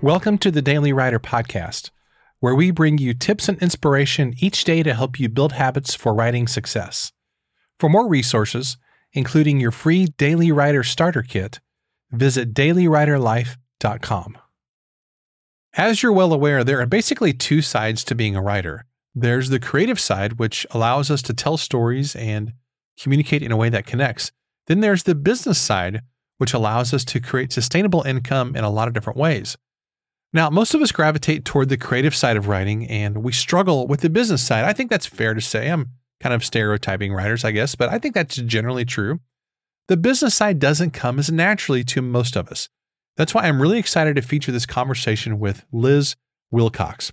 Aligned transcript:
Welcome 0.00 0.38
to 0.38 0.52
the 0.52 0.62
Daily 0.62 0.92
Writer 0.92 1.18
Podcast, 1.18 1.90
where 2.38 2.54
we 2.54 2.70
bring 2.70 2.98
you 2.98 3.14
tips 3.14 3.48
and 3.48 3.60
inspiration 3.60 4.32
each 4.38 4.62
day 4.62 4.84
to 4.84 4.94
help 4.94 5.18
you 5.18 5.28
build 5.28 5.54
habits 5.54 5.96
for 5.96 6.14
writing 6.14 6.46
success. 6.46 7.10
For 7.80 7.88
more 7.88 8.06
resources, 8.06 8.76
including 9.12 9.58
your 9.58 9.72
free 9.72 10.06
Daily 10.06 10.52
Writer 10.52 10.84
Starter 10.84 11.22
Kit, 11.22 11.58
visit 12.12 12.54
dailywriterlife.com. 12.54 14.38
As 15.74 16.00
you're 16.00 16.12
well 16.12 16.32
aware, 16.32 16.62
there 16.62 16.80
are 16.80 16.86
basically 16.86 17.32
two 17.32 17.60
sides 17.60 18.04
to 18.04 18.14
being 18.14 18.36
a 18.36 18.42
writer. 18.42 18.84
There's 19.16 19.48
the 19.48 19.58
creative 19.58 19.98
side, 19.98 20.38
which 20.38 20.64
allows 20.70 21.10
us 21.10 21.22
to 21.22 21.34
tell 21.34 21.56
stories 21.56 22.14
and 22.14 22.52
communicate 23.02 23.42
in 23.42 23.50
a 23.50 23.56
way 23.56 23.68
that 23.68 23.86
connects. 23.86 24.30
Then 24.68 24.78
there's 24.78 25.02
the 25.02 25.16
business 25.16 25.58
side, 25.58 26.02
which 26.36 26.54
allows 26.54 26.94
us 26.94 27.04
to 27.06 27.18
create 27.18 27.52
sustainable 27.52 28.02
income 28.02 28.54
in 28.54 28.62
a 28.62 28.70
lot 28.70 28.86
of 28.86 28.94
different 28.94 29.18
ways. 29.18 29.56
Now, 30.32 30.50
most 30.50 30.74
of 30.74 30.82
us 30.82 30.92
gravitate 30.92 31.44
toward 31.44 31.70
the 31.70 31.78
creative 31.78 32.14
side 32.14 32.36
of 32.36 32.48
writing 32.48 32.86
and 32.86 33.22
we 33.22 33.32
struggle 33.32 33.86
with 33.86 34.00
the 34.00 34.10
business 34.10 34.46
side. 34.46 34.64
I 34.64 34.74
think 34.74 34.90
that's 34.90 35.06
fair 35.06 35.32
to 35.32 35.40
say. 35.40 35.70
I'm 35.70 35.88
kind 36.20 36.34
of 36.34 36.44
stereotyping 36.44 37.12
writers, 37.12 37.44
I 37.44 37.52
guess, 37.52 37.74
but 37.74 37.88
I 37.88 37.98
think 37.98 38.14
that's 38.14 38.36
generally 38.36 38.84
true. 38.84 39.20
The 39.86 39.96
business 39.96 40.34
side 40.34 40.58
doesn't 40.58 40.90
come 40.90 41.18
as 41.18 41.32
naturally 41.32 41.82
to 41.84 42.02
most 42.02 42.36
of 42.36 42.48
us. 42.48 42.68
That's 43.16 43.34
why 43.34 43.44
I'm 43.44 43.62
really 43.62 43.78
excited 43.78 44.16
to 44.16 44.22
feature 44.22 44.52
this 44.52 44.66
conversation 44.66 45.38
with 45.38 45.64
Liz 45.72 46.14
Wilcox. 46.50 47.10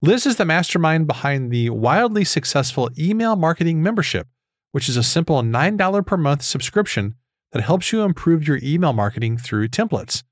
Liz 0.00 0.24
is 0.24 0.36
the 0.36 0.44
mastermind 0.44 1.06
behind 1.06 1.50
the 1.50 1.70
wildly 1.70 2.24
successful 2.24 2.90
email 2.98 3.34
marketing 3.36 3.82
membership, 3.82 4.28
which 4.70 4.88
is 4.88 4.96
a 4.96 5.02
simple 5.02 5.42
$9 5.42 6.06
per 6.06 6.16
month 6.16 6.42
subscription 6.42 7.16
that 7.52 7.62
helps 7.62 7.92
you 7.92 8.02
improve 8.02 8.46
your 8.46 8.60
email 8.62 8.92
marketing 8.92 9.36
through 9.36 9.68
templates. 9.68 10.22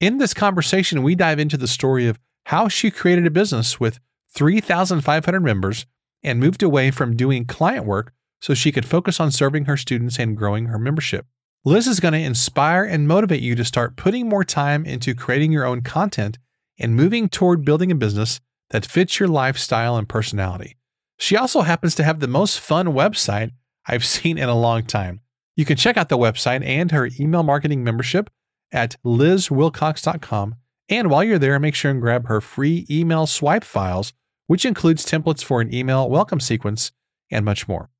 In 0.00 0.18
this 0.18 0.32
conversation, 0.32 1.02
we 1.02 1.16
dive 1.16 1.40
into 1.40 1.56
the 1.56 1.66
story 1.66 2.06
of 2.06 2.20
how 2.46 2.68
she 2.68 2.88
created 2.88 3.26
a 3.26 3.32
business 3.32 3.80
with 3.80 3.98
3,500 4.32 5.40
members 5.40 5.86
and 6.22 6.38
moved 6.38 6.62
away 6.62 6.92
from 6.92 7.16
doing 7.16 7.44
client 7.44 7.84
work 7.84 8.12
so 8.40 8.54
she 8.54 8.70
could 8.70 8.86
focus 8.86 9.18
on 9.18 9.32
serving 9.32 9.64
her 9.64 9.76
students 9.76 10.16
and 10.18 10.36
growing 10.36 10.66
her 10.66 10.78
membership. 10.78 11.26
Liz 11.64 11.88
is 11.88 11.98
going 11.98 12.12
to 12.12 12.20
inspire 12.20 12.84
and 12.84 13.08
motivate 13.08 13.42
you 13.42 13.56
to 13.56 13.64
start 13.64 13.96
putting 13.96 14.28
more 14.28 14.44
time 14.44 14.86
into 14.86 15.16
creating 15.16 15.50
your 15.50 15.64
own 15.64 15.80
content 15.80 16.38
and 16.78 16.94
moving 16.94 17.28
toward 17.28 17.64
building 17.64 17.90
a 17.90 17.96
business 17.96 18.40
that 18.70 18.86
fits 18.86 19.18
your 19.18 19.28
lifestyle 19.28 19.96
and 19.96 20.08
personality. 20.08 20.76
She 21.18 21.36
also 21.36 21.62
happens 21.62 21.96
to 21.96 22.04
have 22.04 22.20
the 22.20 22.28
most 22.28 22.60
fun 22.60 22.86
website 22.88 23.50
I've 23.86 24.04
seen 24.04 24.38
in 24.38 24.48
a 24.48 24.58
long 24.58 24.84
time. 24.84 25.22
You 25.56 25.64
can 25.64 25.76
check 25.76 25.96
out 25.96 26.08
the 26.08 26.16
website 26.16 26.64
and 26.64 26.92
her 26.92 27.10
email 27.18 27.42
marketing 27.42 27.82
membership 27.82 28.30
at 28.72 28.96
lizwilcox.com. 29.04 30.56
And 30.88 31.10
while 31.10 31.24
you're 31.24 31.38
there, 31.38 31.58
make 31.58 31.74
sure 31.74 31.90
and 31.90 32.00
grab 32.00 32.26
her 32.26 32.40
free 32.40 32.86
email 32.90 33.26
swipe 33.26 33.64
files, 33.64 34.12
which 34.46 34.64
includes 34.64 35.04
templates 35.04 35.44
for 35.44 35.60
an 35.60 35.72
email 35.72 36.08
welcome 36.08 36.40
sequence 36.40 36.92
and 37.30 37.44
much 37.44 37.68
more. 37.68 37.90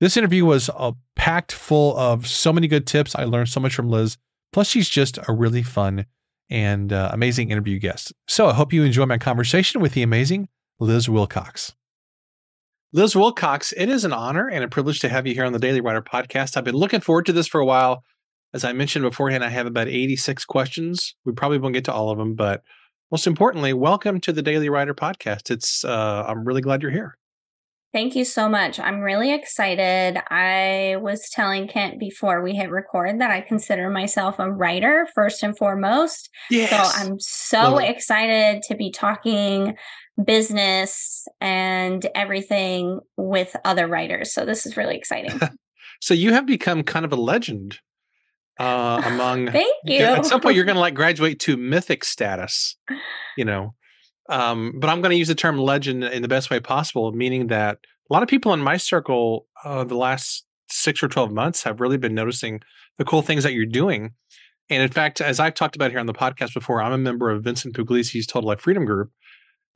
This 0.00 0.16
interview 0.16 0.44
was 0.44 0.68
uh, 0.68 0.92
packed 1.16 1.52
full 1.52 1.96
of 1.96 2.26
so 2.26 2.52
many 2.52 2.68
good 2.68 2.86
tips. 2.86 3.14
I 3.14 3.24
learned 3.24 3.48
so 3.48 3.60
much 3.60 3.74
from 3.74 3.88
Liz. 3.88 4.18
Plus, 4.52 4.68
she's 4.68 4.88
just 4.88 5.18
a 5.26 5.32
really 5.32 5.62
fun 5.62 6.06
and 6.50 6.92
uh, 6.92 7.10
amazing 7.12 7.50
interview 7.50 7.78
guest. 7.78 8.12
So 8.28 8.48
I 8.48 8.52
hope 8.52 8.72
you 8.72 8.82
enjoy 8.82 9.06
my 9.06 9.18
conversation 9.18 9.80
with 9.80 9.92
the 9.92 10.02
amazing 10.02 10.48
Liz 10.78 11.08
Wilcox. 11.08 11.74
Liz 12.92 13.16
Wilcox, 13.16 13.72
it 13.76 13.88
is 13.88 14.04
an 14.04 14.12
honor 14.12 14.48
and 14.48 14.62
a 14.62 14.68
privilege 14.68 15.00
to 15.00 15.08
have 15.08 15.26
you 15.26 15.34
here 15.34 15.44
on 15.44 15.52
the 15.52 15.58
Daily 15.58 15.80
Writer 15.80 16.02
podcast. 16.02 16.56
I've 16.56 16.64
been 16.64 16.76
looking 16.76 17.00
forward 17.00 17.26
to 17.26 17.32
this 17.32 17.48
for 17.48 17.60
a 17.60 17.66
while. 17.66 18.04
As 18.54 18.62
I 18.62 18.72
mentioned 18.72 19.02
beforehand, 19.02 19.42
I 19.42 19.48
have 19.48 19.66
about 19.66 19.88
86 19.88 20.44
questions. 20.44 21.16
We 21.24 21.32
probably 21.32 21.58
won't 21.58 21.74
get 21.74 21.84
to 21.86 21.92
all 21.92 22.10
of 22.10 22.18
them, 22.18 22.36
but 22.36 22.62
most 23.10 23.26
importantly, 23.26 23.72
welcome 23.72 24.20
to 24.20 24.32
the 24.32 24.42
Daily 24.42 24.68
Writer 24.68 24.94
podcast. 24.94 25.50
It's 25.50 25.84
uh, 25.84 26.24
I'm 26.28 26.44
really 26.44 26.60
glad 26.60 26.80
you're 26.80 26.92
here. 26.92 27.18
Thank 27.92 28.14
you 28.14 28.24
so 28.24 28.48
much. 28.48 28.78
I'm 28.78 29.00
really 29.00 29.34
excited. 29.34 30.22
I 30.30 30.98
was 31.00 31.28
telling 31.30 31.66
Kent 31.66 31.98
before 31.98 32.44
we 32.44 32.54
hit 32.54 32.70
record 32.70 33.20
that 33.20 33.32
I 33.32 33.40
consider 33.40 33.90
myself 33.90 34.38
a 34.38 34.52
writer 34.52 35.08
first 35.16 35.42
and 35.42 35.58
foremost. 35.58 36.30
Yes. 36.48 36.70
So 36.70 37.00
I'm 37.02 37.16
so 37.18 37.78
excited 37.78 38.62
to 38.68 38.76
be 38.76 38.92
talking 38.92 39.74
business 40.24 41.26
and 41.40 42.06
everything 42.14 43.00
with 43.16 43.56
other 43.64 43.88
writers. 43.88 44.32
So 44.32 44.44
this 44.44 44.64
is 44.64 44.76
really 44.76 44.96
exciting. 44.96 45.40
so 46.00 46.14
you 46.14 46.32
have 46.32 46.46
become 46.46 46.84
kind 46.84 47.04
of 47.04 47.12
a 47.12 47.16
legend 47.16 47.80
uh, 48.58 49.02
among. 49.04 49.46
Thank 49.52 49.74
you. 49.84 50.00
At 50.00 50.26
some 50.26 50.40
point, 50.40 50.56
you're 50.56 50.64
going 50.66 50.76
to 50.76 50.80
like 50.80 50.94
graduate 50.94 51.40
to 51.40 51.56
mythic 51.56 52.04
status, 52.04 52.76
you 53.36 53.44
know. 53.44 53.74
Um, 54.28 54.74
but 54.78 54.88
I'm 54.88 55.00
going 55.02 55.10
to 55.10 55.18
use 55.18 55.28
the 55.28 55.34
term 55.34 55.58
legend 55.58 56.04
in 56.04 56.22
the 56.22 56.28
best 56.28 56.50
way 56.50 56.60
possible, 56.60 57.12
meaning 57.12 57.48
that 57.48 57.78
a 58.10 58.12
lot 58.12 58.22
of 58.22 58.28
people 58.28 58.54
in 58.54 58.60
my 58.60 58.76
circle, 58.76 59.46
uh, 59.64 59.84
the 59.84 59.96
last 59.96 60.46
six 60.70 61.02
or 61.02 61.08
12 61.08 61.30
months, 61.32 61.62
have 61.62 61.80
really 61.80 61.98
been 61.98 62.14
noticing 62.14 62.60
the 62.98 63.04
cool 63.04 63.22
things 63.22 63.42
that 63.44 63.52
you're 63.52 63.66
doing. 63.66 64.12
And 64.70 64.82
in 64.82 64.88
fact, 64.88 65.20
as 65.20 65.40
I've 65.40 65.54
talked 65.54 65.76
about 65.76 65.90
here 65.90 66.00
on 66.00 66.06
the 66.06 66.14
podcast 66.14 66.54
before, 66.54 66.82
I'm 66.82 66.92
a 66.92 66.98
member 66.98 67.30
of 67.30 67.44
Vincent 67.44 67.76
Puglisi's 67.76 68.26
Total 68.26 68.48
Life 68.48 68.60
Freedom 68.60 68.86
Group, 68.86 69.10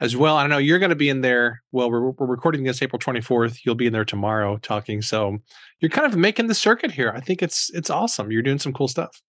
as 0.00 0.16
well. 0.16 0.36
I 0.36 0.47
know 0.47 0.59
you're 0.59 0.78
going 0.78 0.91
to 0.91 0.97
be 0.97 1.09
in 1.09 1.22
there. 1.22 1.62
Well, 1.72 1.91
we're, 1.91 2.10
we're 2.10 2.26
recording 2.26 2.64
this 2.64 2.82
April 2.82 2.98
24th. 2.98 3.60
You'll 3.64 3.75
be 3.75 3.86
in 3.86 3.92
there 3.92 4.04
tomorrow 4.04 4.59
talking. 4.59 5.03
So 5.03 5.38
you're 5.81 5.91
kind 5.91 6.06
of 6.06 6.19
making 6.19 6.47
the 6.47 6.54
circuit 6.54 6.92
here. 6.92 7.12
I 7.14 7.20
think 7.20 7.42
it's 7.42 7.70
it's 7.75 7.91
awesome. 7.91 8.31
You're 8.31 8.42
doing 8.42 8.59
some 8.59 8.72
cool 8.72 8.88
stuff. 8.88 9.20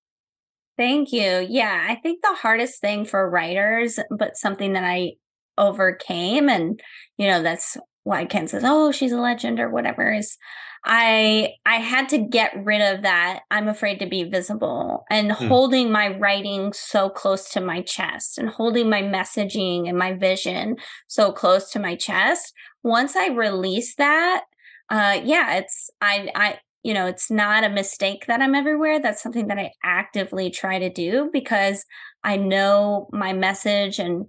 Thank 0.78 1.12
you. 1.12 1.46
Yeah, 1.50 1.86
I 1.90 1.96
think 1.96 2.22
the 2.22 2.36
hardest 2.36 2.80
thing 2.80 3.04
for 3.04 3.30
writers, 3.30 4.00
but 4.18 4.38
something 4.38 4.74
that 4.74 4.86
I 4.86 5.14
overcame, 5.58 6.48
and 6.50 6.80
you 7.18 7.28
know 7.28 7.44
that's 7.44 7.76
why 8.04 8.26
Kent 8.26 8.52
says, 8.52 8.64
"Oh, 8.66 8.92
she's 8.92 9.12
a 9.12 9.20
legend" 9.20 9.60
or 9.60 9.70
whatever, 9.70 10.14
is 10.14 10.38
I 10.86 11.54
I 11.66 11.76
had 11.76 12.10
to 12.10 12.18
get 12.18 12.54
rid 12.64 12.82
of 12.82 13.04
that. 13.04 13.42
I'm 13.52 13.68
afraid 13.68 14.00
to 14.00 14.06
be 14.06 14.24
visible 14.24 15.06
and 15.10 15.32
hmm. 15.32 15.48
holding 15.48 15.92
my 15.92 16.18
writing 16.18 16.74
so 16.74 17.10
close 17.10 17.50
to 17.52 17.62
my 17.62 17.82
chest 17.82 18.38
and 18.38 18.50
holding 18.50 18.90
my 18.90 19.02
messaging 19.02 19.88
and 19.90 19.98
my 19.98 20.14
vision 20.14 20.78
so 21.08 21.32
close 21.32 21.70
to 21.72 21.80
my 21.80 21.96
chest. 21.96 22.54
Once 22.84 23.16
I 23.16 23.28
release 23.28 23.96
that, 23.96 24.44
uh 24.90 25.20
yeah, 25.24 25.58
it's 25.58 25.90
I 26.02 26.30
I 26.36 26.60
you 26.84 26.94
know, 26.94 27.08
it's 27.08 27.30
not 27.30 27.66
a 27.66 27.70
mistake 27.70 28.26
that 28.28 28.42
I'm 28.42 28.56
everywhere. 28.56 29.02
That's 29.02 29.22
something 29.22 29.48
that 29.48 29.60
I 29.60 29.72
actively 29.84 30.50
try 30.50 30.80
to 30.80 30.90
do 30.90 31.30
because 31.34 31.86
I 32.24 32.38
know 32.38 33.10
my 33.12 33.34
message 33.34 34.00
and 34.00 34.26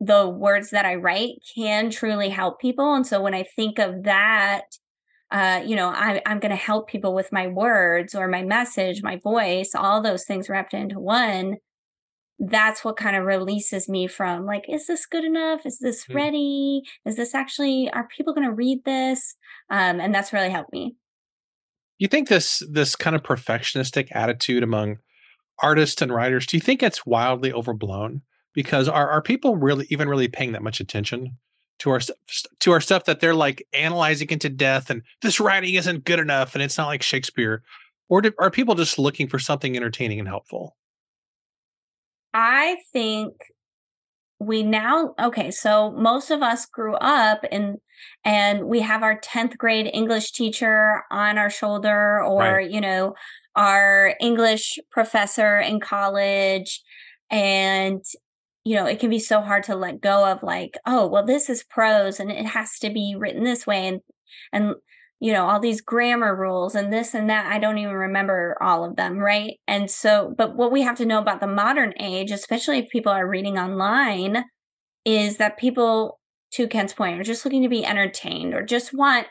the 0.00 0.28
words 0.28 0.70
that 0.70 0.84
I 0.84 0.96
write 0.96 1.36
can 1.54 1.88
truly 1.90 2.28
help 2.28 2.60
people. 2.60 2.94
And 2.94 3.06
so 3.06 3.22
when 3.22 3.34
I 3.34 3.44
think 3.56 3.78
of 3.78 4.02
that, 4.02 4.64
uh, 5.30 5.62
you 5.64 5.74
know, 5.74 5.88
I, 5.88 6.20
I'm 6.26 6.38
going 6.38 6.50
to 6.50 6.56
help 6.56 6.88
people 6.88 7.14
with 7.14 7.32
my 7.32 7.46
words 7.46 8.14
or 8.14 8.28
my 8.28 8.42
message, 8.42 9.02
my 9.02 9.16
voice, 9.16 9.72
all 9.74 10.00
those 10.00 10.24
things 10.24 10.48
wrapped 10.48 10.74
into 10.74 11.00
one. 11.00 11.56
That's 12.38 12.84
what 12.84 12.96
kind 12.96 13.16
of 13.16 13.24
releases 13.24 13.88
me 13.88 14.06
from 14.06 14.44
like, 14.44 14.64
is 14.68 14.86
this 14.86 15.06
good 15.06 15.24
enough? 15.24 15.64
Is 15.64 15.78
this 15.78 16.04
mm. 16.06 16.14
ready? 16.14 16.82
Is 17.04 17.16
this 17.16 17.34
actually, 17.34 17.90
are 17.92 18.08
people 18.16 18.34
going 18.34 18.46
to 18.46 18.54
read 18.54 18.84
this? 18.84 19.36
Um, 19.70 20.00
and 20.00 20.14
that's 20.14 20.32
really 20.32 20.50
helped 20.50 20.72
me. 20.72 20.96
You 21.98 22.08
think 22.08 22.28
this 22.28 22.60
this 22.68 22.96
kind 22.96 23.14
of 23.14 23.22
perfectionistic 23.22 24.08
attitude 24.10 24.64
among 24.64 24.98
artists 25.62 26.02
and 26.02 26.12
writers, 26.12 26.44
do 26.44 26.56
you 26.56 26.60
think 26.60 26.82
it's 26.82 27.06
wildly 27.06 27.52
overblown? 27.52 28.22
Because 28.52 28.88
are, 28.88 29.08
are 29.08 29.22
people 29.22 29.56
really 29.56 29.86
even 29.90 30.08
really 30.08 30.28
paying 30.28 30.52
that 30.52 30.62
much 30.62 30.80
attention 30.80 31.38
to 31.80 31.90
our 31.90 32.00
to 32.60 32.72
our 32.72 32.80
stuff 32.80 33.04
that 33.04 33.20
they're 33.20 33.34
like 33.34 33.66
analyzing 33.72 34.28
into 34.30 34.48
death 34.48 34.90
and 34.90 35.02
this 35.22 35.40
writing 35.40 35.74
isn't 35.74 36.04
good 36.04 36.18
enough 36.18 36.54
and 36.54 36.62
it's 36.62 36.78
not 36.78 36.86
like 36.86 37.02
Shakespeare 37.02 37.62
or 38.08 38.20
do, 38.20 38.32
are 38.38 38.50
people 38.50 38.74
just 38.74 38.98
looking 38.98 39.28
for 39.28 39.38
something 39.38 39.76
entertaining 39.76 40.18
and 40.18 40.28
helpful? 40.28 40.76
I 42.32 42.76
think 42.92 43.34
we 44.40 44.62
now 44.62 45.14
okay 45.18 45.50
so 45.50 45.92
most 45.92 46.30
of 46.30 46.42
us 46.42 46.66
grew 46.66 46.94
up 46.96 47.44
and 47.52 47.78
and 48.24 48.64
we 48.64 48.80
have 48.80 49.02
our 49.02 49.18
10th 49.20 49.56
grade 49.56 49.88
english 49.92 50.32
teacher 50.32 51.02
on 51.10 51.38
our 51.38 51.48
shoulder 51.48 52.22
or 52.22 52.40
right. 52.40 52.70
you 52.70 52.80
know 52.80 53.14
our 53.54 54.16
english 54.20 54.78
professor 54.90 55.58
in 55.58 55.78
college 55.78 56.82
and 57.30 58.04
you 58.64 58.74
know, 58.74 58.86
it 58.86 58.98
can 58.98 59.10
be 59.10 59.18
so 59.18 59.42
hard 59.42 59.62
to 59.64 59.76
let 59.76 60.00
go 60.00 60.24
of 60.24 60.42
like, 60.42 60.78
oh, 60.86 61.06
well, 61.06 61.24
this 61.24 61.50
is 61.50 61.62
prose 61.62 62.18
and 62.18 62.30
it 62.30 62.46
has 62.46 62.78
to 62.78 62.90
be 62.90 63.14
written 63.16 63.44
this 63.44 63.66
way. 63.66 63.86
And, 63.86 64.00
and, 64.52 64.74
you 65.20 65.32
know, 65.32 65.46
all 65.46 65.60
these 65.60 65.82
grammar 65.82 66.34
rules 66.34 66.74
and 66.74 66.92
this 66.92 67.14
and 67.14 67.28
that. 67.30 67.46
I 67.46 67.58
don't 67.58 67.78
even 67.78 67.94
remember 67.94 68.56
all 68.60 68.84
of 68.84 68.96
them. 68.96 69.18
Right. 69.18 69.58
And 69.68 69.90
so, 69.90 70.34
but 70.36 70.56
what 70.56 70.72
we 70.72 70.82
have 70.82 70.96
to 70.96 71.06
know 71.06 71.18
about 71.18 71.40
the 71.40 71.46
modern 71.46 71.92
age, 72.00 72.30
especially 72.30 72.78
if 72.78 72.88
people 72.88 73.12
are 73.12 73.28
reading 73.28 73.58
online, 73.58 74.44
is 75.04 75.36
that 75.36 75.58
people, 75.58 76.18
to 76.52 76.66
Kent's 76.66 76.94
point, 76.94 77.20
are 77.20 77.24
just 77.24 77.44
looking 77.44 77.62
to 77.62 77.68
be 77.68 77.84
entertained 77.84 78.54
or 78.54 78.62
just 78.62 78.94
want 78.94 79.26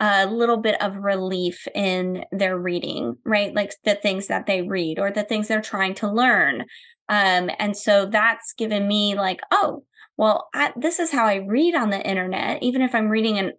a 0.00 0.26
little 0.26 0.58
bit 0.58 0.80
of 0.80 0.96
relief 0.96 1.66
in 1.74 2.24
their 2.30 2.58
reading, 2.58 3.16
right? 3.24 3.54
Like 3.54 3.72
the 3.84 3.94
things 3.94 4.28
that 4.28 4.46
they 4.46 4.62
read 4.62 4.98
or 4.98 5.10
the 5.10 5.24
things 5.24 5.48
they're 5.48 5.60
trying 5.60 5.94
to 5.96 6.12
learn 6.12 6.66
Um, 7.08 7.50
and 7.58 7.76
so 7.76 8.06
that's 8.06 8.52
given 8.52 8.86
me 8.86 9.14
like, 9.14 9.40
oh, 9.50 9.84
well, 10.16 10.48
I, 10.54 10.72
this 10.76 10.98
is 10.98 11.12
how 11.12 11.26
I 11.26 11.36
read 11.36 11.74
on 11.74 11.90
the 11.90 12.06
internet, 12.06 12.62
even 12.62 12.82
if 12.82 12.94
I'm 12.94 13.08
reading 13.08 13.38
an, 13.38 13.52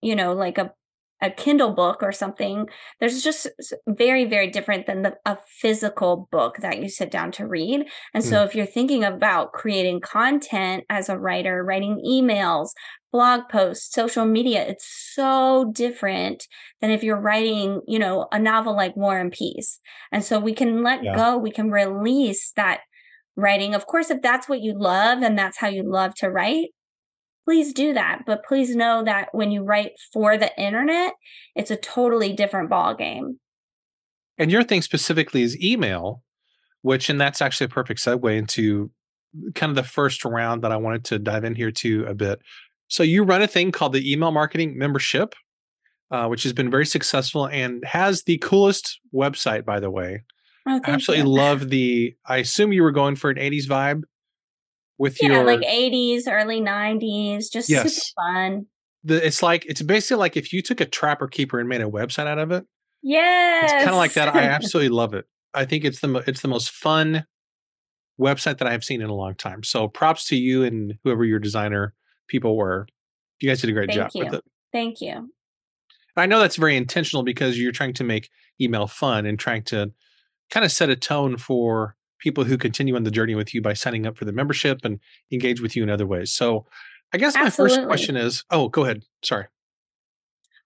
you 0.00 0.16
know, 0.16 0.32
like 0.32 0.58
a 0.58 0.72
a 1.20 1.30
Kindle 1.30 1.72
book 1.72 2.02
or 2.02 2.12
something, 2.12 2.68
there's 3.00 3.22
just 3.22 3.48
very, 3.88 4.24
very 4.24 4.48
different 4.48 4.86
than 4.86 5.02
the, 5.02 5.16
a 5.24 5.36
physical 5.60 6.28
book 6.30 6.58
that 6.58 6.80
you 6.80 6.88
sit 6.88 7.10
down 7.10 7.32
to 7.32 7.46
read. 7.46 7.86
And 8.14 8.22
mm. 8.22 8.28
so, 8.28 8.44
if 8.44 8.54
you're 8.54 8.66
thinking 8.66 9.02
about 9.04 9.52
creating 9.52 10.00
content 10.00 10.84
as 10.88 11.08
a 11.08 11.18
writer, 11.18 11.64
writing 11.64 12.00
emails, 12.06 12.70
blog 13.12 13.48
posts, 13.50 13.92
social 13.92 14.26
media, 14.26 14.66
it's 14.66 14.86
so 15.14 15.70
different 15.74 16.46
than 16.80 16.90
if 16.90 17.02
you're 17.02 17.20
writing, 17.20 17.80
you 17.86 17.98
know, 17.98 18.28
a 18.32 18.38
novel 18.38 18.76
like 18.76 18.96
War 18.96 19.18
and 19.18 19.32
Peace. 19.32 19.80
And 20.12 20.24
so, 20.24 20.38
we 20.38 20.52
can 20.52 20.82
let 20.82 21.02
yeah. 21.02 21.16
go, 21.16 21.36
we 21.38 21.50
can 21.50 21.70
release 21.70 22.52
that 22.56 22.80
writing. 23.36 23.74
Of 23.74 23.86
course, 23.86 24.10
if 24.10 24.20
that's 24.20 24.48
what 24.48 24.60
you 24.60 24.74
love 24.76 25.22
and 25.22 25.38
that's 25.38 25.58
how 25.58 25.68
you 25.68 25.82
love 25.88 26.14
to 26.16 26.28
write, 26.28 26.68
please 27.46 27.72
do 27.72 27.94
that. 27.94 28.24
But 28.26 28.44
please 28.44 28.76
know 28.76 29.02
that 29.04 29.28
when 29.32 29.50
you 29.50 29.62
write 29.62 29.92
for 30.12 30.36
the 30.36 30.50
internet, 30.60 31.14
it's 31.54 31.70
a 31.70 31.76
totally 31.76 32.32
different 32.34 32.68
ball 32.68 32.94
game. 32.94 33.38
And 34.36 34.52
your 34.52 34.62
thing 34.62 34.82
specifically 34.82 35.42
is 35.42 35.60
email, 35.60 36.22
which 36.82 37.08
and 37.08 37.20
that's 37.20 37.40
actually 37.40 37.66
a 37.66 37.70
perfect 37.70 38.00
segue 38.00 38.36
into 38.36 38.90
kind 39.54 39.70
of 39.70 39.76
the 39.76 39.82
first 39.82 40.24
round 40.24 40.62
that 40.62 40.72
I 40.72 40.76
wanted 40.76 41.04
to 41.06 41.18
dive 41.18 41.44
in 41.44 41.54
here 41.54 41.70
to 41.70 42.04
a 42.04 42.14
bit. 42.14 42.40
So 42.88 43.02
you 43.02 43.22
run 43.22 43.42
a 43.42 43.46
thing 43.46 43.70
called 43.70 43.92
the 43.92 44.10
email 44.10 44.30
marketing 44.30 44.76
membership, 44.76 45.34
uh, 46.10 46.26
which 46.26 46.42
has 46.42 46.52
been 46.52 46.70
very 46.70 46.86
successful 46.86 47.46
and 47.46 47.84
has 47.84 48.24
the 48.24 48.38
coolest 48.38 48.98
website, 49.14 49.64
by 49.64 49.78
the 49.80 49.90
way. 49.90 50.24
Oh, 50.66 50.80
I 50.84 50.90
absolutely 50.90 51.30
you. 51.30 51.36
love 51.36 51.70
the. 51.70 52.14
I 52.26 52.38
assume 52.38 52.72
you 52.72 52.82
were 52.82 52.92
going 52.92 53.16
for 53.16 53.30
an 53.30 53.36
'80s 53.36 53.66
vibe 53.66 54.02
with 54.98 55.22
your 55.22 55.30
yeah, 55.30 55.36
your 55.38 55.46
like 55.46 55.60
80s, 55.60 56.22
early 56.28 56.60
90s, 56.60 57.50
just 57.50 57.70
yes. 57.70 57.94
super 57.94 58.12
fun. 58.16 58.66
The, 59.04 59.24
it's 59.24 59.42
like 59.42 59.64
it's 59.66 59.80
basically 59.80 60.18
like 60.18 60.36
if 60.36 60.52
you 60.52 60.60
took 60.60 60.80
a 60.80 60.84
trapper 60.84 61.28
keeper 61.28 61.60
and 61.60 61.68
made 61.68 61.80
a 61.80 61.88
website 61.88 62.26
out 62.26 62.38
of 62.38 62.50
it. 62.50 62.66
Yes, 63.02 63.72
it's 63.72 63.84
kind 63.84 63.90
of 63.90 63.96
like 63.96 64.14
that. 64.14 64.34
I 64.34 64.42
absolutely 64.42 64.90
love 64.90 65.14
it. 65.14 65.24
I 65.54 65.64
think 65.64 65.84
it's 65.84 66.00
the 66.00 66.22
it's 66.26 66.42
the 66.42 66.48
most 66.48 66.70
fun 66.70 67.24
website 68.20 68.58
that 68.58 68.66
I've 68.66 68.84
seen 68.84 69.00
in 69.00 69.08
a 69.08 69.14
long 69.14 69.36
time. 69.36 69.62
So 69.62 69.86
props 69.88 70.26
to 70.28 70.36
you 70.36 70.64
and 70.64 70.94
whoever 71.04 71.24
your 71.24 71.38
designer 71.38 71.94
people 72.28 72.56
were. 72.56 72.86
You 73.40 73.48
guys 73.48 73.60
did 73.60 73.70
a 73.70 73.72
great 73.72 73.88
Thank 73.88 73.98
job 73.98 74.10
you. 74.14 74.24
with 74.24 74.34
it. 74.34 74.44
Thank 74.72 75.00
you. 75.00 75.30
I 76.16 76.26
know 76.26 76.40
that's 76.40 76.56
very 76.56 76.76
intentional 76.76 77.22
because 77.22 77.58
you're 77.58 77.72
trying 77.72 77.94
to 77.94 78.04
make 78.04 78.28
email 78.60 78.86
fun 78.86 79.24
and 79.24 79.38
trying 79.38 79.62
to 79.64 79.92
kind 80.50 80.64
of 80.64 80.72
set 80.72 80.90
a 80.90 80.96
tone 80.96 81.36
for 81.36 81.94
people 82.18 82.44
who 82.44 82.58
continue 82.58 82.96
on 82.96 83.04
the 83.04 83.10
journey 83.10 83.36
with 83.36 83.54
you 83.54 83.62
by 83.62 83.72
signing 83.72 84.06
up 84.06 84.16
for 84.16 84.24
the 84.24 84.32
membership 84.32 84.80
and 84.82 84.98
engage 85.30 85.60
with 85.60 85.76
you 85.76 85.82
in 85.82 85.90
other 85.90 86.06
ways. 86.06 86.32
So, 86.32 86.66
I 87.12 87.18
guess 87.18 87.36
Absolutely. 87.36 87.76
my 87.76 87.82
first 87.82 87.88
question 87.88 88.16
is, 88.16 88.44
oh, 88.50 88.68
go 88.68 88.84
ahead. 88.84 89.04
Sorry. 89.24 89.46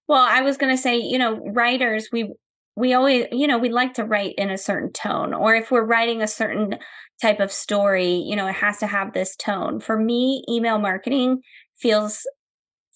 Well, 0.07 0.21
I 0.21 0.41
was 0.41 0.57
going 0.57 0.75
to 0.75 0.81
say, 0.81 0.97
you 0.97 1.17
know, 1.17 1.37
writers, 1.37 2.09
we 2.11 2.33
we 2.75 2.93
always, 2.93 3.27
you 3.31 3.47
know, 3.47 3.57
we 3.57 3.69
like 3.69 3.93
to 3.95 4.03
write 4.03 4.35
in 4.37 4.49
a 4.49 4.57
certain 4.57 4.91
tone 4.91 5.33
or 5.33 5.55
if 5.55 5.71
we're 5.71 5.85
writing 5.85 6.21
a 6.21 6.27
certain 6.27 6.77
type 7.21 7.39
of 7.39 7.51
story, 7.51 8.15
you 8.15 8.35
know, 8.35 8.47
it 8.47 8.55
has 8.55 8.79
to 8.79 8.87
have 8.87 9.13
this 9.13 9.35
tone. 9.35 9.79
For 9.79 9.97
me, 9.97 10.43
email 10.49 10.79
marketing 10.79 11.41
feels 11.75 12.25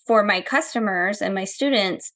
for 0.06 0.24
my 0.24 0.42
customers 0.42 1.22
and 1.22 1.36
my 1.36 1.44
students 1.44 2.14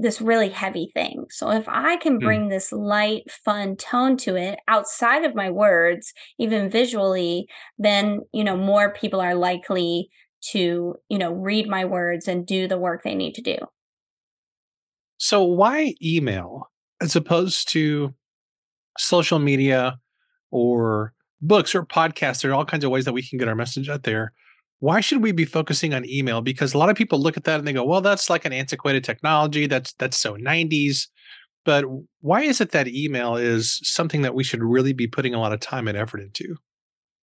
this 0.00 0.20
really 0.20 0.48
heavy 0.48 0.90
thing. 0.94 1.26
So 1.30 1.50
if 1.50 1.68
I 1.68 1.96
can 1.96 2.14
hmm. 2.14 2.24
bring 2.24 2.40
mm. 2.46 2.50
this 2.50 2.72
light, 2.72 3.30
fun 3.30 3.76
tone 3.76 4.16
to 4.18 4.34
it 4.34 4.58
outside 4.66 5.24
of 5.24 5.34
my 5.34 5.50
words, 5.50 6.14
even 6.38 6.70
visually, 6.70 7.46
then, 7.78 8.20
you 8.32 8.42
know, 8.42 8.56
more 8.56 8.92
people 8.94 9.20
are 9.20 9.34
likely 9.34 10.08
to, 10.52 10.94
you 11.08 11.18
know, 11.18 11.32
read 11.32 11.68
my 11.68 11.84
words 11.84 12.28
and 12.28 12.46
do 12.46 12.66
the 12.66 12.78
work 12.78 13.02
they 13.02 13.14
need 13.14 13.34
to 13.34 13.42
do. 13.42 13.56
So 15.18 15.42
why 15.42 15.94
email 16.02 16.69
as 17.00 17.16
opposed 17.16 17.68
to 17.70 18.14
social 18.98 19.38
media 19.38 19.98
or 20.50 21.12
books 21.40 21.74
or 21.74 21.84
podcasts? 21.84 22.42
There 22.42 22.50
are 22.50 22.54
all 22.54 22.64
kinds 22.64 22.84
of 22.84 22.90
ways 22.90 23.04
that 23.04 23.12
we 23.12 23.22
can 23.22 23.38
get 23.38 23.48
our 23.48 23.54
message 23.54 23.88
out 23.88 24.02
there. 24.02 24.32
Why 24.78 25.00
should 25.00 25.22
we 25.22 25.32
be 25.32 25.44
focusing 25.44 25.92
on 25.92 26.08
email? 26.08 26.40
Because 26.40 26.72
a 26.72 26.78
lot 26.78 26.88
of 26.88 26.96
people 26.96 27.20
look 27.20 27.36
at 27.36 27.44
that 27.44 27.58
and 27.58 27.68
they 27.68 27.72
go 27.72 27.84
well 27.84 28.00
that's 28.00 28.30
like 28.30 28.44
an 28.44 28.52
antiquated 28.52 29.04
technology. 29.04 29.66
That's 29.66 29.92
that's 29.94 30.16
so 30.16 30.36
90s 30.36 31.06
but 31.64 31.84
why 32.20 32.42
is 32.42 32.60
it 32.60 32.72
that 32.72 32.88
email 32.88 33.36
is 33.36 33.80
something 33.82 34.22
that 34.22 34.34
we 34.34 34.44
should 34.44 34.62
really 34.62 34.92
be 34.92 35.06
putting 35.06 35.34
a 35.34 35.40
lot 35.40 35.52
of 35.52 35.60
time 35.60 35.88
and 35.88 35.96
effort 35.96 36.20
into? 36.20 36.56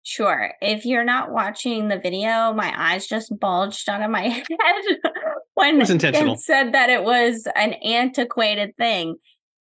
Sure 0.04 0.54
if 0.62 0.86
you're 0.86 1.04
not 1.04 1.32
watching 1.32 1.90
the 1.90 2.00
video 2.00 2.54
my 2.54 2.74
eyes 2.78 3.08
just 3.08 3.38
bulged 3.40 3.90
out 3.90 4.02
of 4.02 4.10
my 4.10 4.22
head 4.30 4.46
when 5.56 5.82
it, 5.82 5.90
it 6.04 6.40
said 6.40 6.74
that 6.74 6.90
it 6.90 7.04
was 7.04 7.46
an 7.58 7.74
antiquated 7.74 8.74
thing 8.78 9.16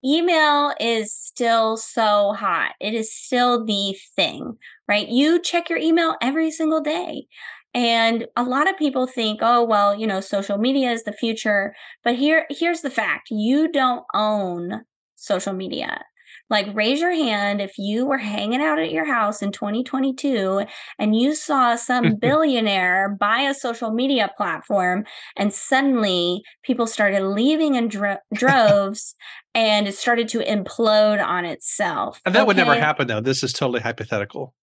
email 0.06 0.72
is 0.80 1.14
still 1.14 1.76
so 1.76 2.32
hot 2.32 2.72
it 2.80 2.94
is 2.94 3.12
still 3.14 3.64
the 3.64 3.96
thing 4.14 4.56
right 4.88 5.08
you 5.08 5.40
check 5.40 5.68
your 5.68 5.78
email 5.78 6.14
every 6.22 6.50
single 6.50 6.80
day 6.80 7.26
and 7.74 8.26
a 8.36 8.42
lot 8.42 8.70
of 8.70 8.78
people 8.78 9.06
think, 9.06 9.40
oh, 9.42 9.62
well, 9.62 9.94
you 9.94 10.06
know, 10.06 10.20
social 10.20 10.56
media 10.56 10.92
is 10.92 11.04
the 11.04 11.12
future. 11.12 11.74
But 12.02 12.16
here, 12.16 12.46
here's 12.48 12.80
the 12.80 12.88
fact 12.88 13.28
you 13.30 13.70
don't 13.70 14.02
own 14.14 14.80
social 15.14 15.52
media. 15.52 16.02
Like, 16.48 16.74
raise 16.74 17.00
your 17.00 17.12
hand 17.12 17.60
if 17.60 17.76
you 17.76 18.06
were 18.06 18.18
hanging 18.18 18.60
out 18.60 18.78
at 18.78 18.92
your 18.92 19.04
house 19.04 19.42
in 19.42 19.50
2022 19.50 20.64
and 20.98 21.16
you 21.16 21.34
saw 21.34 21.74
some 21.74 22.14
billionaire 22.20 23.16
buy 23.18 23.40
a 23.40 23.54
social 23.54 23.90
media 23.90 24.30
platform, 24.36 25.04
and 25.36 25.52
suddenly 25.52 26.42
people 26.62 26.86
started 26.86 27.24
leaving 27.24 27.74
in 27.74 27.88
dro- 27.88 28.18
droves 28.32 29.14
and 29.54 29.88
it 29.88 29.94
started 29.94 30.28
to 30.28 30.38
implode 30.40 31.24
on 31.24 31.44
itself. 31.44 32.20
And 32.24 32.34
that 32.34 32.40
okay? 32.40 32.46
would 32.46 32.56
never 32.56 32.74
happen, 32.74 33.08
though. 33.08 33.20
This 33.20 33.42
is 33.42 33.52
totally 33.52 33.80
hypothetical, 33.80 34.54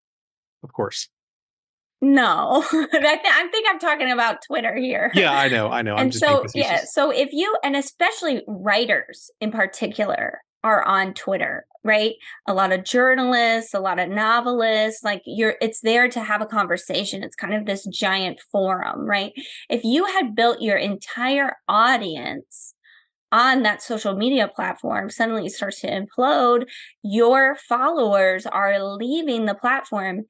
of 0.63 0.71
course. 0.71 1.09
No, 2.03 2.63
I 2.71 3.47
think 3.49 3.65
I'm 3.69 3.79
talking 3.79 4.11
about 4.11 4.41
Twitter 4.45 4.75
here. 4.75 5.09
Yeah, 5.15 5.31
I 5.31 5.47
know, 5.47 5.69
I 5.69 5.81
know. 5.81 5.95
and 5.95 6.13
so, 6.13 6.45
yeah, 6.53 6.81
so 6.83 7.11
if 7.11 7.29
you, 7.31 7.55
and 7.63 7.77
especially 7.77 8.43
writers 8.45 9.31
in 9.39 9.51
particular, 9.51 10.42
are 10.63 10.83
on 10.83 11.13
Twitter, 11.13 11.65
right? 11.83 12.15
A 12.47 12.53
lot 12.53 12.71
of 12.71 12.83
journalists, 12.83 13.73
a 13.73 13.79
lot 13.79 13.99
of 13.99 14.09
novelists, 14.09 15.03
like 15.03 15.21
you're, 15.25 15.55
it's 15.61 15.81
there 15.81 16.07
to 16.09 16.21
have 16.21 16.41
a 16.41 16.45
conversation. 16.45 17.23
It's 17.23 17.35
kind 17.35 17.53
of 17.53 17.65
this 17.65 17.85
giant 17.85 18.41
forum, 18.51 19.05
right? 19.05 19.33
If 19.69 19.83
you 19.83 20.05
had 20.05 20.35
built 20.35 20.61
your 20.61 20.77
entire 20.77 21.57
audience 21.67 22.75
on 23.33 23.63
that 23.63 23.81
social 23.81 24.15
media 24.15 24.47
platform 24.47 25.09
suddenly 25.09 25.47
it 25.47 25.51
starts 25.51 25.81
to 25.81 25.89
implode 25.89 26.67
your 27.01 27.55
followers 27.55 28.45
are 28.45 28.95
leaving 28.95 29.45
the 29.45 29.55
platform 29.55 30.25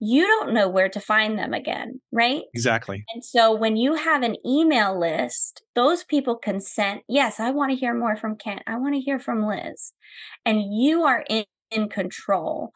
you 0.00 0.26
don't 0.26 0.54
know 0.54 0.68
where 0.68 0.88
to 0.88 1.00
find 1.00 1.38
them 1.38 1.52
again, 1.52 2.00
right? 2.10 2.42
Exactly. 2.54 3.04
And 3.12 3.22
so 3.22 3.54
when 3.54 3.76
you 3.76 3.94
have 3.94 4.22
an 4.22 4.36
email 4.46 4.98
list, 4.98 5.62
those 5.74 6.04
people 6.04 6.36
consent, 6.36 7.02
yes, 7.06 7.38
I 7.38 7.50
want 7.50 7.70
to 7.70 7.76
hear 7.76 7.94
more 7.94 8.16
from 8.16 8.36
Kent. 8.36 8.62
I 8.66 8.78
want 8.78 8.94
to 8.94 9.00
hear 9.00 9.18
from 9.18 9.46
Liz. 9.46 9.92
And 10.46 10.62
you 10.72 11.02
are 11.02 11.22
in, 11.28 11.44
in 11.70 11.90
control. 11.90 12.72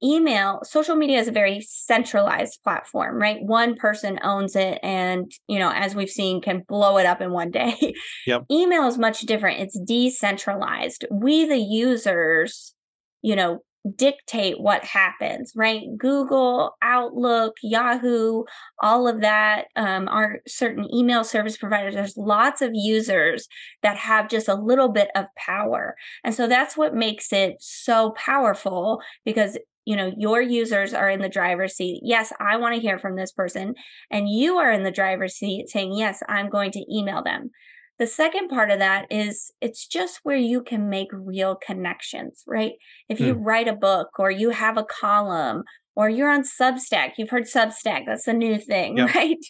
Email, 0.00 0.60
social 0.62 0.94
media 0.94 1.18
is 1.18 1.26
a 1.26 1.32
very 1.32 1.60
centralized 1.60 2.60
platform, 2.62 3.20
right? 3.20 3.38
One 3.42 3.74
person 3.74 4.20
owns 4.22 4.54
it 4.54 4.78
and, 4.80 5.28
you 5.48 5.58
know, 5.58 5.72
as 5.74 5.96
we've 5.96 6.08
seen 6.08 6.40
can 6.40 6.62
blow 6.68 6.98
it 6.98 7.06
up 7.06 7.20
in 7.20 7.32
one 7.32 7.50
day. 7.50 7.94
Yep. 8.24 8.44
Email 8.52 8.86
is 8.86 8.96
much 8.96 9.22
different. 9.22 9.58
It's 9.58 9.80
decentralized. 9.80 11.06
We 11.10 11.44
the 11.44 11.58
users 11.58 12.74
you 13.22 13.36
know 13.36 13.58
dictate 13.96 14.60
what 14.60 14.84
happens, 14.84 15.52
right? 15.54 15.82
Google, 15.96 16.76
Outlook, 16.82 17.54
Yahoo, 17.62 18.44
all 18.82 19.08
of 19.08 19.20
that 19.20 19.66
um, 19.76 20.08
are 20.08 20.40
certain 20.46 20.92
email 20.94 21.24
service 21.24 21.56
providers. 21.56 21.94
There's 21.94 22.16
lots 22.16 22.60
of 22.60 22.70
users 22.74 23.48
that 23.82 23.96
have 23.96 24.28
just 24.28 24.48
a 24.48 24.54
little 24.54 24.88
bit 24.88 25.08
of 25.14 25.26
power. 25.36 25.96
And 26.24 26.34
so 26.34 26.46
that's 26.46 26.76
what 26.76 26.94
makes 26.94 27.32
it 27.32 27.56
so 27.60 28.10
powerful 28.10 29.00
because 29.24 29.58
you 29.84 29.96
know 29.96 30.12
your 30.18 30.42
users 30.42 30.92
are 30.92 31.08
in 31.08 31.22
the 31.22 31.30
driver's 31.30 31.74
seat 31.74 32.00
yes 32.04 32.30
i 32.40 32.58
want 32.58 32.74
to 32.74 32.80
hear 32.80 32.98
from 32.98 33.16
this 33.16 33.32
person 33.32 33.74
and 34.10 34.28
you 34.28 34.58
are 34.58 34.70
in 34.70 34.82
the 34.82 34.90
driver's 34.90 35.34
seat 35.34 35.70
saying 35.70 35.94
yes 35.94 36.22
i'm 36.28 36.50
going 36.50 36.70
to 36.70 36.84
email 36.94 37.22
them 37.22 37.50
the 37.98 38.06
second 38.06 38.48
part 38.48 38.70
of 38.70 38.78
that 38.78 39.06
is 39.10 39.52
it's 39.60 39.86
just 39.86 40.20
where 40.22 40.36
you 40.36 40.62
can 40.62 40.88
make 40.88 41.08
real 41.12 41.56
connections, 41.56 42.42
right? 42.46 42.72
If 43.08 43.18
you 43.20 43.34
mm. 43.34 43.40
write 43.40 43.68
a 43.68 43.72
book 43.72 44.10
or 44.18 44.30
you 44.30 44.50
have 44.50 44.76
a 44.76 44.84
column 44.84 45.64
or 45.96 46.08
you're 46.08 46.30
on 46.30 46.42
Substack, 46.42 47.12
you've 47.18 47.30
heard 47.30 47.44
Substack, 47.44 48.02
that's 48.06 48.28
a 48.28 48.32
new 48.32 48.58
thing, 48.58 48.96
yep. 48.98 49.14
right? 49.14 49.44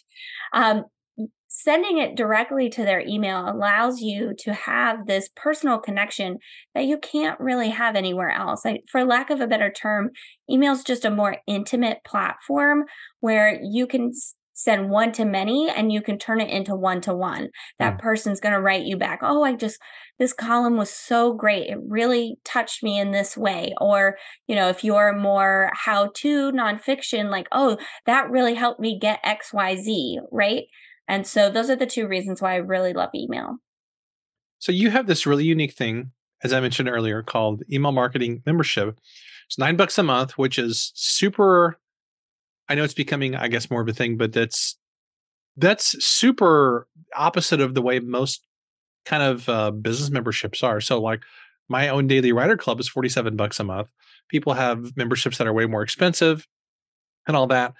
Um, 0.53 0.85
sending 1.47 1.97
it 1.97 2.15
directly 2.15 2.69
to 2.69 2.83
their 2.83 3.01
email 3.01 3.49
allows 3.49 4.01
you 4.01 4.33
to 4.37 4.53
have 4.53 5.07
this 5.07 5.29
personal 5.35 5.79
connection 5.79 6.37
that 6.75 6.85
you 6.85 6.97
can't 6.97 7.39
really 7.39 7.69
have 7.69 7.95
anywhere 7.95 8.29
else. 8.29 8.65
I, 8.65 8.79
for 8.91 9.03
lack 9.03 9.29
of 9.29 9.41
a 9.41 9.47
better 9.47 9.71
term, 9.71 10.11
email 10.49 10.73
is 10.73 10.83
just 10.83 11.05
a 11.05 11.11
more 11.11 11.37
intimate 11.47 11.99
platform 12.05 12.85
where 13.19 13.59
you 13.61 13.87
can 13.87 14.11
send 14.59 14.89
one 14.89 15.13
to 15.13 15.23
many 15.23 15.69
and 15.73 15.89
you 15.89 16.01
can 16.01 16.17
turn 16.17 16.41
it 16.41 16.49
into 16.49 16.75
one 16.75 16.99
to 16.99 17.13
one. 17.13 17.47
That 17.77 17.93
mm. 17.93 17.99
person's 17.99 18.41
going 18.41 18.53
to 18.53 18.59
write 18.59 18.83
you 18.83 18.97
back, 18.97 19.19
Oh, 19.21 19.41
I 19.41 19.55
just, 19.55 19.79
this 20.17 20.33
column 20.33 20.75
was 20.75 20.89
so 20.89 21.31
great. 21.31 21.69
It 21.69 21.77
really 21.87 22.35
touched 22.43 22.83
me 22.83 22.99
in 22.99 23.11
this 23.11 23.37
way. 23.37 23.73
Or, 23.79 24.17
you 24.47 24.55
know, 24.57 24.67
if 24.67 24.83
you're 24.83 25.17
more 25.17 25.71
how 25.73 26.11
to 26.15 26.51
nonfiction, 26.51 27.29
like, 27.29 27.47
Oh, 27.53 27.77
that 28.05 28.29
really 28.29 28.55
helped 28.55 28.81
me 28.81 28.99
get 28.99 29.23
XYZ, 29.23 30.17
right? 30.29 30.63
And 31.07 31.25
so 31.25 31.49
those 31.49 31.69
are 31.69 31.77
the 31.77 31.85
two 31.85 32.05
reasons 32.05 32.41
why 32.41 32.55
I 32.55 32.57
really 32.57 32.91
love 32.91 33.11
email. 33.15 33.59
So 34.57 34.73
you 34.73 34.91
have 34.91 35.07
this 35.07 35.25
really 35.25 35.45
unique 35.45 35.73
thing, 35.73 36.11
as 36.43 36.51
I 36.51 36.59
mentioned 36.59 36.89
earlier, 36.89 37.23
called 37.23 37.63
email 37.71 37.93
marketing 37.93 38.43
membership. 38.45 38.99
It's 39.47 39.57
nine 39.57 39.77
bucks 39.77 39.97
a 39.97 40.03
month, 40.03 40.37
which 40.37 40.59
is 40.59 40.91
super 40.95 41.79
I 42.69 42.75
know 42.75 42.83
it's 42.83 42.93
becoming, 42.93 43.35
I 43.35 43.47
guess, 43.47 43.71
more 43.71 43.81
of 43.81 43.87
a 43.87 43.93
thing, 43.93 44.15
but 44.15 44.31
that's 44.31 44.77
that's 45.57 46.03
super 46.05 46.87
opposite 47.15 47.59
of 47.59 47.73
the 47.73 47.81
way 47.81 47.99
most 47.99 48.45
kind 49.05 49.23
of 49.23 49.49
uh, 49.49 49.71
business 49.71 50.11
memberships 50.11 50.63
are. 50.63 50.79
So, 50.79 51.01
like 51.01 51.21
my 51.67 51.89
own 51.89 52.07
daily 52.07 52.31
writer 52.31 52.55
club 52.55 52.79
is 52.79 52.87
forty 52.87 53.09
seven 53.09 53.35
bucks 53.35 53.59
a 53.59 53.63
month. 53.63 53.89
People 54.29 54.53
have 54.53 54.95
memberships 54.95 55.39
that 55.39 55.47
are 55.47 55.53
way 55.53 55.65
more 55.65 55.81
expensive, 55.81 56.47
and 57.27 57.35
all 57.35 57.47
that. 57.47 57.73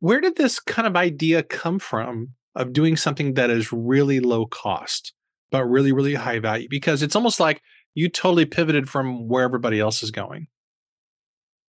Where 0.00 0.20
did 0.20 0.36
this 0.36 0.60
kind 0.60 0.86
of 0.86 0.96
idea 0.96 1.42
come 1.42 1.78
from 1.78 2.34
of 2.54 2.72
doing 2.72 2.96
something 2.96 3.34
that 3.34 3.50
is 3.50 3.72
really 3.72 4.20
low 4.20 4.46
cost 4.46 5.12
but 5.50 5.64
really 5.64 5.92
really 5.92 6.14
high 6.14 6.38
value? 6.38 6.68
Because 6.68 7.02
it's 7.02 7.16
almost 7.16 7.40
like 7.40 7.62
you 7.94 8.08
totally 8.08 8.44
pivoted 8.44 8.88
from 8.88 9.28
where 9.28 9.44
everybody 9.44 9.80
else 9.80 10.02
is 10.02 10.10
going. 10.10 10.46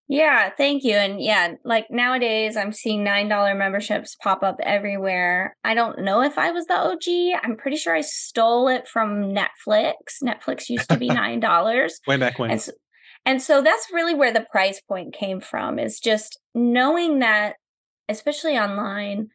Yeah, 0.08 0.50
thank 0.58 0.84
you. 0.84 0.96
And 0.96 1.22
yeah, 1.22 1.54
like 1.64 1.88
nowadays 1.90 2.58
I'm 2.58 2.74
seeing 2.74 3.06
$9 3.06 3.58
memberships 3.58 4.16
pop 4.22 4.44
up 4.44 4.58
everywhere. 4.62 5.56
I 5.64 5.74
don't 5.74 6.00
know 6.00 6.22
if 6.22 6.38
I 6.38 6.52
was 6.52 6.66
the 6.66 6.78
OG. 6.78 7.42
I'm 7.44 7.56
pretty 7.56 7.78
sure 7.78 7.96
I 7.96 8.02
stole 8.02 8.68
it 8.68 8.88
from 8.88 9.34
Netflix. 9.34 9.94
Netflix 10.22 10.68
used 10.68 10.90
to 10.90 10.98
be 10.98 11.08
$9. 11.10 11.92
Way 12.08 12.18
back 12.18 12.40
when. 12.40 12.52
And 12.52 12.62
so, 12.62 12.74
and 13.26 13.42
so 13.42 13.62
that's 13.62 13.88
really 13.94 14.14
where 14.14 14.34
the 14.34 14.46
price 14.52 14.82
point 14.82 15.14
came 15.14 15.40
from 15.40 15.80
is 15.80 16.00
just 16.00 16.40
knowing 16.54 17.20
that 17.20 17.56
especially 18.10 18.58
online 18.58 19.30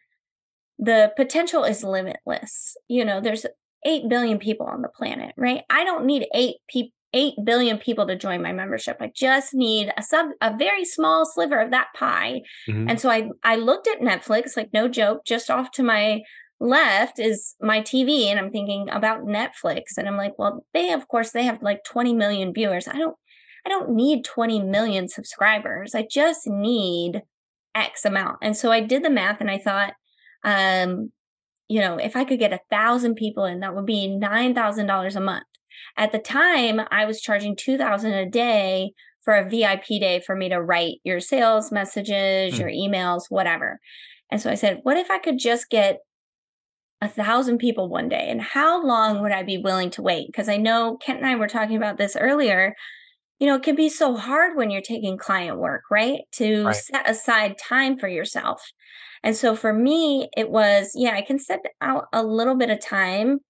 the 0.79 1.13
potential 1.17 1.65
is 1.65 1.83
limitless. 1.83 2.77
You 2.89 3.05
know, 3.05 3.21
there's 3.21 3.47
8 3.87 4.09
billion 4.09 4.39
people 4.39 4.67
on 4.67 4.83
the 4.83 4.89
planet, 4.89 5.33
right? 5.37 5.63
I 5.71 5.85
don't 5.85 6.05
need 6.05 6.27
8 6.35 6.57
people 6.69 6.93
8 7.13 7.35
billion 7.45 7.79
people 7.79 8.07
to 8.07 8.17
join 8.17 8.43
my 8.43 8.53
membership. 8.53 8.97
I 9.01 9.11
just 9.15 9.55
need 9.55 9.93
a 9.97 10.03
sub 10.03 10.27
a 10.41 10.57
very 10.57 10.85
small 10.85 11.25
sliver 11.25 11.61
of 11.61 11.71
that 11.71 11.89
pie. 11.95 12.43
Mm-hmm. 12.69 12.91
And 12.91 13.01
so 13.01 13.11
I 13.11 13.31
I 13.43 13.57
looked 13.57 13.89
at 13.89 14.01
Netflix 14.01 14.57
like 14.57 14.73
no 14.73 14.89
joke 14.89 15.25
just 15.25 15.51
off 15.51 15.71
to 15.73 15.83
my 15.83 16.23
left 16.59 17.19
is 17.19 17.55
my 17.61 17.81
TV 17.81 18.27
and 18.27 18.39
I'm 18.39 18.51
thinking 18.51 18.89
about 18.91 19.25
Netflix 19.25 19.99
and 19.99 20.09
I'm 20.09 20.17
like, 20.17 20.39
well, 20.39 20.65
they 20.73 20.93
of 20.93 21.09
course 21.09 21.33
they 21.33 21.45
have 21.45 21.63
like 21.63 21.85
20 21.85 22.15
million 22.15 22.53
viewers. 22.53 22.89
I 22.89 22.99
don't 22.99 23.17
I 23.65 23.69
don't 23.69 23.91
need 23.91 24.25
20 24.25 24.63
million 24.63 25.09
subscribers. 25.09 25.95
I 25.95 26.07
just 26.09 26.47
need 26.47 27.23
X 27.75 28.05
amount. 28.05 28.39
And 28.43 28.57
so 28.57 28.71
I 28.71 28.81
did 28.81 29.03
the 29.03 29.11
math 29.11 29.41
and 29.41 29.51
I 29.51 29.59
thought 29.59 29.95
um 30.45 31.13
you 31.69 31.81
know, 31.81 31.97
if 31.97 32.15
I 32.15 32.25
could 32.25 32.39
get 32.39 32.53
a 32.53 32.61
thousand 32.71 33.17
people 33.17 33.45
in, 33.45 33.61
that 33.61 33.75
would 33.75 33.87
be 33.87 34.07
nine 34.07 34.55
thousand 34.55 34.87
dollars 34.87 35.17
a 35.17 35.21
month. 35.21 35.45
At 35.97 36.13
the 36.13 36.19
time, 36.19 36.81
I 36.91 37.05
was 37.05 37.21
charging 37.21 37.57
2000 37.57 38.13
a 38.13 38.29
day 38.29 38.93
for 39.23 39.35
a 39.35 39.49
VIP 39.49 39.87
day 40.01 40.23
for 40.25 40.37
me 40.37 40.49
to 40.49 40.63
write 40.63 40.99
your 41.03 41.21
sales 41.21 41.73
messages, 41.73 42.55
mm. 42.55 42.59
your 42.59 42.69
emails, 42.69 43.23
whatever. 43.29 43.81
And 44.31 44.41
so 44.41 44.51
I 44.51 44.55
said, 44.55 44.81
what 44.83 44.97
if 44.97 45.11
I 45.11 45.19
could 45.19 45.39
just 45.39 45.69
get 45.69 45.99
a 47.01 47.09
thousand 47.09 47.59
people 47.59 47.89
one 47.89 48.09
day? 48.09 48.29
And 48.29 48.41
how 48.41 48.85
long 48.85 49.21
would 49.23 49.33
I 49.33 49.43
be 49.43 49.59
willing 49.59 49.91
to 49.91 50.03
wait? 50.03 50.29
Because 50.29 50.49
I 50.49 50.57
know 50.57 50.97
Kent 50.97 51.19
and 51.19 51.27
I 51.27 51.35
were 51.35 51.49
talking 51.49 51.77
about 51.77 51.99
this 51.99 52.17
earlier. 52.17 52.75
You 53.39 53.49
know, 53.49 53.57
it 53.57 53.63
can 53.63 53.77
be 53.77 53.89
so 53.89 54.17
hard 54.17 54.57
when 54.57 54.71
you're 54.71 54.81
taking 54.81 55.19
client 55.19 55.59
work, 55.59 55.83
right? 55.91 56.21
To 56.37 56.67
right. 56.67 56.77
set 56.77 57.09
aside 57.09 57.57
time 57.59 57.99
for 57.99 58.09
yourself. 58.09 58.63
And 59.23 59.35
so 59.35 59.57
for 59.57 59.73
me, 59.73 60.29
it 60.37 60.51
was, 60.51 60.93
yeah, 60.95 61.15
I 61.15 61.23
can 61.23 61.39
set 61.39 61.61
out 61.81 62.05
a 62.13 62.23
little 62.23 62.55
bit 62.55 62.71
of 62.71 62.81
time 62.81 63.41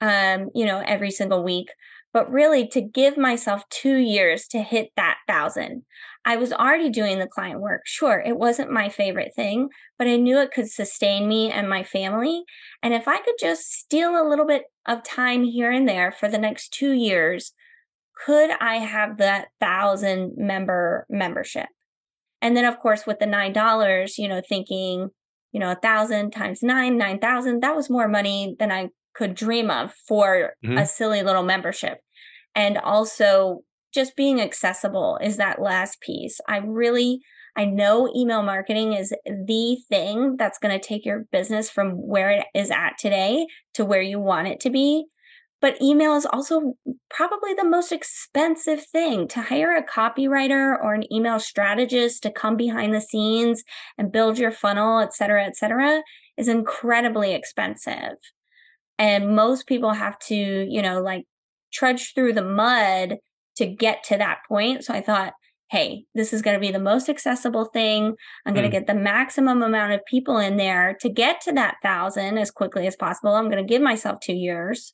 um, 0.00 0.50
you 0.54 0.64
know, 0.64 0.82
every 0.86 1.10
single 1.10 1.42
week, 1.42 1.68
but 2.12 2.30
really 2.30 2.66
to 2.68 2.80
give 2.80 3.16
myself 3.16 3.68
two 3.70 3.96
years 3.96 4.46
to 4.48 4.62
hit 4.62 4.90
that 4.96 5.18
thousand. 5.26 5.82
I 6.24 6.36
was 6.36 6.52
already 6.52 6.90
doing 6.90 7.18
the 7.18 7.26
client 7.26 7.60
work. 7.60 7.82
Sure, 7.86 8.22
it 8.24 8.36
wasn't 8.36 8.70
my 8.70 8.88
favorite 8.88 9.32
thing, 9.34 9.68
but 9.98 10.06
I 10.06 10.16
knew 10.16 10.38
it 10.38 10.52
could 10.52 10.70
sustain 10.70 11.28
me 11.28 11.50
and 11.50 11.68
my 11.68 11.82
family. 11.82 12.42
And 12.82 12.92
if 12.92 13.08
I 13.08 13.20
could 13.20 13.36
just 13.40 13.72
steal 13.72 14.10
a 14.10 14.28
little 14.28 14.46
bit 14.46 14.64
of 14.86 15.02
time 15.02 15.44
here 15.44 15.70
and 15.70 15.88
there 15.88 16.12
for 16.12 16.28
the 16.28 16.38
next 16.38 16.74
two 16.74 16.92
years, 16.92 17.52
could 18.26 18.50
I 18.60 18.76
have 18.76 19.16
that 19.16 19.48
thousand 19.60 20.34
member 20.36 21.06
membership? 21.08 21.68
And 22.42 22.56
then, 22.56 22.64
of 22.64 22.78
course, 22.80 23.06
with 23.06 23.18
the 23.18 23.26
$9, 23.26 24.18
you 24.18 24.28
know, 24.28 24.42
thinking, 24.46 25.10
you 25.52 25.60
know, 25.60 25.70
a 25.70 25.76
thousand 25.76 26.30
times 26.32 26.62
nine, 26.62 26.96
9,000, 26.96 27.60
that 27.60 27.76
was 27.76 27.90
more 27.90 28.08
money 28.08 28.56
than 28.58 28.72
I 28.72 28.88
could 29.20 29.34
dream 29.34 29.70
of 29.70 29.92
for 30.08 30.54
mm-hmm. 30.64 30.78
a 30.78 30.86
silly 30.86 31.22
little 31.22 31.42
membership. 31.42 31.98
And 32.54 32.78
also 32.78 33.60
just 33.92 34.16
being 34.16 34.40
accessible 34.40 35.18
is 35.22 35.36
that 35.36 35.60
last 35.60 36.00
piece. 36.00 36.40
I 36.48 36.56
really 36.56 37.20
I 37.56 37.64
know 37.64 38.10
email 38.16 38.42
marketing 38.42 38.92
is 38.94 39.12
the 39.26 39.76
thing 39.88 40.36
that's 40.38 40.58
going 40.58 40.78
to 40.78 40.88
take 40.88 41.04
your 41.04 41.26
business 41.32 41.68
from 41.68 41.90
where 41.90 42.30
it 42.30 42.46
is 42.54 42.70
at 42.70 42.96
today 42.98 43.46
to 43.74 43.84
where 43.84 44.00
you 44.00 44.20
want 44.20 44.48
it 44.48 44.60
to 44.60 44.70
be. 44.70 45.06
But 45.60 45.82
email 45.82 46.14
is 46.16 46.24
also 46.24 46.74
probably 47.10 47.52
the 47.52 47.68
most 47.68 47.92
expensive 47.92 48.86
thing 48.86 49.28
to 49.28 49.42
hire 49.42 49.76
a 49.76 49.84
copywriter 49.84 50.74
or 50.82 50.94
an 50.94 51.12
email 51.12 51.38
strategist 51.38 52.22
to 52.22 52.30
come 52.30 52.56
behind 52.56 52.94
the 52.94 53.00
scenes 53.00 53.62
and 53.98 54.12
build 54.12 54.38
your 54.38 54.52
funnel, 54.52 55.00
et 55.00 55.12
cetera, 55.12 55.44
et 55.44 55.56
cetera, 55.56 56.02
is 56.38 56.48
incredibly 56.48 57.34
expensive. 57.34 58.16
And 59.00 59.34
most 59.34 59.66
people 59.66 59.94
have 59.94 60.18
to, 60.28 60.36
you 60.36 60.82
know, 60.82 61.00
like 61.00 61.24
trudge 61.72 62.12
through 62.14 62.34
the 62.34 62.44
mud 62.44 63.16
to 63.56 63.66
get 63.66 64.04
to 64.04 64.18
that 64.18 64.40
point. 64.46 64.84
So 64.84 64.92
I 64.92 65.00
thought, 65.00 65.32
hey, 65.70 66.04
this 66.14 66.34
is 66.34 66.42
going 66.42 66.54
to 66.54 66.60
be 66.60 66.70
the 66.70 66.78
most 66.78 67.08
accessible 67.08 67.64
thing. 67.64 68.14
I'm 68.44 68.52
going 68.52 68.64
to 68.64 68.68
mm. 68.68 68.78
get 68.78 68.86
the 68.86 68.94
maximum 68.94 69.62
amount 69.62 69.92
of 69.92 70.04
people 70.04 70.36
in 70.36 70.58
there 70.58 70.98
to 71.00 71.08
get 71.08 71.40
to 71.42 71.52
that 71.52 71.76
thousand 71.82 72.36
as 72.36 72.50
quickly 72.50 72.86
as 72.86 72.94
possible. 72.94 73.34
I'm 73.34 73.50
going 73.50 73.64
to 73.64 73.68
give 73.68 73.80
myself 73.80 74.20
two 74.20 74.34
years. 74.34 74.92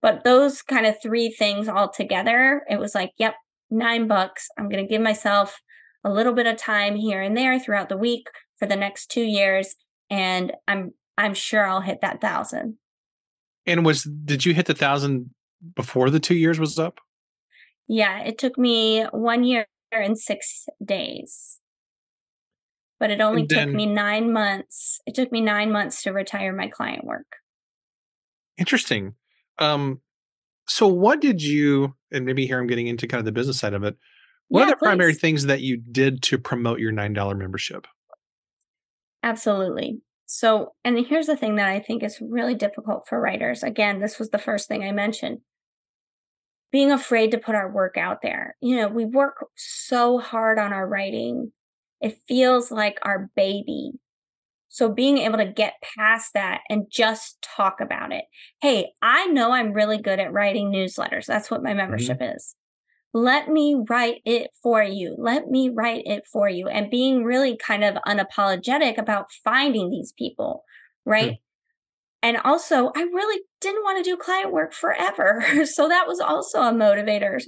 But 0.00 0.22
those 0.22 0.62
kind 0.62 0.86
of 0.86 0.96
three 1.02 1.30
things 1.30 1.68
all 1.68 1.90
together, 1.90 2.62
it 2.70 2.78
was 2.78 2.94
like, 2.94 3.10
yep, 3.18 3.34
nine 3.68 4.06
bucks. 4.06 4.46
I'm 4.56 4.68
going 4.68 4.84
to 4.84 4.88
give 4.88 5.02
myself 5.02 5.58
a 6.04 6.12
little 6.12 6.34
bit 6.34 6.46
of 6.46 6.56
time 6.56 6.94
here 6.94 7.20
and 7.20 7.36
there 7.36 7.58
throughout 7.58 7.88
the 7.88 7.96
week 7.96 8.28
for 8.58 8.66
the 8.66 8.76
next 8.76 9.10
two 9.10 9.24
years. 9.24 9.74
And 10.08 10.52
I'm 10.68 10.92
I'm 11.18 11.34
sure 11.34 11.66
I'll 11.66 11.82
hit 11.82 12.00
that 12.00 12.20
thousand. 12.20 12.78
And 13.70 13.84
was 13.84 14.04
did 14.04 14.44
you 14.44 14.54
hit 14.54 14.66
the 14.66 14.74
thousand 14.74 15.30
before 15.74 16.10
the 16.10 16.20
two 16.20 16.34
years 16.34 16.58
was 16.58 16.78
up? 16.78 17.00
Yeah, 17.88 18.20
it 18.20 18.38
took 18.38 18.58
me 18.58 19.04
one 19.12 19.44
year 19.44 19.66
and 19.92 20.18
six 20.18 20.66
days. 20.84 21.58
But 22.98 23.10
it 23.10 23.20
only 23.20 23.46
then, 23.48 23.68
took 23.68 23.76
me 23.76 23.86
nine 23.86 24.32
months. 24.32 25.00
It 25.06 25.14
took 25.14 25.32
me 25.32 25.40
nine 25.40 25.72
months 25.72 26.02
to 26.02 26.12
retire 26.12 26.52
my 26.52 26.68
client 26.68 27.04
work. 27.04 27.36
Interesting. 28.58 29.14
Um, 29.58 30.00
so 30.68 30.86
what 30.86 31.20
did 31.20 31.42
you 31.42 31.94
and 32.12 32.24
maybe 32.24 32.46
here 32.46 32.58
I'm 32.58 32.66
getting 32.66 32.86
into 32.86 33.06
kind 33.06 33.20
of 33.20 33.24
the 33.24 33.32
business 33.32 33.58
side 33.58 33.74
of 33.74 33.84
it. 33.84 33.96
What 34.48 34.60
yeah, 34.60 34.66
are 34.66 34.70
the 34.70 34.76
please. 34.76 34.86
primary 34.86 35.14
things 35.14 35.46
that 35.46 35.60
you 35.60 35.76
did 35.76 36.22
to 36.24 36.38
promote 36.38 36.80
your 36.80 36.92
nine 36.92 37.12
dollar 37.12 37.34
membership? 37.34 37.86
Absolutely. 39.22 40.00
So, 40.32 40.74
and 40.84 40.96
here's 41.04 41.26
the 41.26 41.36
thing 41.36 41.56
that 41.56 41.66
I 41.66 41.80
think 41.80 42.04
is 42.04 42.20
really 42.20 42.54
difficult 42.54 43.08
for 43.08 43.20
writers. 43.20 43.64
Again, 43.64 43.98
this 43.98 44.16
was 44.16 44.30
the 44.30 44.38
first 44.38 44.68
thing 44.68 44.84
I 44.84 44.92
mentioned 44.92 45.40
being 46.70 46.92
afraid 46.92 47.32
to 47.32 47.38
put 47.38 47.56
our 47.56 47.68
work 47.68 47.96
out 47.96 48.22
there. 48.22 48.54
You 48.60 48.76
know, 48.76 48.86
we 48.86 49.04
work 49.04 49.44
so 49.56 50.20
hard 50.20 50.56
on 50.56 50.72
our 50.72 50.86
writing, 50.86 51.50
it 52.00 52.16
feels 52.28 52.70
like 52.70 53.00
our 53.02 53.28
baby. 53.34 53.94
So, 54.68 54.88
being 54.88 55.18
able 55.18 55.38
to 55.38 55.52
get 55.52 55.82
past 55.98 56.34
that 56.34 56.60
and 56.70 56.86
just 56.88 57.42
talk 57.42 57.80
about 57.80 58.12
it. 58.12 58.26
Hey, 58.62 58.92
I 59.02 59.26
know 59.26 59.50
I'm 59.50 59.72
really 59.72 59.98
good 59.98 60.20
at 60.20 60.32
writing 60.32 60.70
newsletters. 60.70 61.26
That's 61.26 61.50
what 61.50 61.60
my 61.60 61.70
mm-hmm. 61.70 61.78
membership 61.78 62.20
mm-hmm. 62.20 62.36
is 62.36 62.54
let 63.12 63.48
me 63.48 63.82
write 63.88 64.20
it 64.24 64.50
for 64.62 64.82
you. 64.82 65.16
Let 65.18 65.48
me 65.48 65.68
write 65.68 66.02
it 66.06 66.24
for 66.32 66.48
you. 66.48 66.68
And 66.68 66.90
being 66.90 67.24
really 67.24 67.56
kind 67.56 67.82
of 67.82 67.96
unapologetic 68.06 68.98
about 68.98 69.32
finding 69.44 69.90
these 69.90 70.12
people, 70.16 70.64
right? 71.04 71.32
Mm. 71.32 71.38
And 72.22 72.36
also, 72.44 72.92
I 72.94 73.02
really 73.02 73.42
didn't 73.60 73.82
want 73.82 74.04
to 74.04 74.08
do 74.08 74.16
client 74.16 74.52
work 74.52 74.72
forever. 74.72 75.42
so 75.64 75.88
that 75.88 76.06
was 76.06 76.20
also 76.20 76.60
a 76.60 76.72
motivator. 76.72 77.40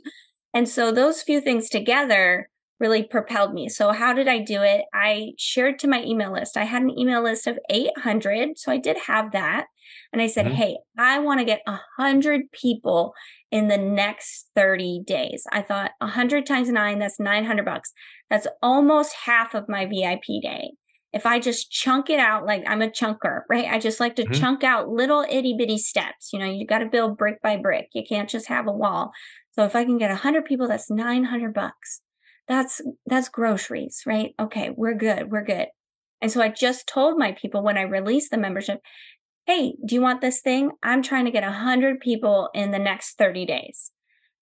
And 0.54 0.68
so 0.68 0.90
those 0.90 1.22
few 1.22 1.40
things 1.40 1.68
together 1.68 2.48
really 2.80 3.04
propelled 3.04 3.54
me. 3.54 3.68
So, 3.68 3.92
how 3.92 4.12
did 4.12 4.28
I 4.28 4.38
do 4.40 4.62
it? 4.62 4.82
I 4.92 5.32
shared 5.38 5.78
to 5.80 5.88
my 5.88 6.02
email 6.02 6.32
list. 6.32 6.56
I 6.56 6.64
had 6.64 6.82
an 6.82 6.98
email 6.98 7.22
list 7.22 7.46
of 7.46 7.58
800. 7.70 8.58
So, 8.58 8.72
I 8.72 8.78
did 8.78 8.96
have 9.06 9.32
that. 9.32 9.66
And 10.12 10.20
I 10.20 10.26
said, 10.26 10.46
mm-hmm. 10.46 10.54
hey, 10.54 10.76
I 10.98 11.18
want 11.18 11.40
to 11.40 11.46
get 11.46 11.62
100 11.64 12.52
people 12.52 13.14
in 13.50 13.68
the 13.68 13.78
next 13.78 14.50
30 14.54 15.02
days. 15.06 15.44
I 15.50 15.62
thought 15.62 15.92
100 15.98 16.44
times 16.44 16.68
nine, 16.68 16.98
that's 16.98 17.18
900 17.18 17.64
bucks. 17.64 17.92
That's 18.28 18.46
almost 18.62 19.14
half 19.24 19.54
of 19.54 19.68
my 19.68 19.86
VIP 19.86 20.42
day. 20.42 20.72
If 21.12 21.26
I 21.26 21.40
just 21.40 21.70
chunk 21.70 22.08
it 22.08 22.18
out, 22.18 22.46
like 22.46 22.62
I'm 22.66 22.82
a 22.82 22.88
chunker, 22.88 23.40
right? 23.50 23.66
I 23.70 23.78
just 23.78 24.00
like 24.00 24.16
to 24.16 24.24
mm-hmm. 24.24 24.40
chunk 24.40 24.64
out 24.64 24.88
little 24.88 25.24
itty 25.30 25.54
bitty 25.56 25.78
steps. 25.78 26.30
You 26.32 26.38
know, 26.38 26.50
you 26.50 26.66
got 26.66 26.78
to 26.78 26.86
build 26.86 27.16
brick 27.16 27.40
by 27.42 27.56
brick. 27.56 27.88
You 27.94 28.02
can't 28.06 28.28
just 28.28 28.48
have 28.48 28.66
a 28.66 28.72
wall. 28.72 29.12
So 29.52 29.64
if 29.64 29.76
I 29.76 29.84
can 29.84 29.98
get 29.98 30.10
100 30.10 30.44
people, 30.44 30.68
that's 30.68 30.90
900 30.90 31.54
bucks. 31.54 32.00
That's 32.48 32.80
that's 33.06 33.28
groceries, 33.28 34.02
right? 34.06 34.34
Okay, 34.40 34.70
we're 34.76 34.94
good. 34.94 35.30
We're 35.30 35.44
good. 35.44 35.68
And 36.20 36.30
so 36.30 36.40
I 36.40 36.48
just 36.48 36.86
told 36.86 37.18
my 37.18 37.32
people 37.32 37.62
when 37.62 37.76
I 37.76 37.82
released 37.82 38.30
the 38.30 38.38
membership, 38.38 38.80
"Hey, 39.46 39.74
do 39.84 39.94
you 39.94 40.00
want 40.00 40.20
this 40.20 40.40
thing? 40.40 40.72
I'm 40.82 41.02
trying 41.02 41.24
to 41.24 41.30
get 41.30 41.42
100 41.42 42.00
people 42.00 42.50
in 42.54 42.70
the 42.70 42.78
next 42.78 43.18
30 43.18 43.46
days." 43.46 43.92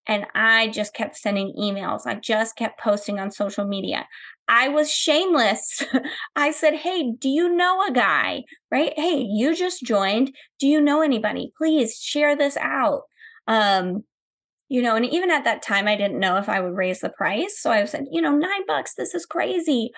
And 0.07 0.27
I 0.35 0.69
just 0.69 0.95
kept 0.95 1.17
sending 1.17 1.55
emails. 1.59 2.01
I 2.07 2.15
just 2.15 2.57
kept 2.57 2.81
posting 2.81 3.19
on 3.21 3.31
social 3.31 3.67
media. 3.67 4.09
I 4.49 4.69
was 4.69 4.91
shameless. 4.91 5.85
I 6.37 6.51
said, 6.51 6.75
Hey, 6.75 7.13
do 7.17 7.29
you 7.29 7.55
know 7.55 7.87
a 7.87 7.93
guy? 7.93 8.43
Right? 8.71 8.93
Hey, 8.97 9.21
you 9.21 9.55
just 9.55 9.85
joined. 9.85 10.35
Do 10.59 10.67
you 10.67 10.81
know 10.81 11.03
anybody? 11.03 11.53
Please 11.57 12.01
share 12.03 12.37
this 12.37 12.57
out. 12.57 13.03
Um, 13.47 14.03
you 14.69 14.83
know, 14.83 14.97
and 14.97 15.07
even 15.07 15.31
at 15.31 15.45
that 15.45 15.63
time, 15.63 15.87
I 15.87 15.97
didn't 15.97 16.19
know 16.19 16.37
if 16.37 16.49
I 16.49 16.61
would 16.61 16.75
raise 16.75 17.01
the 17.01 17.11
price. 17.11 17.61
So 17.61 17.71
I 17.71 17.85
said, 17.85 18.07
you 18.11 18.21
know, 18.21 18.37
nine 18.37 18.67
bucks, 18.67 18.95
this 18.97 19.15
is 19.15 19.27
crazy. 19.27 19.91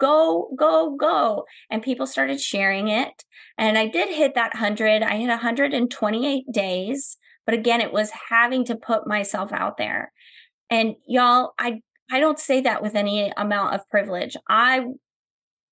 Go, 0.00 0.50
go, 0.56 0.96
go. 0.96 1.44
And 1.70 1.82
people 1.82 2.06
started 2.06 2.40
sharing 2.40 2.88
it. 2.88 3.24
And 3.58 3.76
I 3.76 3.86
did 3.86 4.08
hit 4.08 4.34
that 4.34 4.54
100. 4.54 5.02
I 5.02 5.16
hit 5.16 5.28
128 5.28 6.44
days. 6.52 7.16
But 7.46 7.54
again, 7.54 7.80
it 7.80 7.92
was 7.92 8.10
having 8.28 8.64
to 8.66 8.76
put 8.76 9.06
myself 9.06 9.52
out 9.52 9.76
there. 9.76 10.12
And 10.70 10.94
y'all, 11.06 11.52
I 11.58 11.80
I 12.12 12.18
don't 12.18 12.38
say 12.38 12.60
that 12.62 12.82
with 12.82 12.96
any 12.96 13.32
amount 13.36 13.74
of 13.74 13.88
privilege. 13.88 14.36
I 14.48 14.84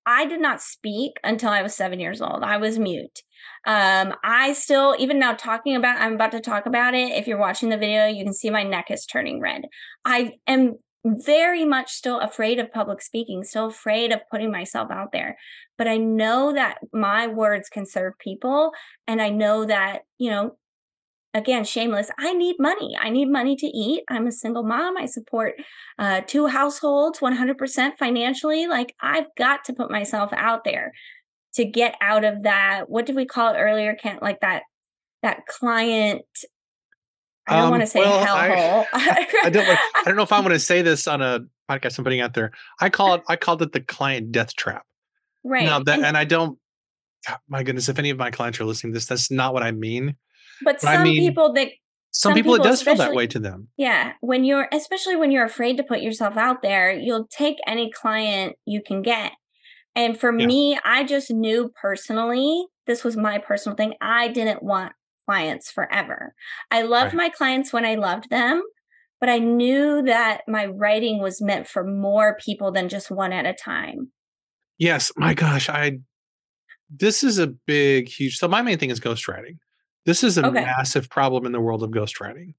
I 0.05 0.25
did 0.25 0.41
not 0.41 0.61
speak 0.61 1.13
until 1.23 1.49
I 1.49 1.61
was 1.61 1.75
seven 1.75 1.99
years 1.99 2.21
old. 2.21 2.43
I 2.43 2.57
was 2.57 2.79
mute. 2.79 3.21
Um, 3.67 4.15
I 4.23 4.53
still, 4.53 4.95
even 4.97 5.19
now 5.19 5.33
talking 5.33 5.75
about, 5.75 6.01
I'm 6.01 6.15
about 6.15 6.31
to 6.31 6.39
talk 6.39 6.65
about 6.65 6.95
it. 6.95 7.11
If 7.11 7.27
you're 7.27 7.37
watching 7.37 7.69
the 7.69 7.77
video, 7.77 8.07
you 8.07 8.23
can 8.23 8.33
see 8.33 8.49
my 8.49 8.63
neck 8.63 8.89
is 8.89 9.05
turning 9.05 9.39
red. 9.39 9.63
I 10.05 10.33
am 10.47 10.77
very 11.05 11.65
much 11.65 11.91
still 11.91 12.19
afraid 12.19 12.59
of 12.59 12.71
public 12.71 13.01
speaking, 13.01 13.43
still 13.43 13.67
afraid 13.67 14.11
of 14.11 14.21
putting 14.29 14.51
myself 14.51 14.91
out 14.91 15.11
there. 15.11 15.37
But 15.77 15.87
I 15.87 15.97
know 15.97 16.53
that 16.53 16.79
my 16.93 17.27
words 17.27 17.69
can 17.69 17.85
serve 17.85 18.13
people. 18.19 18.71
And 19.07 19.21
I 19.21 19.29
know 19.29 19.65
that, 19.65 20.01
you 20.17 20.29
know, 20.29 20.57
again, 21.33 21.63
shameless, 21.63 22.11
I 22.19 22.33
need 22.33 22.57
money. 22.59 22.97
I 22.99 23.09
need 23.09 23.29
money 23.29 23.55
to 23.55 23.67
eat. 23.67 24.03
I'm 24.09 24.27
a 24.27 24.31
single 24.31 24.63
mom. 24.63 24.97
I 24.97 25.05
support 25.05 25.55
uh, 25.97 26.21
two 26.27 26.47
households 26.47 27.19
100% 27.19 27.97
financially. 27.97 28.67
Like, 28.67 28.93
I've 29.01 29.27
got 29.37 29.63
to 29.65 29.73
put 29.73 29.91
myself 29.91 30.31
out 30.33 30.63
there 30.65 30.91
to 31.53 31.65
get 31.65 31.95
out 32.01 32.25
of 32.25 32.43
that. 32.43 32.85
What 32.89 33.05
did 33.05 33.15
we 33.15 33.25
call 33.25 33.53
it 33.53 33.57
earlier? 33.57 33.95
Can't 33.95 34.21
like 34.21 34.41
that, 34.41 34.63
that 35.23 35.45
client. 35.47 36.25
I 37.47 37.55
don't 37.55 37.65
um, 37.65 37.71
want 37.71 37.81
to 37.81 37.87
say 37.87 37.99
well, 37.99 38.25
hellhole. 38.25 38.85
I, 38.93 39.27
I, 39.45 39.49
don't. 39.49 39.67
Like, 39.67 39.79
I 39.95 40.03
don't 40.05 40.15
know 40.15 40.23
if 40.23 40.31
I'm 40.31 40.43
going 40.43 40.53
to 40.53 40.59
say 40.59 40.81
this 40.81 41.07
on 41.07 41.21
a 41.21 41.39
podcast 41.69 41.97
I'm 41.97 42.03
putting 42.03 42.21
out 42.21 42.33
there. 42.33 42.51
I 42.79 42.89
call 42.89 43.15
it. 43.15 43.23
I 43.27 43.35
called 43.35 43.61
it 43.61 43.71
the 43.71 43.81
client 43.81 44.31
death 44.31 44.55
trap. 44.55 44.83
Right. 45.43 45.65
Now 45.65 45.79
that, 45.79 45.97
and, 45.97 46.05
and 46.05 46.17
I 46.17 46.25
don't. 46.25 46.59
My 47.49 47.63
goodness, 47.63 47.89
if 47.89 47.99
any 47.99 48.11
of 48.11 48.17
my 48.17 48.31
clients 48.31 48.59
are 48.59 48.65
listening 48.65 48.93
to 48.93 48.97
this, 48.97 49.05
that's 49.05 49.29
not 49.29 49.53
what 49.53 49.63
I 49.63 49.71
mean. 49.71 50.15
But, 50.63 50.81
some 50.81 51.01
I 51.01 51.03
mean, 51.03 51.21
people 51.21 51.53
that 51.53 51.69
some, 52.11 52.31
some 52.31 52.33
people, 52.33 52.53
people, 52.53 52.65
it 52.65 52.69
does 52.69 52.81
feel 52.81 52.95
that 52.95 53.13
way 53.13 53.27
to 53.27 53.39
them. 53.39 53.67
Yeah. 53.77 54.13
When 54.21 54.43
you're, 54.43 54.67
especially 54.73 55.15
when 55.15 55.31
you're 55.31 55.45
afraid 55.45 55.77
to 55.77 55.83
put 55.83 56.01
yourself 56.01 56.37
out 56.37 56.61
there, 56.61 56.91
you'll 56.91 57.27
take 57.27 57.57
any 57.67 57.91
client 57.91 58.55
you 58.65 58.81
can 58.81 59.01
get. 59.01 59.33
And 59.95 60.19
for 60.19 60.37
yeah. 60.37 60.45
me, 60.45 60.79
I 60.83 61.03
just 61.03 61.29
knew 61.29 61.71
personally, 61.79 62.65
this 62.87 63.03
was 63.03 63.15
my 63.15 63.37
personal 63.37 63.75
thing. 63.75 63.93
I 64.01 64.29
didn't 64.29 64.63
want 64.63 64.93
clients 65.29 65.69
forever. 65.69 66.33
I 66.71 66.81
loved 66.81 67.13
right. 67.13 67.25
my 67.25 67.29
clients 67.29 67.71
when 67.71 67.85
I 67.85 67.93
loved 67.93 68.31
them, 68.31 68.63
but 69.19 69.29
I 69.29 69.37
knew 69.37 70.01
that 70.01 70.41
my 70.47 70.65
writing 70.65 71.21
was 71.21 71.39
meant 71.39 71.67
for 71.67 71.83
more 71.83 72.35
people 72.43 72.71
than 72.71 72.89
just 72.89 73.11
one 73.11 73.31
at 73.31 73.45
a 73.45 73.53
time. 73.53 74.11
Yes. 74.79 75.11
My 75.15 75.35
gosh. 75.35 75.69
I, 75.69 75.99
this 76.89 77.23
is 77.23 77.37
a 77.37 77.45
big, 77.45 78.09
huge, 78.09 78.37
so 78.37 78.47
my 78.47 78.63
main 78.63 78.79
thing 78.79 78.89
is 78.89 78.99
ghostwriting. 78.99 79.57
This 80.07 80.23
is 80.23 80.39
a 80.39 80.47
okay. 80.47 80.65
massive 80.65 81.11
problem 81.11 81.45
in 81.45 81.51
the 81.51 81.61
world 81.61 81.83
of 81.83 81.91
ghostwriting. 81.91 82.55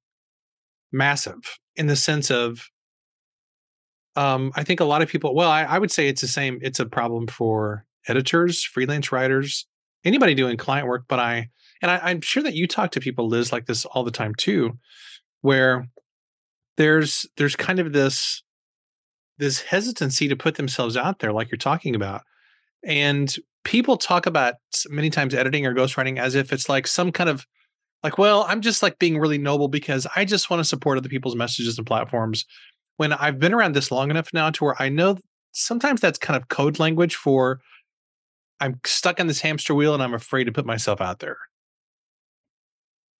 Massive 0.92 1.58
in 1.74 1.88
the 1.88 1.96
sense 1.96 2.30
of, 2.30 2.68
um, 4.14 4.52
I 4.54 4.62
think 4.62 4.78
a 4.78 4.84
lot 4.84 5.02
of 5.02 5.08
people, 5.08 5.34
well, 5.34 5.50
I, 5.50 5.64
I 5.64 5.78
would 5.78 5.90
say 5.90 6.06
it's 6.06 6.20
the 6.20 6.28
same. 6.28 6.60
It's 6.62 6.78
a 6.78 6.86
problem 6.86 7.26
for 7.26 7.84
editors, 8.06 8.62
freelance 8.62 9.10
writers, 9.10 9.66
anybody 10.04 10.34
doing 10.34 10.56
client 10.56 10.86
work. 10.86 11.06
But 11.08 11.18
I, 11.18 11.48
and 11.82 11.90
I, 11.90 11.98
I'm 12.02 12.20
sure 12.20 12.42
that 12.42 12.54
you 12.54 12.66
talk 12.66 12.90
to 12.92 13.00
people, 13.00 13.28
Liz, 13.28 13.52
like 13.52 13.66
this 13.66 13.84
all 13.84 14.04
the 14.04 14.10
time 14.10 14.34
too, 14.34 14.78
where 15.40 15.88
there's 16.76 17.26
there's 17.36 17.56
kind 17.56 17.78
of 17.78 17.92
this 17.92 18.42
this 19.38 19.62
hesitancy 19.62 20.28
to 20.28 20.36
put 20.36 20.56
themselves 20.56 20.96
out 20.96 21.18
there 21.18 21.32
like 21.32 21.50
you're 21.50 21.58
talking 21.58 21.94
about 21.94 22.22
and 22.84 23.36
people 23.64 23.96
talk 23.96 24.26
about 24.26 24.54
many 24.88 25.10
times 25.10 25.34
editing 25.34 25.66
or 25.66 25.74
ghostwriting 25.74 26.18
as 26.18 26.34
if 26.34 26.52
it's 26.52 26.68
like 26.68 26.86
some 26.86 27.12
kind 27.12 27.28
of 27.28 27.46
like, 28.02 28.16
well, 28.16 28.46
I'm 28.48 28.62
just 28.62 28.82
like 28.82 28.98
being 28.98 29.18
really 29.18 29.38
noble 29.38 29.68
because 29.68 30.06
I 30.16 30.24
just 30.24 30.48
want 30.48 30.60
to 30.60 30.64
support 30.64 30.96
other 30.96 31.08
people's 31.08 31.36
messages 31.36 31.76
and 31.76 31.86
platforms. 31.86 32.46
When 32.96 33.12
I've 33.12 33.38
been 33.38 33.54
around 33.54 33.74
this 33.74 33.90
long 33.90 34.10
enough 34.10 34.28
now 34.32 34.50
to 34.50 34.64
where 34.64 34.76
I 34.80 34.88
know 34.88 35.18
sometimes 35.52 36.00
that's 36.00 36.18
kind 36.18 36.36
of 36.36 36.48
code 36.48 36.78
language 36.78 37.16
for 37.16 37.60
I'm 38.60 38.80
stuck 38.86 39.20
on 39.20 39.26
this 39.26 39.40
hamster 39.40 39.74
wheel 39.74 39.94
and 39.94 40.02
I'm 40.02 40.14
afraid 40.14 40.44
to 40.44 40.52
put 40.52 40.66
myself 40.66 41.00
out 41.00 41.18
there. 41.18 41.38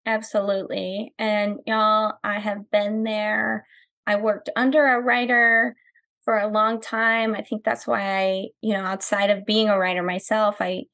Absolutely. 0.06 1.14
And 1.18 1.58
y'all, 1.66 2.14
I 2.24 2.38
have 2.40 2.70
been 2.70 3.04
there. 3.04 3.66
I 4.06 4.16
worked 4.16 4.50
under 4.56 4.86
a 4.86 5.00
writer 5.00 5.76
for 6.24 6.38
a 6.38 6.48
long 6.48 6.80
time. 6.80 7.34
I 7.34 7.42
think 7.42 7.64
that's 7.64 7.86
why 7.86 8.00
I, 8.00 8.46
you 8.60 8.72
know, 8.72 8.84
outside 8.84 9.30
of 9.30 9.46
being 9.46 9.68
a 9.68 9.78
writer 9.78 10.02
myself, 10.02 10.56
I 10.60 10.84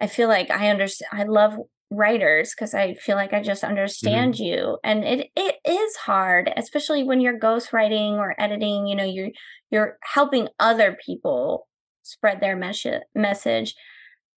I 0.00 0.06
feel 0.06 0.28
like 0.28 0.50
I 0.50 0.68
understand 0.68 1.08
I 1.12 1.24
love 1.24 1.56
writers 1.90 2.54
because 2.54 2.74
I 2.74 2.94
feel 2.94 3.16
like 3.16 3.32
I 3.32 3.42
just 3.42 3.62
mm-hmm. 3.62 3.70
understand 3.70 4.34
mm-hmm. 4.34 4.44
you. 4.44 4.78
And 4.84 5.04
it 5.04 5.30
it 5.36 5.56
is 5.64 5.96
hard, 5.96 6.50
especially 6.56 7.04
when 7.04 7.20
you're 7.20 7.38
ghostwriting 7.38 8.12
or 8.12 8.34
editing, 8.40 8.86
you 8.86 8.96
know, 8.96 9.04
you're 9.04 9.30
you're 9.70 9.98
helping 10.02 10.48
other 10.58 10.96
people 11.04 11.66
spread 12.02 12.40
their 12.40 12.56
mes- 12.56 13.04
message. 13.14 13.74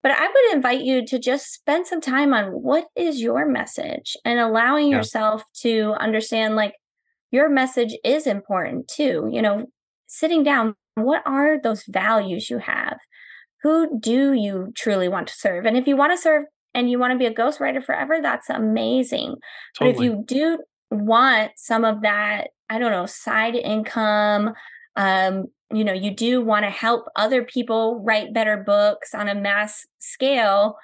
But 0.02 0.12
I 0.12 0.26
would 0.26 0.54
invite 0.54 0.82
you 0.82 1.06
to 1.06 1.18
just 1.18 1.52
spend 1.52 1.86
some 1.86 2.00
time 2.00 2.34
on 2.34 2.46
what 2.46 2.86
is 2.96 3.20
your 3.20 3.46
message 3.46 4.16
and 4.24 4.40
allowing 4.40 4.88
yeah. 4.88 4.96
yourself 4.96 5.44
to 5.60 5.94
understand 6.00 6.56
like 6.56 6.74
your 7.30 7.48
message 7.48 7.96
is 8.04 8.26
important 8.26 8.88
too. 8.88 9.28
You 9.30 9.42
know, 9.42 9.66
sitting 10.08 10.42
down, 10.42 10.74
what 10.96 11.22
are 11.24 11.60
those 11.60 11.84
values 11.84 12.50
you 12.50 12.58
have? 12.58 12.98
Who 13.62 13.98
do 13.98 14.32
you 14.32 14.72
truly 14.76 15.08
want 15.08 15.28
to 15.28 15.34
serve? 15.34 15.66
And 15.66 15.76
if 15.76 15.86
you 15.86 15.96
want 15.96 16.12
to 16.12 16.20
serve 16.20 16.44
and 16.74 16.90
you 16.90 16.98
want 16.98 17.12
to 17.12 17.18
be 17.18 17.26
a 17.26 17.34
ghostwriter 17.34 17.84
forever, 17.84 18.18
that's 18.20 18.50
amazing. 18.50 19.36
Totally. 19.78 19.92
But 19.92 19.96
if 19.96 20.04
you 20.04 20.24
do 20.26 20.58
want 20.90 21.52
some 21.56 21.84
of 21.84 22.02
that, 22.02 22.48
I 22.68 22.78
don't 22.78 22.90
know, 22.90 23.06
side 23.06 23.54
income, 23.54 24.52
um, 24.96 25.46
you 25.72 25.84
know, 25.84 25.92
you 25.92 26.14
do 26.14 26.42
want 26.42 26.64
to 26.64 26.70
help 26.70 27.06
other 27.16 27.42
people 27.44 28.02
write 28.04 28.34
better 28.34 28.56
books 28.58 29.14
on 29.14 29.28
a 29.28 29.34
mass 29.34 29.86
scale. 29.98 30.76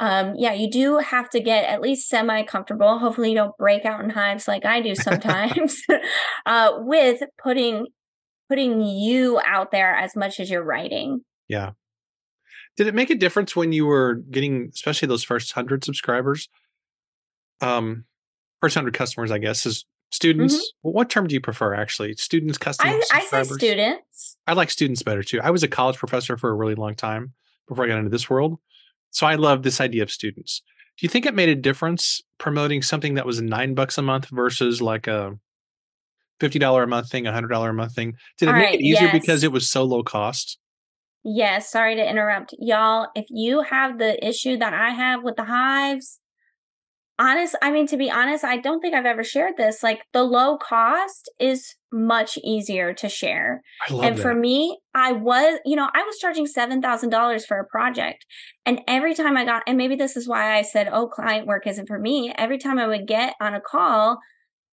Um, 0.00 0.34
yeah, 0.36 0.52
you 0.52 0.70
do 0.70 0.98
have 0.98 1.30
to 1.30 1.40
get 1.40 1.64
at 1.64 1.80
least 1.80 2.08
semi 2.08 2.42
comfortable. 2.42 2.98
Hopefully, 2.98 3.30
you 3.30 3.36
don't 3.36 3.56
break 3.56 3.84
out 3.84 4.02
in 4.02 4.10
hives 4.10 4.48
like 4.48 4.64
I 4.64 4.80
do 4.80 4.94
sometimes 4.96 5.82
uh, 6.46 6.72
with 6.78 7.22
putting 7.42 7.86
putting 8.48 8.82
you 8.82 9.40
out 9.46 9.70
there 9.70 9.94
as 9.94 10.16
much 10.16 10.40
as 10.40 10.50
you're 10.50 10.64
writing. 10.64 11.20
Yeah. 11.48 11.70
Did 12.76 12.86
it 12.86 12.94
make 12.94 13.10
a 13.10 13.14
difference 13.14 13.54
when 13.54 13.72
you 13.72 13.86
were 13.86 14.14
getting, 14.30 14.70
especially 14.74 15.08
those 15.08 15.24
first 15.24 15.52
hundred 15.52 15.84
subscribers? 15.84 16.48
Um, 17.60 18.04
first 18.60 18.74
hundred 18.74 18.94
customers, 18.94 19.30
I 19.30 19.38
guess, 19.38 19.66
is 19.66 19.84
students. 20.12 20.54
Mm-hmm. 20.54 20.90
What 20.90 21.10
term 21.10 21.26
do 21.26 21.34
you 21.34 21.40
prefer? 21.40 21.74
Actually, 21.74 22.14
students, 22.14 22.58
customers. 22.58 23.08
I, 23.12 23.18
I 23.18 23.24
say 23.24 23.42
students. 23.44 24.36
I 24.46 24.52
like 24.52 24.70
students 24.70 25.02
better 25.02 25.22
too. 25.22 25.40
I 25.42 25.50
was 25.50 25.62
a 25.62 25.68
college 25.68 25.96
professor 25.96 26.36
for 26.36 26.50
a 26.50 26.54
really 26.54 26.76
long 26.76 26.94
time 26.94 27.32
before 27.68 27.84
I 27.84 27.88
got 27.88 27.98
into 27.98 28.10
this 28.10 28.30
world, 28.30 28.58
so 29.10 29.26
I 29.26 29.34
love 29.34 29.62
this 29.62 29.80
idea 29.80 30.02
of 30.02 30.10
students. 30.10 30.62
Do 30.98 31.04
you 31.04 31.08
think 31.08 31.26
it 31.26 31.34
made 31.34 31.48
a 31.48 31.54
difference 31.54 32.22
promoting 32.38 32.82
something 32.82 33.14
that 33.14 33.26
was 33.26 33.40
nine 33.40 33.74
bucks 33.74 33.98
a 33.98 34.02
month 34.02 34.28
versus 34.28 34.80
like 34.82 35.06
a 35.06 35.38
fifty 36.38 36.58
dollar 36.58 36.82
a 36.82 36.86
month 36.86 37.10
thing, 37.10 37.26
a 37.26 37.32
hundred 37.32 37.48
dollar 37.48 37.70
a 37.70 37.74
month 37.74 37.94
thing? 37.94 38.14
Did 38.38 38.48
it 38.48 38.52
All 38.52 38.58
make 38.58 38.66
right, 38.66 38.74
it 38.74 38.82
easier 38.82 39.08
yes. 39.08 39.12
because 39.12 39.42
it 39.42 39.52
was 39.52 39.68
so 39.68 39.84
low 39.84 40.02
cost? 40.02 40.58
Yes, 41.24 41.70
sorry 41.70 41.94
to 41.94 42.08
interrupt. 42.08 42.52
Y'all, 42.58 43.06
if 43.14 43.26
you 43.30 43.62
have 43.62 43.98
the 43.98 44.26
issue 44.26 44.56
that 44.58 44.74
I 44.74 44.90
have 44.90 45.22
with 45.22 45.36
the 45.36 45.44
hives, 45.44 46.18
honest, 47.18 47.56
I 47.62 47.70
mean, 47.70 47.86
to 47.88 47.96
be 47.96 48.10
honest, 48.10 48.44
I 48.44 48.56
don't 48.56 48.80
think 48.80 48.94
I've 48.94 49.06
ever 49.06 49.24
shared 49.24 49.56
this. 49.56 49.82
Like 49.82 50.02
the 50.12 50.22
low 50.22 50.56
cost 50.56 51.30
is 51.38 51.76
much 51.92 52.38
easier 52.42 52.92
to 52.94 53.08
share. 53.08 53.62
And 53.88 54.16
that. 54.16 54.18
for 54.18 54.34
me, 54.34 54.78
I 54.94 55.12
was, 55.12 55.60
you 55.64 55.76
know, 55.76 55.88
I 55.94 56.02
was 56.02 56.18
charging 56.18 56.46
$7,000 56.46 57.46
for 57.46 57.58
a 57.58 57.66
project. 57.66 58.24
And 58.64 58.80
every 58.88 59.14
time 59.14 59.36
I 59.36 59.44
got, 59.44 59.62
and 59.66 59.76
maybe 59.76 59.96
this 59.96 60.16
is 60.16 60.28
why 60.28 60.56
I 60.56 60.62
said, 60.62 60.88
oh, 60.90 61.06
client 61.06 61.46
work 61.46 61.66
isn't 61.66 61.86
for 61.86 61.98
me. 61.98 62.32
Every 62.36 62.58
time 62.58 62.78
I 62.78 62.86
would 62.86 63.06
get 63.06 63.34
on 63.40 63.54
a 63.54 63.60
call, 63.60 64.18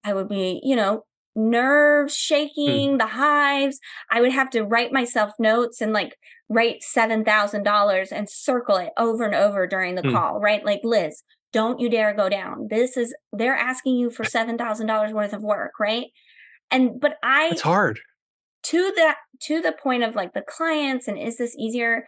I 0.03 0.13
would 0.13 0.29
be, 0.29 0.61
you 0.63 0.75
know, 0.75 1.03
nerves 1.39 2.15
shaking, 2.15 2.97
the 2.97 3.07
hives. 3.07 3.79
I 4.11 4.21
would 4.21 4.31
have 4.33 4.49
to 4.51 4.63
write 4.63 4.91
myself 4.91 5.31
notes 5.39 5.81
and 5.81 5.93
like 5.93 6.15
write 6.49 6.81
$7,000 6.95 8.11
and 8.11 8.29
circle 8.29 8.77
it 8.77 8.89
over 8.97 9.23
and 9.25 9.35
over 9.35 9.67
during 9.67 9.95
the 9.95 10.01
Hmm. 10.01 10.11
call, 10.11 10.39
right? 10.39 10.65
Like, 10.65 10.81
Liz, 10.83 11.23
don't 11.53 11.79
you 11.79 11.89
dare 11.89 12.13
go 12.13 12.29
down. 12.29 12.67
This 12.69 12.97
is, 12.97 13.15
they're 13.31 13.55
asking 13.55 13.95
you 13.97 14.09
for 14.09 14.23
$7,000 14.23 15.13
worth 15.13 15.33
of 15.33 15.41
work, 15.43 15.73
right? 15.79 16.07
And, 16.71 16.99
but 16.99 17.13
I, 17.23 17.49
it's 17.51 17.61
hard. 17.61 17.99
to 18.63 18.91
the 18.95 19.15
to 19.41 19.61
the 19.61 19.71
point 19.71 20.03
of 20.03 20.15
like 20.15 20.33
the 20.33 20.43
clients 20.47 21.07
and 21.07 21.17
is 21.17 21.37
this 21.37 21.55
easier 21.57 22.05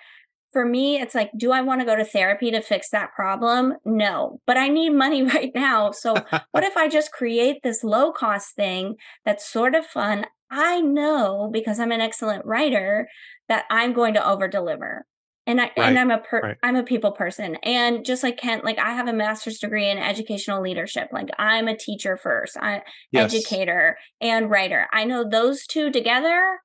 for 0.51 0.65
me 0.65 0.99
it's 0.99 1.15
like 1.15 1.31
do 1.37 1.51
i 1.51 1.61
want 1.61 1.81
to 1.81 1.85
go 1.85 1.95
to 1.95 2.05
therapy 2.05 2.51
to 2.51 2.61
fix 2.61 2.89
that 2.89 3.13
problem 3.13 3.73
no 3.85 4.39
but 4.45 4.57
i 4.57 4.67
need 4.67 4.89
money 4.89 5.23
right 5.35 5.51
now 5.55 5.91
so 5.91 6.13
what 6.51 6.63
if 6.63 6.75
i 6.77 6.87
just 6.87 7.11
create 7.11 7.57
this 7.63 7.83
low 7.83 8.11
cost 8.11 8.55
thing 8.55 8.95
that's 9.25 9.49
sort 9.49 9.75
of 9.75 9.85
fun 9.85 10.25
i 10.49 10.81
know 10.81 11.49
because 11.51 11.79
i'm 11.79 11.91
an 11.91 12.01
excellent 12.01 12.45
writer 12.45 13.07
that 13.47 13.65
i'm 13.69 13.93
going 13.93 14.13
to 14.13 14.27
over 14.27 14.47
deliver 14.47 15.05
and 15.47 15.59
I 15.59 15.71
Right, 15.75 15.89
and 15.89 15.97
I'm 15.97 16.11
a 16.11 16.19
per, 16.19 16.39
right. 16.41 16.57
I'm 16.63 16.75
a 16.75 16.83
people 16.83 17.11
person, 17.11 17.55
and 17.63 18.05
just 18.05 18.23
like 18.23 18.37
Kent, 18.37 18.63
like 18.63 18.77
I 18.79 18.91
have 18.91 19.07
a 19.07 19.13
master's 19.13 19.57
degree 19.57 19.89
in 19.89 19.97
educational 19.97 20.61
leadership. 20.61 21.09
Like 21.11 21.29
I'm 21.39 21.67
a 21.67 21.75
teacher 21.75 22.17
first, 22.17 22.57
I 22.57 22.83
Yes. 23.11 23.33
educator 23.33 23.97
and 24.21 24.49
writer. 24.49 24.87
I 24.93 25.03
know 25.05 25.27
those 25.27 25.65
two 25.65 25.91
together, 25.91 26.59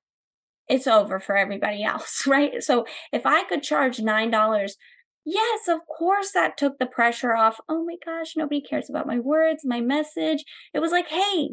it's 0.67 0.87
over 0.87 1.19
for 1.19 1.35
everybody 1.37 1.83
else, 1.83 2.23
right? 2.27 2.61
So 2.61 2.85
if 3.11 3.25
I 3.25 3.43
could 3.43 3.63
charge 3.63 3.97
$9, 3.97 4.71
yes, 5.25 5.67
of 5.67 5.79
course 5.87 6.31
that 6.31 6.57
took 6.57 6.79
the 6.79 6.85
pressure 6.85 7.35
off. 7.35 7.59
Oh 7.69 7.85
my 7.85 7.95
gosh, 8.05 8.33
nobody 8.35 8.61
cares 8.61 8.89
about 8.89 9.07
my 9.07 9.19
words, 9.19 9.63
my 9.65 9.81
message. 9.81 10.43
It 10.73 10.79
was 10.79 10.91
like, 10.91 11.09
hey, 11.09 11.49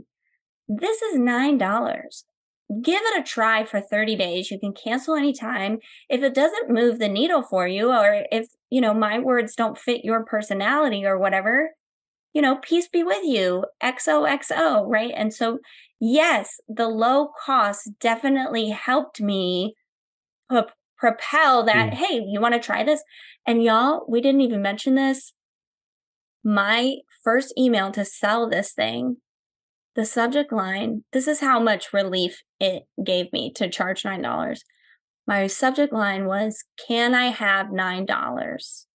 this 0.68 1.02
is 1.02 1.18
$9. 1.18 2.24
Give 2.82 3.00
it 3.02 3.20
a 3.20 3.22
try 3.22 3.64
for 3.64 3.80
30 3.80 4.16
days. 4.16 4.50
You 4.50 4.58
can 4.58 4.72
cancel 4.72 5.14
anytime. 5.14 5.78
If 6.08 6.22
it 6.22 6.34
doesn't 6.34 6.70
move 6.70 6.98
the 6.98 7.08
needle 7.08 7.42
for 7.42 7.68
you, 7.68 7.90
or 7.92 8.24
if, 8.32 8.46
you 8.70 8.80
know, 8.80 8.94
my 8.94 9.18
words 9.18 9.54
don't 9.54 9.78
fit 9.78 10.02
your 10.02 10.24
personality 10.24 11.04
or 11.04 11.18
whatever, 11.18 11.72
you 12.32 12.42
know, 12.42 12.56
peace 12.56 12.88
be 12.88 13.02
with 13.02 13.22
you, 13.22 13.64
XOXO, 13.82 14.84
right? 14.88 15.12
And 15.14 15.32
so, 15.32 15.58
yes, 16.00 16.60
the 16.68 16.88
low 16.88 17.30
cost 17.44 17.90
definitely 18.00 18.70
helped 18.70 19.20
me 19.20 19.74
pro- 20.48 20.66
propel 20.98 21.64
that. 21.64 21.92
Mm. 21.92 21.94
Hey, 21.94 22.22
you 22.26 22.40
want 22.40 22.54
to 22.54 22.60
try 22.60 22.84
this? 22.84 23.02
And 23.46 23.62
y'all, 23.62 24.04
we 24.08 24.20
didn't 24.20 24.40
even 24.40 24.62
mention 24.62 24.94
this. 24.94 25.32
My 26.42 26.96
first 27.22 27.54
email 27.58 27.90
to 27.92 28.04
sell 28.04 28.48
this 28.48 28.72
thing, 28.72 29.16
the 29.94 30.04
subject 30.04 30.52
line, 30.52 31.04
this 31.12 31.26
is 31.28 31.40
how 31.40 31.58
much 31.60 31.92
relief 31.92 32.42
it 32.60 32.84
gave 33.02 33.32
me 33.32 33.52
to 33.54 33.68
charge 33.68 34.02
$9. 34.02 34.58
My 35.26 35.46
subject 35.46 35.92
line 35.92 36.26
was, 36.26 36.64
Can 36.86 37.14
I 37.14 37.26
have 37.26 37.68
$9? 37.68 38.86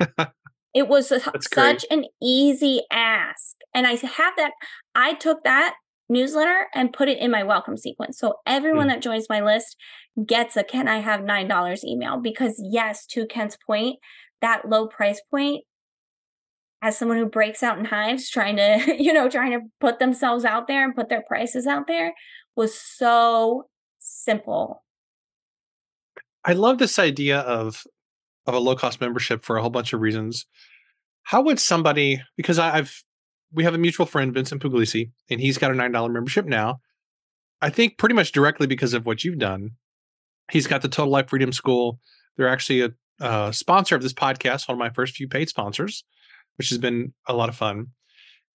It 0.74 0.88
was 0.88 1.12
a- 1.12 1.20
such 1.40 1.84
an 1.90 2.06
easy 2.22 2.82
ask. 2.90 3.56
And 3.74 3.86
I 3.86 3.90
have 3.92 4.34
that, 4.36 4.52
I 4.94 5.14
took 5.14 5.44
that 5.44 5.74
newsletter 6.12 6.66
and 6.74 6.92
put 6.92 7.08
it 7.08 7.18
in 7.18 7.30
my 7.30 7.42
welcome 7.42 7.76
sequence. 7.76 8.18
So 8.18 8.34
everyone 8.46 8.84
hmm. 8.84 8.90
that 8.90 9.02
joins 9.02 9.28
my 9.28 9.40
list 9.40 9.76
gets 10.26 10.56
a 10.56 10.62
can 10.62 10.88
I 10.88 10.98
have 10.98 11.20
$9 11.20 11.84
email 11.84 12.20
because, 12.20 12.60
yes, 12.62 13.06
to 13.06 13.26
Kent's 13.26 13.56
point, 13.66 13.98
that 14.40 14.68
low 14.68 14.86
price 14.86 15.20
point, 15.30 15.64
as 16.82 16.98
someone 16.98 17.16
who 17.16 17.26
breaks 17.26 17.62
out 17.62 17.78
in 17.78 17.84
hives 17.84 18.28
trying 18.28 18.56
to, 18.56 18.96
you 19.02 19.12
know, 19.12 19.28
trying 19.28 19.52
to 19.52 19.60
put 19.80 19.98
themselves 19.98 20.44
out 20.44 20.66
there 20.68 20.84
and 20.84 20.94
put 20.94 21.08
their 21.08 21.22
prices 21.26 21.66
out 21.66 21.86
there 21.86 22.12
was 22.56 22.78
so 22.78 23.66
simple. 23.98 24.82
I 26.44 26.52
love 26.52 26.78
this 26.78 26.98
idea 26.98 27.40
of 27.40 27.84
of 28.46 28.54
a 28.54 28.58
low 28.58 28.74
cost 28.74 29.00
membership 29.00 29.44
for 29.44 29.56
a 29.56 29.60
whole 29.60 29.70
bunch 29.70 29.92
of 29.92 30.00
reasons. 30.00 30.46
How 31.22 31.40
would 31.42 31.60
somebody 31.60 32.20
because 32.36 32.58
I, 32.58 32.78
I've 32.78 33.04
we 33.52 33.64
have 33.64 33.74
a 33.74 33.78
mutual 33.78 34.06
friend, 34.06 34.32
Vincent 34.32 34.62
Puglisi, 34.62 35.10
and 35.30 35.40
he's 35.40 35.58
got 35.58 35.70
a 35.70 35.74
nine 35.74 35.92
dollar 35.92 36.08
membership 36.08 36.46
now. 36.46 36.80
I 37.60 37.70
think 37.70 37.98
pretty 37.98 38.14
much 38.14 38.32
directly 38.32 38.66
because 38.66 38.94
of 38.94 39.06
what 39.06 39.24
you've 39.24 39.38
done. 39.38 39.72
He's 40.50 40.66
got 40.66 40.82
the 40.82 40.88
Total 40.88 41.10
Life 41.10 41.28
Freedom 41.28 41.52
School. 41.52 42.00
They're 42.36 42.48
actually 42.48 42.92
a 43.20 43.52
sponsor 43.52 43.94
of 43.94 44.02
this 44.02 44.12
podcast, 44.12 44.68
one 44.68 44.74
of 44.74 44.80
my 44.80 44.90
first 44.90 45.14
few 45.14 45.28
paid 45.28 45.48
sponsors, 45.48 46.04
which 46.56 46.70
has 46.70 46.78
been 46.78 47.12
a 47.28 47.34
lot 47.34 47.48
of 47.48 47.56
fun. 47.56 47.88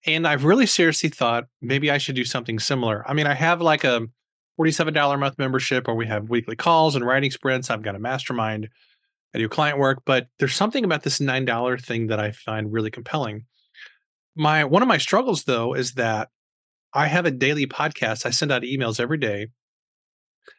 And 0.05 0.27
I've 0.27 0.43
really 0.43 0.65
seriously 0.65 1.09
thought 1.09 1.45
maybe 1.61 1.89
I 1.89 1.97
should 1.97 2.15
do 2.15 2.25
something 2.25 2.59
similar. 2.59 3.03
I 3.09 3.13
mean, 3.13 3.27
I 3.27 3.33
have 3.33 3.61
like 3.61 3.83
a 3.83 4.07
$47 4.59 5.13
a 5.13 5.17
month 5.17 5.37
membership 5.37 5.87
where 5.87 5.95
we 5.95 6.07
have 6.07 6.29
weekly 6.29 6.55
calls 6.55 6.95
and 6.95 7.05
writing 7.05 7.31
sprints. 7.31 7.69
I've 7.69 7.81
got 7.81 7.95
a 7.95 7.99
mastermind. 7.99 8.69
I 9.33 9.39
do 9.39 9.49
client 9.49 9.77
work, 9.77 10.03
but 10.05 10.27
there's 10.39 10.55
something 10.55 10.83
about 10.83 11.03
this 11.03 11.19
$9 11.19 11.81
thing 11.81 12.07
that 12.07 12.19
I 12.19 12.31
find 12.31 12.71
really 12.71 12.91
compelling. 12.91 13.45
My 14.37 14.63
one 14.63 14.81
of 14.81 14.87
my 14.87 14.97
struggles 14.97 15.43
though 15.43 15.73
is 15.73 15.93
that 15.93 16.29
I 16.93 17.07
have 17.07 17.25
a 17.25 17.31
daily 17.31 17.67
podcast. 17.67 18.25
I 18.25 18.29
send 18.29 18.51
out 18.51 18.63
emails 18.63 18.99
every 18.99 19.17
day. 19.17 19.47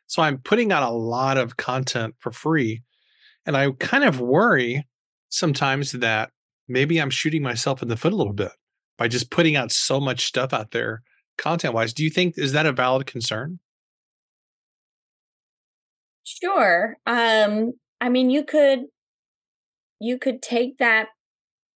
So 0.06 0.22
I'm 0.22 0.38
putting 0.38 0.72
out 0.72 0.82
a 0.82 0.90
lot 0.90 1.38
of 1.38 1.56
content 1.56 2.14
for 2.18 2.30
free. 2.30 2.82
And 3.46 3.56
I 3.56 3.70
kind 3.72 4.04
of 4.04 4.20
worry 4.20 4.86
sometimes 5.28 5.92
that 5.92 6.30
maybe 6.68 7.00
I'm 7.00 7.10
shooting 7.10 7.42
myself 7.42 7.82
in 7.82 7.88
the 7.88 7.96
foot 7.96 8.12
a 8.12 8.16
little 8.16 8.32
bit 8.32 8.52
by 8.98 9.08
just 9.08 9.30
putting 9.30 9.56
out 9.56 9.72
so 9.72 10.00
much 10.00 10.26
stuff 10.26 10.52
out 10.52 10.72
there 10.72 11.02
content 11.38 11.74
wise. 11.74 11.94
Do 11.94 12.04
you 12.04 12.10
think 12.10 12.34
is 12.36 12.52
that 12.52 12.66
a 12.66 12.72
valid 12.72 13.06
concern? 13.06 13.60
Sure. 16.24 16.96
Um, 17.06 17.72
I 18.00 18.10
mean, 18.10 18.28
you 18.28 18.44
could 18.44 18.80
you 20.00 20.18
could 20.18 20.42
take 20.42 20.78
that 20.78 21.08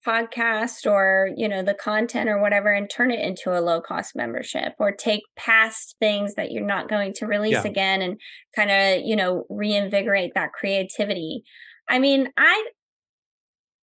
podcast 0.06 0.90
or 0.90 1.30
you 1.36 1.48
know 1.48 1.62
the 1.64 1.74
content 1.74 2.30
or 2.30 2.42
whatever 2.42 2.74
and 2.74 2.90
turn 2.90 3.12
it 3.12 3.20
into 3.20 3.58
a 3.58 3.62
low 3.62 3.80
cost 3.82 4.16
membership 4.16 4.74
or 4.80 4.92
take 4.92 5.22
past 5.36 5.96
things 6.00 6.34
that 6.36 6.52
you're 6.52 6.66
not 6.66 6.90
going 6.90 7.14
to 7.14 7.26
release 7.28 7.54
Yeah. 7.64 7.68
again 7.70 8.02
and 8.02 8.20
kind 8.56 8.72
of 8.72 9.06
you 9.06 9.16
know 9.16 9.46
reinvigorate 9.50 10.32
that 10.36 10.54
creativity 10.54 11.44
i 11.90 12.00
mean 12.00 12.30
i 12.38 12.68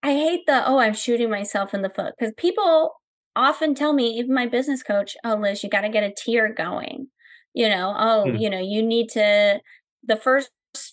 i 0.03 0.13
hate 0.13 0.41
the 0.47 0.67
oh 0.67 0.79
i'm 0.79 0.95
shooting 0.95 1.31
myself 1.31 1.75
in 1.75 1.83
the 1.83 1.91
foot 1.91 2.15
because 2.19 2.35
people 2.37 2.95
often 3.37 3.75
tell 3.75 3.93
me 3.93 4.09
even 4.19 4.35
my 4.35 4.47
business 4.47 4.83
coach 4.83 5.17
oh 5.25 5.35
liz 5.37 5.63
you 5.63 5.71
got 5.71 5.83
to 5.83 5.89
get 5.89 6.03
a 6.03 6.13
tier 6.17 6.53
going 6.53 7.07
you 7.55 7.69
know 7.69 7.95
oh 7.97 8.31
Hmm. 8.31 8.37
you 8.37 8.51
know 8.51 8.61
you 8.61 8.83
need 8.83 9.09
to 9.11 9.61
the 10.05 10.17
first 10.17 10.51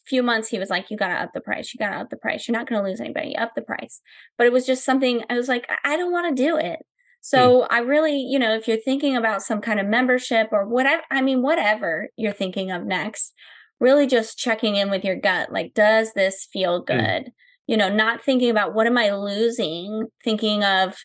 few 0.07 0.21
months 0.23 0.49
he 0.49 0.59
was 0.59 0.69
like 0.69 0.89
you 0.89 0.97
got 0.97 1.07
to 1.09 1.15
up 1.15 1.31
the 1.33 1.41
price 1.41 1.73
you 1.73 1.77
got 1.77 1.89
to 1.91 1.97
up 1.97 2.09
the 2.09 2.17
price 2.17 2.47
you're 2.47 2.57
not 2.57 2.67
to 2.67 2.81
lose 2.81 2.99
anybody 2.99 3.35
up 3.35 3.51
the 3.55 3.61
price 3.61 4.01
but 4.37 4.45
it 4.47 4.53
was 4.53 4.65
just 4.65 4.83
something 4.83 5.23
I 5.29 5.35
was 5.35 5.47
like, 5.47 5.65
I 5.69 5.93
I 5.93 5.97
don't 5.97 6.11
want 6.11 6.35
to 6.35 6.43
do 6.43 6.57
it. 6.57 6.79
So 7.21 7.63
I 7.71 7.79
really, 7.79 8.17
you 8.17 8.37
know, 8.37 8.53
if 8.53 8.67
you're 8.67 8.77
thinking 8.77 9.15
about 9.15 9.41
some 9.41 9.59
kind 9.59 9.79
of 9.79 9.87
membership 9.87 10.49
or 10.51 10.67
whatever, 10.67 11.01
I 11.09 11.21
mean, 11.23 11.41
whatever 11.41 12.09
you're 12.17 12.31
thinking 12.31 12.69
of 12.69 12.85
next, 12.85 13.33
really 13.79 14.05
just 14.05 14.37
checking 14.37 14.75
in 14.75 14.91
with 14.91 15.03
your 15.03 15.15
gut. 15.15 15.51
Like, 15.51 15.73
does 15.73 16.13
this 16.13 16.47
feel 16.53 16.83
Mm. 16.83 16.85
good? 16.85 17.31
You 17.65 17.77
know, 17.77 17.89
not 17.89 18.23
thinking 18.23 18.51
about 18.51 18.75
what 18.75 18.85
am 18.85 18.97
I 18.97 19.09
losing, 19.11 20.05
thinking 20.23 20.63
of, 20.63 20.97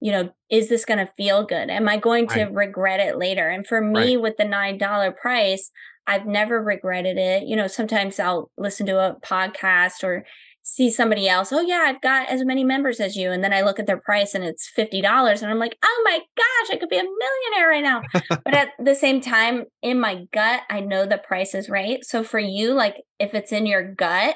you 0.00 0.12
know, 0.12 0.30
is 0.50 0.68
this 0.68 0.84
going 0.84 1.04
to 1.04 1.12
feel 1.16 1.44
good? 1.44 1.68
Am 1.68 1.88
I 1.88 1.96
going 1.96 2.28
to 2.28 2.44
regret 2.44 3.00
it 3.00 3.18
later? 3.18 3.48
And 3.48 3.66
for 3.66 3.80
me, 3.80 4.16
with 4.16 4.36
the 4.36 4.44
$9 4.44 5.10
price, 5.10 5.72
I've 6.06 6.26
never 6.26 6.62
regretted 6.62 7.18
it. 7.18 7.44
You 7.46 7.56
know, 7.56 7.66
sometimes 7.66 8.20
I'll 8.20 8.50
listen 8.56 8.86
to 8.86 8.98
a 8.98 9.16
podcast 9.20 10.04
or 10.04 10.24
see 10.68 10.90
somebody 10.90 11.28
else, 11.28 11.52
oh 11.52 11.60
yeah, 11.60 11.84
I've 11.86 12.00
got 12.00 12.28
as 12.28 12.44
many 12.44 12.64
members 12.64 12.98
as 12.98 13.14
you. 13.14 13.30
And 13.30 13.42
then 13.42 13.52
I 13.52 13.60
look 13.60 13.78
at 13.78 13.86
their 13.86 14.00
price 14.00 14.34
and 14.34 14.42
it's 14.42 14.68
$50. 14.76 15.40
And 15.40 15.50
I'm 15.50 15.60
like, 15.60 15.78
oh 15.84 16.02
my 16.04 16.18
gosh, 16.36 16.74
I 16.74 16.76
could 16.76 16.88
be 16.88 16.98
a 16.98 17.04
millionaire 17.04 17.68
right 17.68 17.84
now. 17.84 18.02
but 18.44 18.52
at 18.52 18.70
the 18.82 18.96
same 18.96 19.20
time, 19.20 19.66
in 19.80 20.00
my 20.00 20.24
gut, 20.32 20.62
I 20.68 20.80
know 20.80 21.06
the 21.06 21.18
price 21.18 21.54
is 21.54 21.70
right. 21.70 22.04
So 22.04 22.24
for 22.24 22.40
you, 22.40 22.72
like 22.72 22.96
if 23.20 23.32
it's 23.32 23.52
in 23.52 23.64
your 23.64 23.94
gut, 23.94 24.34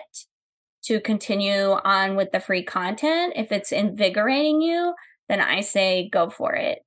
to 0.84 1.00
continue 1.00 1.72
on 1.84 2.16
with 2.16 2.30
the 2.32 2.40
free 2.40 2.62
content, 2.62 3.34
if 3.36 3.52
it's 3.52 3.72
invigorating 3.72 4.62
you, 4.62 4.94
then 5.28 5.40
I 5.40 5.60
say 5.60 6.08
go 6.10 6.30
for 6.30 6.54
it. 6.54 6.78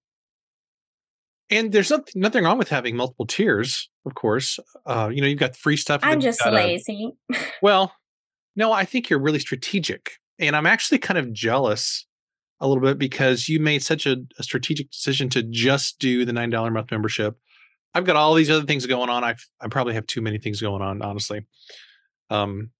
And 1.49 1.71
there's 1.71 1.89
nothing, 1.89 2.13
nothing 2.15 2.43
wrong 2.43 2.58
with 2.58 2.69
having 2.69 2.95
multiple 2.95 3.25
tiers, 3.25 3.89
of 4.06 4.15
course. 4.15 4.60
Uh, 4.86 5.10
you 5.12 5.21
know, 5.21 5.27
you've 5.27 5.39
got 5.39 5.56
free 5.56 5.77
stuff. 5.77 6.01
I'm 6.03 6.21
just 6.21 6.43
lazy. 6.45 7.12
A, 7.32 7.38
well, 7.62 7.93
no, 8.56 8.71
I 8.71 8.86
think 8.86 9.10
you're 9.10 9.19
really 9.19 9.39
strategic. 9.39 10.13
And 10.39 10.56
I'm 10.56 10.65
actually 10.65 10.99
kind 10.99 11.17
of 11.17 11.32
jealous 11.34 12.08
a 12.60 12.67
little 12.67 12.82
bit 12.82 12.97
because 12.97 13.49
you 13.49 13.60
made 13.60 13.84
such 13.84 14.06
a, 14.06 14.17
a 14.39 14.43
strategic 14.43 14.89
decision 14.89 15.29
to 15.29 15.43
just 15.43 15.99
do 15.99 16.25
the 16.25 16.32
$9 16.32 16.67
a 16.67 16.71
month 16.71 16.91
membership. 16.91 17.38
I've 17.93 18.06
got 18.06 18.15
all 18.15 18.34
these 18.34 18.49
other 18.49 18.65
things 18.65 18.86
going 18.86 19.10
on. 19.10 19.23
I 19.23 19.36
I 19.62 19.67
probably 19.67 19.93
have 19.93 20.08
too 20.08 20.21
many 20.21 20.39
things 20.39 20.60
going 20.60 20.82
on, 20.82 21.01
honestly. 21.01 21.45
Um, 22.29 22.71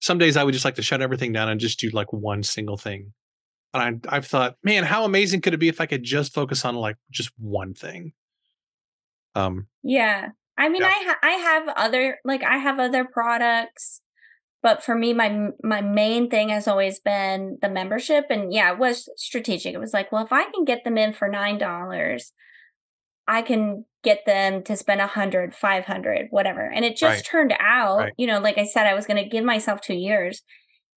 some 0.00 0.18
days 0.18 0.36
I 0.36 0.44
would 0.44 0.52
just 0.52 0.64
like 0.64 0.76
to 0.76 0.82
shut 0.82 1.02
everything 1.02 1.32
down 1.32 1.48
and 1.48 1.60
just 1.60 1.78
do 1.78 1.90
like 1.90 2.12
one 2.12 2.42
single 2.42 2.76
thing. 2.76 3.12
And 3.74 4.06
I, 4.08 4.16
I've 4.16 4.26
thought, 4.26 4.56
man, 4.62 4.84
how 4.84 5.04
amazing 5.04 5.42
could 5.42 5.54
it 5.54 5.58
be 5.58 5.68
if 5.68 5.80
I 5.80 5.86
could 5.86 6.02
just 6.02 6.32
focus 6.34 6.64
on 6.64 6.74
like 6.76 6.96
just 7.10 7.30
one 7.38 7.74
thing? 7.74 8.12
Um, 9.34 9.66
yeah. 9.82 10.28
I 10.58 10.68
mean, 10.68 10.82
yeah. 10.82 10.88
I 10.88 11.04
ha- 11.04 11.18
I 11.22 11.30
have 11.32 11.68
other 11.76 12.18
like 12.24 12.42
I 12.42 12.56
have 12.56 12.78
other 12.78 13.04
products, 13.04 14.00
but 14.62 14.82
for 14.82 14.94
me, 14.94 15.12
my 15.12 15.48
my 15.62 15.82
main 15.82 16.30
thing 16.30 16.48
has 16.48 16.66
always 16.66 16.98
been 16.98 17.58
the 17.60 17.68
membership, 17.68 18.26
and 18.30 18.52
yeah, 18.52 18.72
it 18.72 18.78
was 18.78 19.08
strategic. 19.16 19.74
It 19.74 19.80
was 19.80 19.92
like, 19.92 20.10
well, 20.10 20.24
if 20.24 20.32
I 20.32 20.44
can 20.50 20.64
get 20.64 20.84
them 20.84 20.96
in 20.96 21.12
for 21.12 21.28
nine 21.28 21.58
dollars, 21.58 22.32
I 23.28 23.42
can 23.42 23.84
get 24.02 24.24
them 24.24 24.62
to 24.62 24.76
spend 24.76 25.00
a 25.00 25.06
hundred, 25.06 25.54
five 25.54 25.84
hundred, 25.84 26.28
whatever. 26.30 26.62
And 26.62 26.84
it 26.84 26.96
just 26.96 27.16
right. 27.16 27.24
turned 27.24 27.54
out, 27.58 27.98
right. 27.98 28.12
you 28.16 28.26
know, 28.26 28.38
like 28.38 28.56
I 28.56 28.64
said, 28.64 28.86
I 28.86 28.94
was 28.94 29.06
going 29.06 29.22
to 29.22 29.28
give 29.28 29.44
myself 29.44 29.80
two 29.80 29.94
years. 29.94 30.42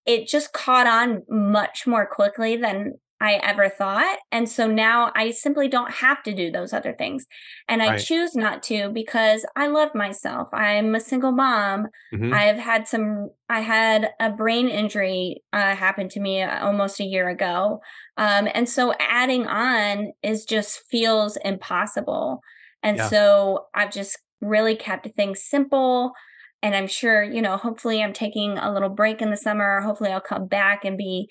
It 0.05 0.27
just 0.27 0.53
caught 0.53 0.87
on 0.87 1.23
much 1.29 1.85
more 1.85 2.05
quickly 2.05 2.57
than 2.57 2.93
I 3.21 3.33
ever 3.43 3.67
thought. 3.67 4.17
And 4.31 4.47
so 4.47 4.65
now 4.65 5.11
I 5.13 5.31
simply 5.31 5.67
don't 5.67 5.91
have 5.91 6.23
to 6.23 6.33
do 6.33 6.51
those 6.51 6.71
other 6.71 6.93
things. 6.93 7.25
And 7.67 7.81
I 7.81 7.89
right. 7.89 7.99
choose 7.99 8.33
not 8.33 8.63
to 8.63 8.89
because 8.93 9.45
I 9.57 9.67
love 9.67 9.93
myself. 9.93 10.47
I'm 10.53 10.95
a 10.95 11.01
single 11.01 11.33
mom. 11.33 11.87
Mm-hmm. 12.13 12.33
I've 12.33 12.57
had 12.57 12.87
some, 12.87 13.29
I 13.49 13.59
had 13.59 14.11
a 14.21 14.29
brain 14.29 14.69
injury 14.69 15.43
uh, 15.51 15.75
happen 15.75 16.07
to 16.09 16.19
me 16.21 16.41
uh, 16.41 16.65
almost 16.65 17.01
a 17.01 17.05
year 17.05 17.27
ago. 17.27 17.81
Um, 18.15 18.47
and 18.53 18.69
so 18.69 18.93
adding 18.99 19.47
on 19.47 20.13
is 20.23 20.45
just 20.45 20.83
feels 20.89 21.37
impossible. 21.43 22.39
And 22.83 22.97
yeah. 22.97 23.09
so 23.09 23.65
I've 23.75 23.91
just 23.91 24.17
really 24.39 24.75
kept 24.75 25.09
things 25.17 25.43
simple. 25.43 26.13
And 26.61 26.75
I'm 26.75 26.87
sure, 26.87 27.23
you 27.23 27.41
know, 27.41 27.57
hopefully 27.57 28.03
I'm 28.03 28.13
taking 28.13 28.57
a 28.57 28.73
little 28.73 28.89
break 28.89 29.21
in 29.21 29.29
the 29.29 29.37
summer. 29.37 29.81
Hopefully 29.81 30.11
I'll 30.11 30.19
come 30.19 30.47
back 30.47 30.83
and 30.83 30.97
be 30.97 31.29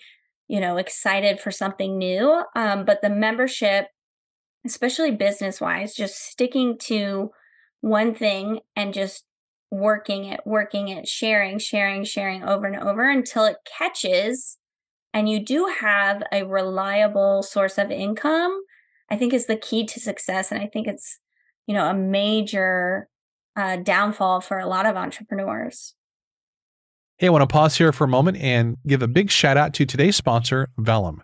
you 0.48 0.60
know, 0.60 0.78
excited 0.78 1.38
for 1.38 1.50
something 1.50 1.98
new. 1.98 2.42
Um, 2.56 2.84
but 2.84 3.02
the 3.02 3.10
membership, 3.10 3.88
especially 4.66 5.10
business 5.10 5.60
wise, 5.60 5.94
just 5.94 6.16
sticking 6.16 6.78
to 6.84 7.30
one 7.82 8.14
thing 8.14 8.60
and 8.74 8.94
just 8.94 9.24
working 9.70 10.24
it, 10.24 10.40
working 10.46 10.88
it, 10.88 11.06
sharing, 11.06 11.58
sharing, 11.58 12.02
sharing 12.02 12.42
over 12.42 12.66
and 12.66 12.82
over 12.82 13.08
until 13.08 13.44
it 13.44 13.56
catches 13.78 14.56
and 15.14 15.28
you 15.28 15.44
do 15.44 15.72
have 15.80 16.22
a 16.32 16.44
reliable 16.44 17.42
source 17.42 17.78
of 17.78 17.90
income, 17.90 18.60
I 19.10 19.16
think 19.16 19.32
is 19.32 19.46
the 19.46 19.56
key 19.56 19.84
to 19.86 20.00
success. 20.00 20.52
And 20.52 20.60
I 20.60 20.66
think 20.66 20.86
it's, 20.86 21.18
you 21.66 21.74
know, 21.74 21.86
a 21.86 21.94
major 21.94 23.08
uh, 23.58 23.76
downfall 23.76 24.40
for 24.40 24.58
a 24.58 24.66
lot 24.66 24.86
of 24.86 24.96
entrepreneurs. 24.96 25.94
Hey, 27.18 27.26
I 27.26 27.30
want 27.30 27.42
to 27.42 27.52
pause 27.52 27.76
here 27.76 27.92
for 27.92 28.04
a 28.04 28.08
moment 28.08 28.36
and 28.36 28.76
give 28.86 29.02
a 29.02 29.08
big 29.08 29.30
shout 29.30 29.56
out 29.56 29.74
to 29.74 29.84
today's 29.84 30.14
sponsor, 30.14 30.68
Vellum. 30.78 31.22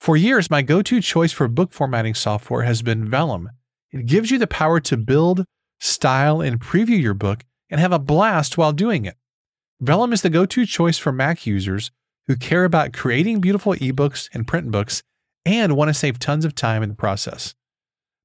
For 0.00 0.16
years, 0.16 0.50
my 0.50 0.62
go 0.62 0.82
to 0.82 1.00
choice 1.00 1.30
for 1.30 1.46
book 1.46 1.72
formatting 1.72 2.14
software 2.14 2.62
has 2.62 2.82
been 2.82 3.08
Vellum. 3.08 3.48
It 3.92 4.06
gives 4.06 4.32
you 4.32 4.38
the 4.38 4.48
power 4.48 4.80
to 4.80 4.96
build, 4.96 5.44
style, 5.78 6.40
and 6.40 6.58
preview 6.58 7.00
your 7.00 7.14
book 7.14 7.44
and 7.70 7.80
have 7.80 7.92
a 7.92 8.00
blast 8.00 8.58
while 8.58 8.72
doing 8.72 9.04
it. 9.04 9.14
Vellum 9.80 10.12
is 10.12 10.22
the 10.22 10.30
go 10.30 10.44
to 10.44 10.66
choice 10.66 10.98
for 10.98 11.12
Mac 11.12 11.46
users 11.46 11.92
who 12.26 12.34
care 12.34 12.64
about 12.64 12.92
creating 12.92 13.40
beautiful 13.40 13.74
ebooks 13.74 14.28
and 14.34 14.46
print 14.46 14.72
books 14.72 15.02
and 15.44 15.76
want 15.76 15.88
to 15.88 15.94
save 15.94 16.18
tons 16.18 16.44
of 16.44 16.54
time 16.54 16.82
in 16.82 16.88
the 16.88 16.94
process. 16.96 17.54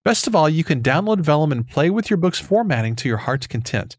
Best 0.08 0.26
of 0.26 0.34
all, 0.38 0.48
you 0.48 0.64
can 0.64 0.82
download 0.82 1.20
Vellum 1.20 1.52
and 1.52 1.68
play 1.68 1.90
with 1.90 2.10
your 2.10 2.16
book's 2.16 2.40
formatting 2.40 2.96
to 2.96 3.10
your 3.10 3.18
heart's 3.18 3.46
content. 3.46 3.98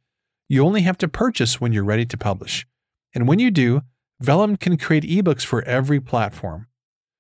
You 0.48 0.64
only 0.64 0.80
have 0.80 0.96
to 0.96 1.06
purchase 1.06 1.60
when 1.60 1.74
you're 1.74 1.84
ready 1.84 2.06
to 2.06 2.16
publish. 2.16 2.66
And 3.14 3.28
when 3.28 3.38
you 3.38 3.50
do, 3.50 3.82
Vellum 4.18 4.56
can 4.56 4.78
create 4.78 5.04
ebooks 5.04 5.44
for 5.44 5.62
every 5.64 6.00
platform. 6.00 6.66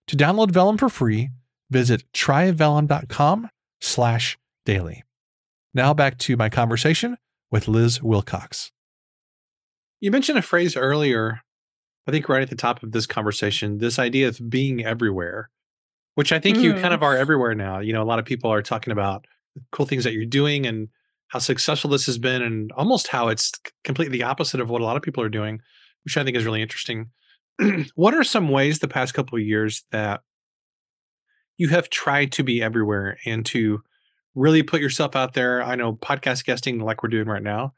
To 0.06 0.16
download 0.16 0.52
Vellum 0.52 0.78
for 0.78 0.88
free, 0.88 1.28
visit 1.70 2.10
tryvellum.com 2.14 3.50
slash 3.82 4.38
daily. 4.64 5.04
Now 5.74 5.92
back 5.92 6.16
to 6.20 6.38
my 6.38 6.48
conversation 6.48 7.18
with 7.50 7.68
Liz 7.68 8.02
Wilcox. 8.02 8.72
You 10.00 10.10
mentioned 10.10 10.38
a 10.38 10.42
phrase 10.42 10.78
earlier, 10.78 11.42
I 12.06 12.10
think 12.10 12.26
right 12.26 12.40
at 12.40 12.48
the 12.48 12.56
top 12.56 12.82
of 12.82 12.92
this 12.92 13.06
conversation, 13.06 13.80
this 13.80 13.98
idea 13.98 14.28
of 14.28 14.48
being 14.48 14.82
everywhere, 14.82 15.50
which 16.18 16.32
I 16.32 16.40
think 16.40 16.58
mm. 16.58 16.62
you 16.62 16.74
kind 16.74 16.92
of 16.92 17.00
mm. 17.00 17.04
are 17.04 17.16
everywhere 17.16 17.54
now. 17.54 17.78
You 17.78 17.92
know, 17.92 18.02
a 18.02 18.04
lot 18.04 18.18
of 18.18 18.24
people 18.24 18.52
are 18.52 18.62
talking 18.62 18.92
about 18.92 19.24
cool 19.70 19.86
things 19.86 20.02
that 20.02 20.12
you're 20.12 20.26
doing 20.26 20.66
and 20.66 20.88
how 21.28 21.38
successful 21.38 21.90
this 21.90 22.06
has 22.06 22.18
been 22.18 22.42
and 22.42 22.72
almost 22.72 23.06
how 23.08 23.28
it's 23.28 23.52
completely 23.84 24.18
the 24.18 24.24
opposite 24.24 24.60
of 24.60 24.68
what 24.68 24.80
a 24.80 24.84
lot 24.84 24.96
of 24.96 25.02
people 25.02 25.22
are 25.22 25.28
doing 25.28 25.60
which 26.08 26.16
I 26.16 26.24
think 26.24 26.38
is 26.38 26.46
really 26.46 26.62
interesting. 26.62 27.10
what 27.94 28.14
are 28.14 28.24
some 28.24 28.48
ways 28.48 28.78
the 28.78 28.88
past 28.88 29.12
couple 29.12 29.38
of 29.38 29.44
years 29.44 29.84
that 29.92 30.22
you 31.58 31.68
have 31.68 31.90
tried 31.90 32.32
to 32.32 32.42
be 32.42 32.62
everywhere 32.62 33.18
and 33.26 33.44
to 33.46 33.82
really 34.34 34.62
put 34.62 34.80
yourself 34.80 35.14
out 35.14 35.34
there? 35.34 35.62
I 35.62 35.74
know 35.74 35.92
podcast 35.92 36.44
guesting, 36.44 36.78
like 36.78 37.02
we're 37.02 37.10
doing 37.10 37.28
right 37.28 37.42
now, 37.42 37.74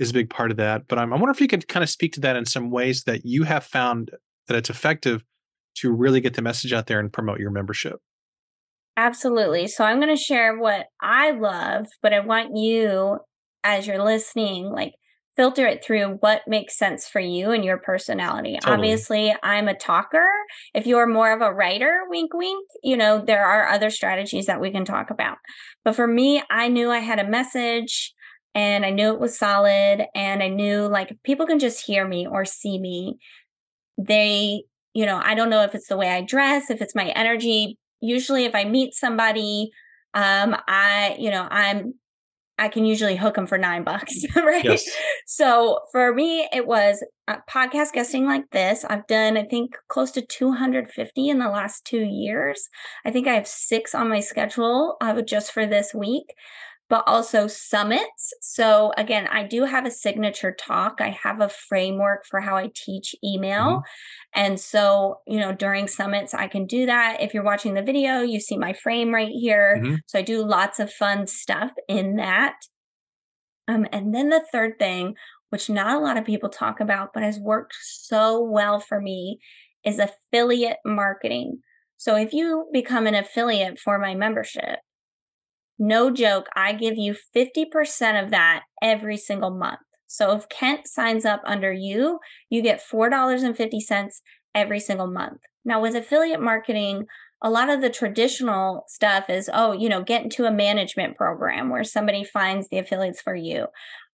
is 0.00 0.10
a 0.10 0.14
big 0.14 0.28
part 0.28 0.50
of 0.50 0.56
that. 0.56 0.88
But 0.88 0.98
I'm, 0.98 1.12
I 1.12 1.16
wonder 1.16 1.30
if 1.30 1.40
you 1.40 1.46
could 1.46 1.68
kind 1.68 1.84
of 1.84 1.88
speak 1.88 2.14
to 2.14 2.20
that 2.22 2.34
in 2.34 2.46
some 2.46 2.72
ways 2.72 3.04
that 3.04 3.24
you 3.24 3.44
have 3.44 3.64
found 3.64 4.10
that 4.48 4.56
it's 4.56 4.70
effective 4.70 5.22
to 5.76 5.92
really 5.92 6.20
get 6.20 6.34
the 6.34 6.42
message 6.42 6.72
out 6.72 6.86
there 6.86 7.00
and 7.00 7.12
promote 7.12 7.38
your 7.38 7.50
membership. 7.50 8.00
Absolutely. 8.96 9.68
So 9.68 9.84
I'm 9.84 10.00
going 10.00 10.14
to 10.14 10.20
share 10.20 10.58
what 10.58 10.86
I 11.00 11.30
love, 11.30 11.86
but 12.02 12.12
I 12.12 12.20
want 12.20 12.56
you, 12.56 13.18
as 13.62 13.86
you're 13.86 14.02
listening, 14.02 14.72
like 14.72 14.94
filter 15.36 15.68
it 15.68 15.84
through 15.84 16.16
what 16.18 16.42
makes 16.48 16.76
sense 16.76 17.06
for 17.06 17.20
you 17.20 17.52
and 17.52 17.64
your 17.64 17.78
personality. 17.78 18.58
Totally. 18.60 18.74
Obviously, 18.74 19.36
I'm 19.40 19.68
a 19.68 19.74
talker. 19.74 20.28
If 20.74 20.84
you're 20.84 21.06
more 21.06 21.32
of 21.32 21.42
a 21.42 21.54
writer, 21.54 22.00
wink, 22.08 22.34
wink, 22.34 22.66
you 22.82 22.96
know, 22.96 23.22
there 23.24 23.46
are 23.46 23.68
other 23.68 23.88
strategies 23.88 24.46
that 24.46 24.60
we 24.60 24.72
can 24.72 24.84
talk 24.84 25.10
about. 25.10 25.36
But 25.84 25.94
for 25.94 26.08
me, 26.08 26.42
I 26.50 26.66
knew 26.66 26.90
I 26.90 26.98
had 26.98 27.20
a 27.20 27.28
message 27.28 28.12
and 28.52 28.84
I 28.84 28.90
knew 28.90 29.12
it 29.12 29.20
was 29.20 29.38
solid. 29.38 30.06
And 30.12 30.42
I 30.42 30.48
knew 30.48 30.88
like 30.88 31.16
people 31.22 31.46
can 31.46 31.60
just 31.60 31.86
hear 31.86 32.08
me 32.08 32.26
or 32.26 32.44
see 32.44 32.80
me. 32.80 33.18
They, 33.96 34.64
you 34.98 35.06
know, 35.06 35.20
I 35.22 35.36
don't 35.36 35.48
know 35.48 35.62
if 35.62 35.76
it's 35.76 35.86
the 35.86 35.96
way 35.96 36.08
I 36.08 36.22
dress, 36.22 36.70
if 36.70 36.82
it's 36.82 36.96
my 36.96 37.10
energy. 37.10 37.78
Usually, 38.00 38.46
if 38.46 38.54
I 38.56 38.64
meet 38.64 38.94
somebody, 38.94 39.70
um, 40.12 40.56
I, 40.66 41.14
you 41.20 41.30
know, 41.30 41.46
I'm 41.48 41.94
I 42.58 42.66
can 42.66 42.84
usually 42.84 43.14
hook 43.14 43.36
them 43.36 43.46
for 43.46 43.58
nine 43.58 43.84
bucks, 43.84 44.24
right? 44.36 44.64
Yes. 44.64 44.84
So 45.28 45.78
for 45.92 46.12
me, 46.12 46.48
it 46.52 46.66
was 46.66 47.04
podcast 47.48 47.92
guesting 47.92 48.26
like 48.26 48.50
this. 48.50 48.84
I've 48.84 49.06
done, 49.06 49.36
I 49.36 49.44
think, 49.44 49.76
close 49.86 50.10
to 50.12 50.26
250 50.26 51.28
in 51.28 51.38
the 51.38 51.48
last 51.48 51.84
two 51.84 52.02
years. 52.02 52.68
I 53.04 53.12
think 53.12 53.28
I 53.28 53.34
have 53.34 53.46
six 53.46 53.94
on 53.94 54.08
my 54.08 54.18
schedule 54.18 54.96
uh, 55.00 55.22
just 55.22 55.52
for 55.52 55.64
this 55.64 55.94
week 55.94 56.34
but 56.88 57.04
also 57.06 57.46
summits. 57.46 58.32
So, 58.40 58.92
again, 58.96 59.26
I 59.26 59.42
do 59.42 59.64
have 59.64 59.84
a 59.84 59.90
signature 59.90 60.52
talk. 60.58 61.00
I 61.00 61.10
have 61.10 61.40
a 61.40 61.48
framework 61.48 62.24
for 62.24 62.40
how 62.40 62.56
I 62.56 62.70
teach 62.74 63.14
email. 63.22 63.66
Mm-hmm. 63.66 64.40
And 64.40 64.60
so, 64.60 65.20
you 65.26 65.38
know, 65.38 65.52
during 65.52 65.86
summits, 65.86 66.32
I 66.32 66.48
can 66.48 66.66
do 66.66 66.86
that. 66.86 67.18
If 67.20 67.34
you're 67.34 67.44
watching 67.44 67.74
the 67.74 67.82
video, 67.82 68.22
you 68.22 68.40
see 68.40 68.56
my 68.56 68.72
frame 68.72 69.14
right 69.14 69.30
here. 69.30 69.80
Mm-hmm. 69.82 69.94
So, 70.06 70.18
I 70.18 70.22
do 70.22 70.44
lots 70.44 70.80
of 70.80 70.92
fun 70.92 71.26
stuff 71.26 71.72
in 71.88 72.16
that. 72.16 72.54
Um, 73.66 73.86
and 73.92 74.14
then 74.14 74.30
the 74.30 74.44
third 74.50 74.78
thing, 74.78 75.14
which 75.50 75.68
not 75.68 75.94
a 75.94 76.02
lot 76.02 76.16
of 76.16 76.24
people 76.24 76.48
talk 76.48 76.80
about, 76.80 77.10
but 77.12 77.22
has 77.22 77.38
worked 77.38 77.74
so 77.80 78.42
well 78.42 78.80
for 78.80 78.98
me, 79.00 79.40
is 79.84 79.98
affiliate 79.98 80.78
marketing. 80.86 81.58
So, 81.98 82.16
if 82.16 82.32
you 82.32 82.66
become 82.72 83.06
an 83.06 83.14
affiliate 83.14 83.78
for 83.78 83.98
my 83.98 84.14
membership, 84.14 84.78
no 85.78 86.10
joke, 86.10 86.48
I 86.54 86.72
give 86.72 86.96
you 86.96 87.14
50% 87.34 88.22
of 88.22 88.30
that 88.30 88.64
every 88.82 89.16
single 89.16 89.50
month. 89.50 89.80
So 90.06 90.32
if 90.32 90.48
Kent 90.48 90.88
signs 90.88 91.24
up 91.24 91.42
under 91.44 91.72
you, 91.72 92.18
you 92.50 92.62
get 92.62 92.82
$4.50 92.82 94.10
every 94.54 94.80
single 94.80 95.06
month. 95.06 95.40
Now, 95.64 95.80
with 95.80 95.94
affiliate 95.94 96.40
marketing, 96.40 97.06
a 97.42 97.50
lot 97.50 97.68
of 97.68 97.80
the 97.80 97.90
traditional 97.90 98.84
stuff 98.88 99.28
is, 99.28 99.50
oh, 99.52 99.72
you 99.72 99.88
know, 99.88 100.02
get 100.02 100.22
into 100.24 100.46
a 100.46 100.50
management 100.50 101.16
program 101.16 101.68
where 101.68 101.84
somebody 101.84 102.24
finds 102.24 102.68
the 102.68 102.78
affiliates 102.78 103.20
for 103.20 103.34
you, 103.34 103.66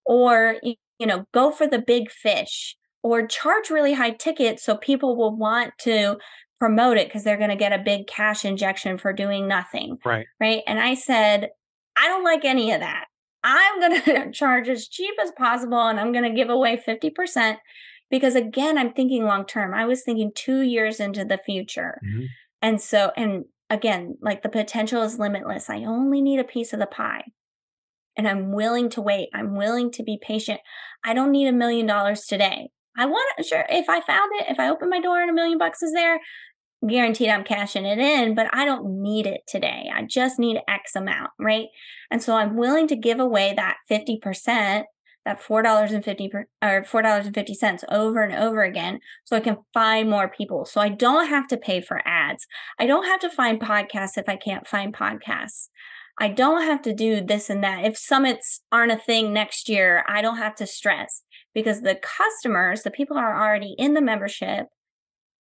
or, 0.04 0.56
you 0.62 1.06
know, 1.06 1.26
go 1.32 1.50
for 1.50 1.66
the 1.66 1.78
big 1.78 2.10
fish 2.10 2.76
or 3.02 3.26
charge 3.26 3.70
really 3.70 3.94
high 3.94 4.10
tickets 4.10 4.64
so 4.64 4.76
people 4.76 5.16
will 5.16 5.36
want 5.36 5.72
to 5.78 6.16
promote 6.58 6.96
it 6.96 7.08
because 7.08 7.24
they're 7.24 7.36
going 7.36 7.50
to 7.50 7.56
get 7.56 7.72
a 7.72 7.82
big 7.82 8.06
cash 8.06 8.44
injection 8.44 8.98
for 8.98 9.12
doing 9.12 9.48
nothing. 9.48 9.98
Right. 10.04 10.26
Right. 10.40 10.62
And 10.66 10.78
I 10.78 10.94
said, 10.94 11.50
I 11.96 12.08
don't 12.08 12.24
like 12.24 12.44
any 12.44 12.72
of 12.72 12.80
that. 12.80 13.06
I'm 13.42 13.80
going 13.80 14.02
to 14.04 14.32
charge 14.32 14.68
as 14.68 14.88
cheap 14.88 15.14
as 15.22 15.32
possible 15.32 15.80
and 15.80 16.00
I'm 16.00 16.12
going 16.12 16.24
to 16.24 16.34
give 16.34 16.50
away 16.50 16.76
50% 16.76 17.58
because 18.10 18.34
again, 18.34 18.78
I'm 18.78 18.92
thinking 18.92 19.24
long 19.24 19.44
term. 19.44 19.74
I 19.74 19.84
was 19.86 20.02
thinking 20.02 20.32
2 20.34 20.60
years 20.60 21.00
into 21.00 21.24
the 21.24 21.38
future. 21.44 22.00
Mm-hmm. 22.04 22.24
And 22.62 22.80
so 22.80 23.12
and 23.16 23.44
again, 23.70 24.16
like 24.20 24.42
the 24.42 24.48
potential 24.48 25.02
is 25.02 25.18
limitless. 25.18 25.68
I 25.68 25.84
only 25.84 26.20
need 26.20 26.40
a 26.40 26.44
piece 26.44 26.72
of 26.72 26.78
the 26.78 26.86
pie. 26.86 27.24
And 28.16 28.28
I'm 28.28 28.52
willing 28.52 28.88
to 28.90 29.02
wait. 29.02 29.28
I'm 29.34 29.56
willing 29.56 29.90
to 29.92 30.04
be 30.04 30.18
patient. 30.22 30.60
I 31.04 31.14
don't 31.14 31.32
need 31.32 31.48
a 31.48 31.52
million 31.52 31.86
dollars 31.86 32.26
today. 32.26 32.70
I 32.96 33.06
want 33.06 33.24
to, 33.36 33.42
sure, 33.42 33.64
if 33.68 33.88
I 33.88 34.00
found 34.00 34.30
it, 34.40 34.46
if 34.48 34.60
I 34.60 34.68
open 34.68 34.88
my 34.88 35.00
door 35.00 35.20
and 35.20 35.30
a 35.30 35.34
million 35.34 35.58
bucks 35.58 35.82
is 35.82 35.92
there, 35.92 36.20
guaranteed 36.86 37.28
I'm 37.28 37.44
cashing 37.44 37.86
it 37.86 37.98
in, 37.98 38.34
but 38.34 38.48
I 38.52 38.64
don't 38.64 39.02
need 39.02 39.26
it 39.26 39.42
today. 39.48 39.90
I 39.92 40.02
just 40.02 40.38
need 40.38 40.60
X 40.68 40.94
amount, 40.94 41.30
right? 41.38 41.66
And 42.10 42.22
so 42.22 42.36
I'm 42.36 42.56
willing 42.56 42.86
to 42.88 42.96
give 42.96 43.18
away 43.18 43.54
that 43.56 43.76
50%, 43.90 44.84
that 45.24 45.42
$4.50 45.42 46.30
per, 46.30 46.46
or 46.62 46.82
$4.50 46.82 47.84
over 47.90 48.22
and 48.22 48.34
over 48.34 48.62
again 48.62 49.00
so 49.24 49.36
I 49.36 49.40
can 49.40 49.58
find 49.72 50.08
more 50.08 50.28
people. 50.28 50.64
So 50.64 50.80
I 50.80 50.90
don't 50.90 51.28
have 51.28 51.48
to 51.48 51.56
pay 51.56 51.80
for 51.80 52.02
ads. 52.06 52.46
I 52.78 52.86
don't 52.86 53.06
have 53.06 53.20
to 53.20 53.30
find 53.30 53.60
podcasts 53.60 54.18
if 54.18 54.28
I 54.28 54.36
can't 54.36 54.68
find 54.68 54.94
podcasts. 54.94 55.68
I 56.20 56.28
don't 56.28 56.62
have 56.62 56.82
to 56.82 56.94
do 56.94 57.20
this 57.20 57.50
and 57.50 57.64
that. 57.64 57.84
If 57.84 57.98
summits 57.98 58.60
aren't 58.70 58.92
a 58.92 58.96
thing 58.96 59.32
next 59.32 59.68
year, 59.68 60.04
I 60.06 60.22
don't 60.22 60.38
have 60.38 60.54
to 60.56 60.66
stress 60.66 61.22
because 61.54 61.82
the 61.82 61.94
customers, 61.96 62.82
the 62.82 62.90
people 62.90 63.16
are 63.16 63.40
already 63.40 63.74
in 63.78 63.94
the 63.94 64.02
membership, 64.02 64.66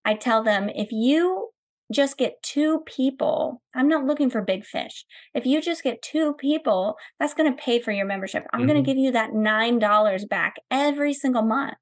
I 0.05 0.13
tell 0.13 0.43
them 0.43 0.69
if 0.69 0.91
you 0.91 1.49
just 1.91 2.17
get 2.17 2.41
two 2.41 2.81
people, 2.85 3.61
I'm 3.75 3.87
not 3.87 4.05
looking 4.05 4.29
for 4.29 4.41
big 4.41 4.65
fish. 4.65 5.05
If 5.33 5.45
you 5.45 5.61
just 5.61 5.83
get 5.83 6.01
two 6.01 6.33
people, 6.33 6.95
that's 7.19 7.33
going 7.33 7.51
to 7.51 7.61
pay 7.61 7.79
for 7.79 7.91
your 7.91 8.05
membership. 8.05 8.45
I'm 8.51 8.61
mm-hmm. 8.61 8.69
going 8.69 8.83
to 8.83 8.89
give 8.89 8.97
you 8.97 9.11
that 9.11 9.31
$9 9.31 10.29
back 10.29 10.55
every 10.71 11.13
single 11.13 11.43
month. 11.43 11.75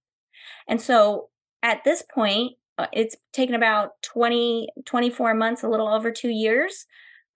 And 0.67 0.81
so 0.81 1.29
at 1.63 1.83
this 1.83 2.03
point, 2.03 2.53
uh, 2.77 2.87
it's 2.91 3.15
taken 3.33 3.55
about 3.55 4.01
20, 4.03 4.69
24 4.85 5.33
months, 5.33 5.63
a 5.63 5.69
little 5.69 5.87
over 5.87 6.11
two 6.11 6.29
years. 6.29 6.85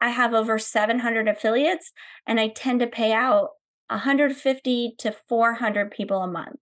I 0.02 0.10
have 0.10 0.34
over 0.34 0.58
700 0.58 1.28
affiliates 1.28 1.92
and 2.28 2.40
I 2.40 2.50
tend 2.50 2.80
to 2.82 2.88
pay 2.88 3.14
out 3.14 3.50
150 3.90 4.96
to 4.98 5.16
400 5.28 5.92
people 5.92 6.22
a 6.22 6.28
month. 6.28 6.60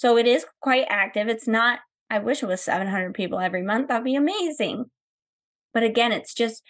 So 0.00 0.16
it 0.16 0.26
is 0.26 0.46
quite 0.62 0.86
active. 0.88 1.28
It's 1.28 1.46
not, 1.46 1.80
I 2.08 2.20
wish 2.20 2.42
it 2.42 2.46
was 2.46 2.62
700 2.62 3.12
people 3.12 3.38
every 3.38 3.60
month. 3.60 3.88
That'd 3.88 4.02
be 4.02 4.14
amazing. 4.14 4.86
But 5.74 5.82
again, 5.82 6.10
it's 6.10 6.32
just 6.32 6.62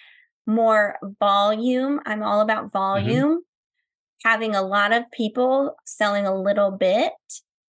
more 0.49 0.97
volume. 1.21 2.01
I'm 2.05 2.25
all 2.25 2.41
about 2.41 2.65
mm-hmm. 2.65 2.79
volume. 2.79 3.31
Mm-hmm. 3.31 4.29
Having 4.29 4.57
a 4.57 4.63
lot 4.63 4.93
of 4.93 5.05
people 5.13 5.77
selling 5.87 6.27
a 6.27 6.35
little 6.35 6.73
bit 6.73 7.13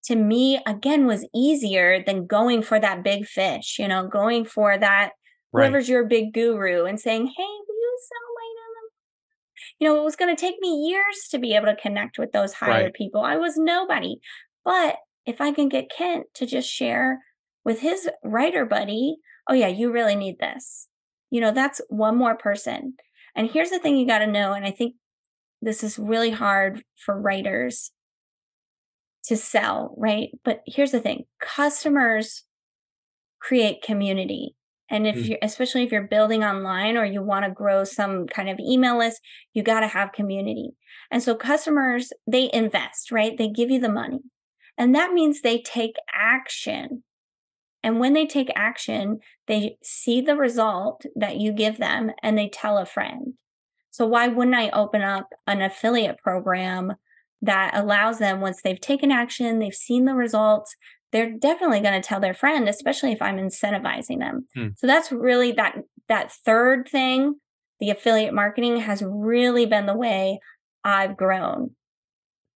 to 0.05 0.15
me, 0.15 0.61
again, 0.65 1.05
was 1.05 1.27
easier 1.35 2.01
than 2.05 2.25
going 2.25 2.61
for 2.61 2.79
that 2.79 3.03
big 3.03 3.25
fish, 3.25 3.79
you 3.79 3.87
know, 3.89 4.07
going 4.07 4.45
for 4.45 4.77
that 4.77 5.11
right. 5.51 5.65
whoever's 5.65 5.89
your 5.89 6.05
big 6.05 6.31
guru 6.31 6.85
and 6.85 7.01
saying, 7.01 7.25
hey, 7.25 7.43
will 7.67 7.75
you 7.75 7.97
sell 8.07 8.33
my 8.33 8.45
name? 8.45 9.79
you 9.79 9.87
know, 9.89 9.99
it 9.99 10.05
was 10.05 10.15
going 10.15 10.33
to 10.33 10.39
take 10.39 10.55
me 10.61 10.87
years 10.87 11.27
to 11.31 11.37
be 11.37 11.53
able 11.53 11.65
to 11.65 11.75
connect 11.75 12.17
with 12.17 12.31
those 12.31 12.53
higher 12.53 12.85
right. 12.85 12.93
people. 12.93 13.19
I 13.19 13.35
was 13.35 13.57
nobody. 13.57 14.21
But 14.63 14.95
if 15.29 15.39
I 15.39 15.51
can 15.51 15.69
get 15.69 15.91
Kent 15.95 16.25
to 16.33 16.47
just 16.47 16.67
share 16.67 17.19
with 17.63 17.81
his 17.81 18.09
writer 18.23 18.65
buddy, 18.65 19.17
oh, 19.47 19.53
yeah, 19.53 19.67
you 19.67 19.91
really 19.91 20.15
need 20.15 20.39
this. 20.39 20.87
You 21.29 21.39
know, 21.39 21.51
that's 21.51 21.79
one 21.87 22.17
more 22.17 22.35
person. 22.35 22.95
And 23.35 23.51
here's 23.51 23.69
the 23.69 23.77
thing 23.77 23.95
you 23.95 24.07
got 24.07 24.19
to 24.19 24.27
know. 24.27 24.53
And 24.53 24.65
I 24.65 24.71
think 24.71 24.95
this 25.61 25.83
is 25.83 25.99
really 25.99 26.31
hard 26.31 26.81
for 27.05 27.21
writers 27.21 27.91
to 29.25 29.37
sell, 29.37 29.93
right? 29.97 30.29
But 30.43 30.61
here's 30.65 30.91
the 30.91 30.99
thing 30.99 31.25
customers 31.39 32.45
create 33.39 33.83
community. 33.83 34.55
And 34.89 35.05
if 35.05 35.15
mm. 35.15 35.29
you're, 35.29 35.39
especially 35.43 35.83
if 35.83 35.91
you're 35.91 36.07
building 36.07 36.43
online 36.43 36.97
or 36.97 37.05
you 37.05 37.21
want 37.21 37.45
to 37.45 37.51
grow 37.51 37.83
some 37.83 38.25
kind 38.25 38.49
of 38.49 38.57
email 38.59 38.97
list, 38.97 39.21
you 39.53 39.61
got 39.61 39.81
to 39.81 39.87
have 39.87 40.11
community. 40.11 40.71
And 41.11 41.21
so 41.21 41.35
customers, 41.35 42.11
they 42.25 42.49
invest, 42.51 43.11
right? 43.11 43.37
They 43.37 43.49
give 43.49 43.69
you 43.69 43.79
the 43.79 43.91
money. 43.91 44.21
And 44.79 44.95
that 44.95 45.13
means 45.13 45.41
they 45.41 45.61
take 45.61 45.95
action. 46.11 47.03
And 47.83 47.99
when 47.99 48.13
they 48.13 48.25
take 48.25 48.49
action, 48.55 49.19
they 49.47 49.77
see 49.83 50.21
the 50.21 50.35
result 50.35 51.05
that 51.15 51.37
you 51.37 51.51
give 51.51 51.77
them 51.77 52.11
and 52.23 52.37
they 52.37 52.49
tell 52.49 52.77
a 52.77 52.85
friend. 52.85 53.33
So 53.91 54.07
why 54.07 54.27
wouldn't 54.27 54.55
I 54.55 54.69
open 54.69 55.01
up 55.01 55.29
an 55.45 55.61
affiliate 55.61 56.17
program 56.17 56.93
that 57.41 57.71
allows 57.73 58.19
them 58.19 58.41
once 58.41 58.61
they've 58.61 58.79
taken 58.79 59.11
action, 59.11 59.59
they've 59.59 59.73
seen 59.73 60.05
the 60.05 60.13
results, 60.13 60.75
they're 61.11 61.31
definitely 61.31 61.81
going 61.81 61.99
to 61.99 62.07
tell 62.07 62.19
their 62.19 62.33
friend, 62.33 62.69
especially 62.69 63.11
if 63.11 63.21
I'm 63.21 63.37
incentivizing 63.37 64.19
them. 64.19 64.47
Hmm. 64.55 64.67
So 64.77 64.87
that's 64.87 65.11
really 65.11 65.51
that 65.53 65.75
that 66.07 66.31
third 66.31 66.87
thing, 66.89 67.35
the 67.79 67.89
affiliate 67.89 68.33
marketing 68.33 68.77
has 68.77 69.03
really 69.05 69.65
been 69.65 69.85
the 69.85 69.95
way 69.95 70.39
I've 70.83 71.17
grown. 71.17 71.75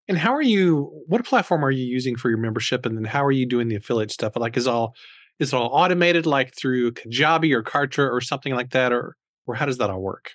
And 0.08 0.18
how 0.18 0.34
are 0.34 0.42
you? 0.42 1.04
What 1.08 1.26
platform 1.26 1.64
are 1.64 1.72
you 1.72 1.86
using 1.86 2.16
for 2.16 2.30
your 2.30 2.38
membership? 2.38 2.86
And 2.86 2.98
then 2.98 3.06
how 3.06 3.24
are 3.24 3.32
you 3.32 3.46
doing 3.46 3.70
the 3.70 3.76
affiliate 3.76 4.12
stuff? 4.12 4.34
Like, 4.36 4.58
is 4.58 4.68
all 4.68 4.96
is 5.40 5.54
it 5.54 5.56
all 5.56 5.70
automated, 5.74 6.26
like 6.26 6.56
through 6.56 6.92
Kajabi 6.92 7.54
or 7.54 7.64
Kartra 7.64 8.10
or 8.12 8.22
something 8.22 8.54
like 8.54 8.72
that, 8.72 8.92
or 8.92 9.16
or 9.48 9.56
how 9.56 9.66
does 9.66 9.78
that 9.78 9.90
all 9.90 10.02
work? 10.02 10.32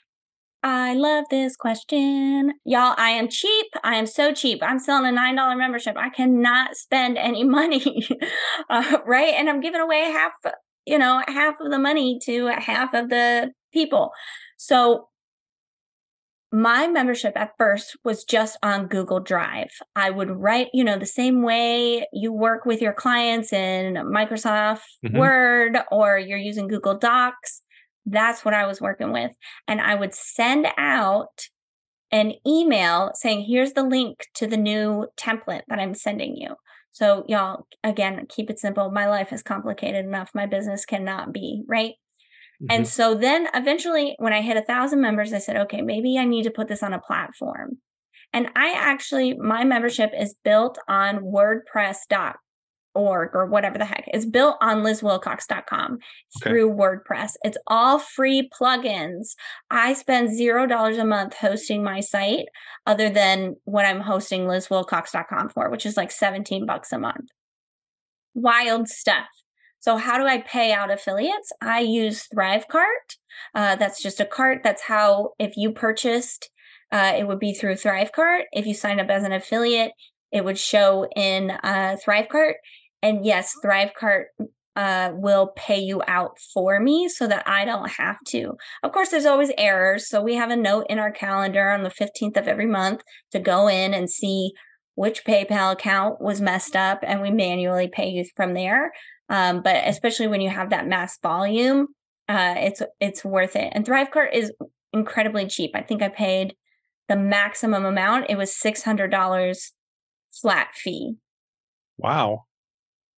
I 0.63 0.95
love 0.95 1.25
this 1.31 1.57
question. 1.57 2.53
Y'all, 2.65 2.95
I 2.97 3.11
am 3.11 3.29
cheap. 3.29 3.67
I 3.85 3.95
am 3.95 4.07
so 4.07 4.35
cheap. 4.35 4.59
I'm 4.61 4.81
selling 4.81 5.17
a 5.17 5.17
$9 5.17 5.57
membership. 5.57 5.97
I 5.97 6.11
cannot 6.11 6.77
spend 6.77 7.17
any 7.17 7.45
money. 7.49 8.09
uh, 8.69 8.99
right. 9.07 9.35
And 9.35 9.49
I'm 9.49 9.61
giving 9.61 9.81
away 9.81 10.01
half, 10.01 10.33
you 10.85 10.99
know, 10.99 11.23
half 11.29 11.55
of 11.61 11.71
the 11.71 11.79
money 11.79 12.19
to 12.25 12.47
half 12.47 12.93
of 12.93 13.09
the 13.09 13.53
people. 13.73 14.11
So 14.57 15.09
my 16.51 16.87
membership 16.87 17.35
at 17.37 17.53
first 17.59 17.97
was 18.05 18.25
just 18.25 18.57
on 18.63 18.87
Google 18.87 19.21
Drive. 19.21 19.71
I 19.95 20.11
would 20.11 20.31
write, 20.31 20.69
you 20.73 20.83
know, 20.83 20.99
the 20.99 21.07
same 21.07 21.43
way 21.43 22.07
you 22.13 22.33
work 22.33 22.65
with 22.65 22.81
your 22.81 22.95
clients 22.95 23.53
in 23.53 23.95
Microsoft 23.95 24.81
mm-hmm. 25.05 25.19
Word 25.19 25.77
or 25.91 26.19
you're 26.19 26.39
using 26.39 26.69
Google 26.69 26.97
Docs. 26.97 27.63
That's 28.07 28.45
what 28.45 28.55
I 28.55 28.67
was 28.67 28.81
working 28.81 29.13
with. 29.13 29.33
And 29.67 29.81
I 29.81 29.95
would 29.95 30.15
send 30.15 30.67
out 30.79 31.49
an 32.11 32.33
email 32.47 33.11
saying, 33.15 33.45
here's 33.47 33.75
the 33.75 33.83
link 33.83 34.21
to 34.37 34.47
the 34.47 34.57
new 34.57 35.09
template 35.19 35.63
that 35.69 35.79
I'm 35.79 35.95
sending 35.95 36.35
you. 36.37 36.55
So, 36.93 37.25
y'all, 37.29 37.67
again, 37.85 38.27
keep 38.29 38.49
it 38.49 38.59
simple. 38.59 38.91
My 38.91 39.07
life 39.07 39.33
is 39.33 39.43
complicated 39.43 40.07
enough. 40.07 40.31
My 40.35 40.47
business 40.47 40.87
cannot 40.87 41.33
be, 41.33 41.63
right? 41.69 41.95
Mm-hmm. 42.62 42.66
And 42.71 42.88
so 42.88 43.14
then 43.14 43.49
eventually, 43.55 44.16
when 44.18 44.33
I 44.33 44.40
hit 44.40 44.57
a 44.57 44.62
thousand 44.62 45.01
members, 45.01 45.33
I 45.33 45.38
said, 45.38 45.57
okay, 45.57 45.81
maybe 45.81 46.18
I 46.18 46.25
need 46.25 46.44
to 46.44 46.51
put 46.51 46.68
this 46.68 46.83
on 46.83 46.92
a 46.92 47.01
platform. 47.01 47.79
And 48.33 48.49
I 48.57 48.73
actually, 48.77 49.35
my 49.35 49.64
membership 49.64 50.11
is 50.18 50.35
built 50.44 50.79
on 50.88 51.21
WordPress.com 51.21 52.35
org 52.99 53.31
or 53.35 53.47
whatever 53.47 53.79
the 53.79 53.85
heck. 53.85 54.05
It's 54.09 54.27
built 54.27 54.57
on 54.61 54.83
lizwilcox.com 54.83 55.92
okay. 55.92 56.01
through 56.42 56.75
WordPress. 56.75 57.33
It's 57.42 57.57
all 57.66 57.99
free 57.99 58.51
plugins. 58.61 59.35
I 59.71 59.92
spend 59.92 60.35
zero 60.37 60.66
dollars 60.66 60.99
a 60.99 61.05
month 61.05 61.35
hosting 61.35 61.83
my 61.83 62.01
site 62.01 62.47
other 62.87 63.09
than 63.09 63.57
what 63.64 63.87
I'm 63.87 64.01
hosting 64.01 64.42
lizwilcox.com 64.42 65.51
for, 65.51 65.71
which 65.71 65.87
is 65.87 65.97
like 65.97 66.11
17 66.11 66.66
bucks 66.66 66.92
a 66.92 66.99
month. 66.99 67.29
Wild 68.35 68.88
stuff. 68.88 69.27
So, 69.81 69.97
how 69.97 70.19
do 70.19 70.27
I 70.27 70.38
pay 70.41 70.73
out 70.73 70.91
affiliates? 70.91 71.53
I 71.62 71.81
use 71.81 72.27
Thrivecart. 72.35 73.16
Uh, 73.55 73.76
that's 73.76 74.03
just 74.03 74.20
a 74.20 74.24
cart. 74.24 74.61
That's 74.64 74.83
how, 74.83 75.31
if 75.39 75.57
you 75.57 75.72
purchased, 75.72 76.51
uh, 76.91 77.14
it 77.16 77.26
would 77.26 77.39
be 77.39 77.53
through 77.53 77.74
Thrivecart. 77.74 78.43
If 78.53 78.66
you 78.66 78.74
sign 78.74 79.01
up 79.01 79.09
as 79.09 79.24
an 79.24 79.33
affiliate, 79.33 79.93
it 80.33 80.45
would 80.45 80.59
show 80.59 81.07
in 81.14 81.51
uh, 81.51 81.97
Thrivecart. 82.05 82.55
And 83.03 83.24
yes, 83.24 83.55
Thrivecart 83.64 84.24
uh, 84.79 85.11
will 85.14 85.53
pay 85.57 85.79
you 85.79 86.03
out 86.07 86.39
for 86.55 86.79
me 86.79 87.09
so 87.09 87.26
that 87.26 87.47
I 87.49 87.64
don't 87.64 87.91
have 87.91 88.18
to. 88.29 88.53
Of 88.83 88.93
course, 88.93 89.11
there's 89.11 89.26
always 89.26 89.51
errors. 89.59 90.09
So 90.09 90.22
we 90.22 90.37
have 90.37 90.51
a 90.51 90.57
note 90.57 90.87
in 90.89 90.99
our 90.99 91.11
calendar 91.11 91.70
on 91.70 91.83
the 91.83 91.91
15th 91.91 92.37
of 92.37 92.47
every 92.47 92.66
month 92.66 93.03
to 93.33 93.41
go 93.41 93.68
in 93.68 93.93
and 93.93 94.09
see 94.09 94.53
which 94.95 95.24
PayPal 95.24 95.72
account 95.72 96.20
was 96.20 96.41
messed 96.41 96.76
up 96.76 97.01
and 97.03 97.20
we 97.20 97.31
manually 97.31 97.89
pay 97.89 98.09
you 98.09 98.24
from 98.37 98.55
there. 98.55 98.93
Um, 99.29 99.62
but 99.62 99.87
especially 99.87 100.26
when 100.26 100.41
you 100.41 100.51
have 100.51 100.70
that 100.70 100.87
mass 100.87 101.18
volume, 101.22 101.89
uh, 102.29 102.55
it's 102.59 102.83
it's 103.01 103.24
worth 103.24 103.57
it. 103.57 103.70
And 103.74 103.85
Thrivecart 103.87 104.33
is 104.35 104.53
incredibly 104.93 105.47
cheap. 105.47 105.72
I 105.74 105.83
think 105.83 106.03
I 106.03 106.09
paid 106.09 106.55
the 107.09 107.16
maximum 107.16 107.85
amount. 107.85 108.26
It 108.31 108.37
was 108.39 108.55
six 108.55 108.83
hundred 108.83 109.11
dollars 109.11 109.72
flat 110.33 110.68
fee. 110.74 111.14
Wow. 111.99 112.45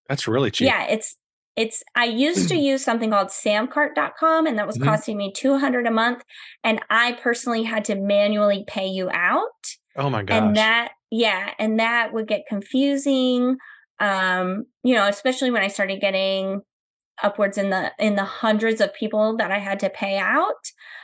That's 0.09 0.26
really 0.28 0.50
cheap. 0.50 0.66
Yeah, 0.66 0.84
it's 0.84 1.16
it's 1.56 1.82
I 1.94 2.04
used 2.04 2.48
to 2.48 2.56
use 2.70 2.82
something 2.84 3.11
called 3.11 3.28
samcart.com 3.28 4.46
and 4.46 4.59
that 4.59 4.66
was 4.66 4.78
Mhm. 4.78 4.84
costing 4.84 5.16
me 5.18 5.32
200 5.34 5.86
a 5.86 5.90
month 5.90 6.22
and 6.64 6.80
I 6.88 7.12
personally 7.12 7.64
had 7.64 7.84
to 7.86 7.96
manually 7.96 8.64
pay 8.66 8.86
you 8.86 9.11
out 9.11 9.66
Oh 9.96 10.09
my 10.09 10.22
gosh. 10.22 10.38
and 10.40 10.56
that 10.56 10.92
yeah 11.11 11.50
and 11.59 11.80
that 11.80 12.12
would 12.12 12.28
get 12.28 12.42
confusing 12.48 13.56
um 14.01 14.64
you 14.82 14.94
know 14.94 15.07
especially 15.09 15.51
when 15.51 15.62
i 15.62 15.68
started 15.68 16.01
getting 16.01 16.61
upwards 17.22 17.59
in 17.59 17.70
the 17.70 17.90
in 17.99 18.14
the 18.14 18.24
hundreds 18.24 18.80
of 18.80 18.94
people 18.94 19.36
that 19.36 19.51
i 19.51 19.59
had 19.59 19.80
to 19.80 19.90
pay 19.90 20.18
out 20.18 20.55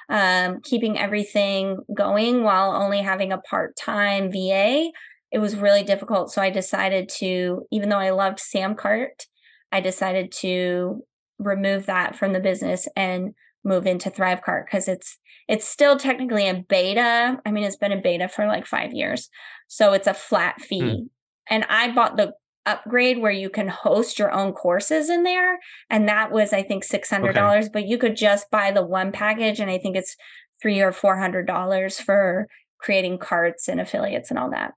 um 0.08 0.60
keeping 0.62 0.98
everything 0.98 1.78
going 1.96 2.44
while 2.44 2.72
only 2.72 3.02
having 3.02 3.32
a 3.32 3.38
part-time 3.38 4.30
va 4.30 4.90
it 5.32 5.40
was 5.40 5.56
really 5.56 5.82
difficult. 5.82 6.30
So 6.30 6.40
i 6.40 6.50
decided 6.50 7.08
to 7.18 7.66
even 7.72 7.88
though 7.88 7.98
i 7.98 8.10
loved 8.10 8.38
samcart 8.38 9.26
i 9.72 9.80
decided 9.80 10.30
to 10.40 11.02
remove 11.38 11.86
that 11.86 12.14
from 12.14 12.32
the 12.32 12.40
business 12.40 12.86
and 12.96 13.34
move 13.64 13.86
into 13.86 14.10
thrivecart 14.10 14.66
because 14.66 14.88
it's 14.88 15.18
it's 15.48 15.66
still 15.66 15.98
technically 15.98 16.48
a 16.48 16.64
beta. 16.68 17.38
I 17.44 17.50
mean 17.50 17.64
it's 17.64 17.76
been 17.76 17.92
a 17.92 18.00
beta 18.00 18.28
for 18.28 18.46
like 18.46 18.66
five 18.66 18.92
years. 18.92 19.28
So 19.68 19.92
it's 19.92 20.06
a 20.06 20.14
flat 20.14 20.60
fee. 20.60 21.06
And 21.50 21.64
i 21.68 21.92
bought 21.92 22.16
the 22.16 22.32
upgrade 22.66 23.20
where 23.20 23.32
you 23.32 23.50
can 23.50 23.68
host 23.68 24.18
your 24.18 24.32
own 24.32 24.52
courses 24.52 25.10
in 25.10 25.22
there. 25.22 25.58
And 25.90 26.08
that 26.08 26.32
was 26.32 26.52
i 26.52 26.62
think 26.62 26.84
$600 26.84 27.72
but 27.72 27.86
you 27.86 27.98
could 27.98 28.16
just 28.16 28.50
buy 28.50 28.70
the 28.70 28.84
one 28.84 29.12
package 29.12 29.60
and 29.60 29.70
i 29.70 29.78
think 29.78 29.96
it's 29.96 30.16
three 30.60 30.80
or 30.80 30.92
four 30.92 31.18
hundred 31.18 31.46
dollars 31.46 32.00
for 32.00 32.48
creating 32.78 33.18
carts 33.18 33.68
and 33.68 33.80
affiliates 33.80 34.30
and 34.30 34.38
all 34.38 34.50
that. 34.50 34.72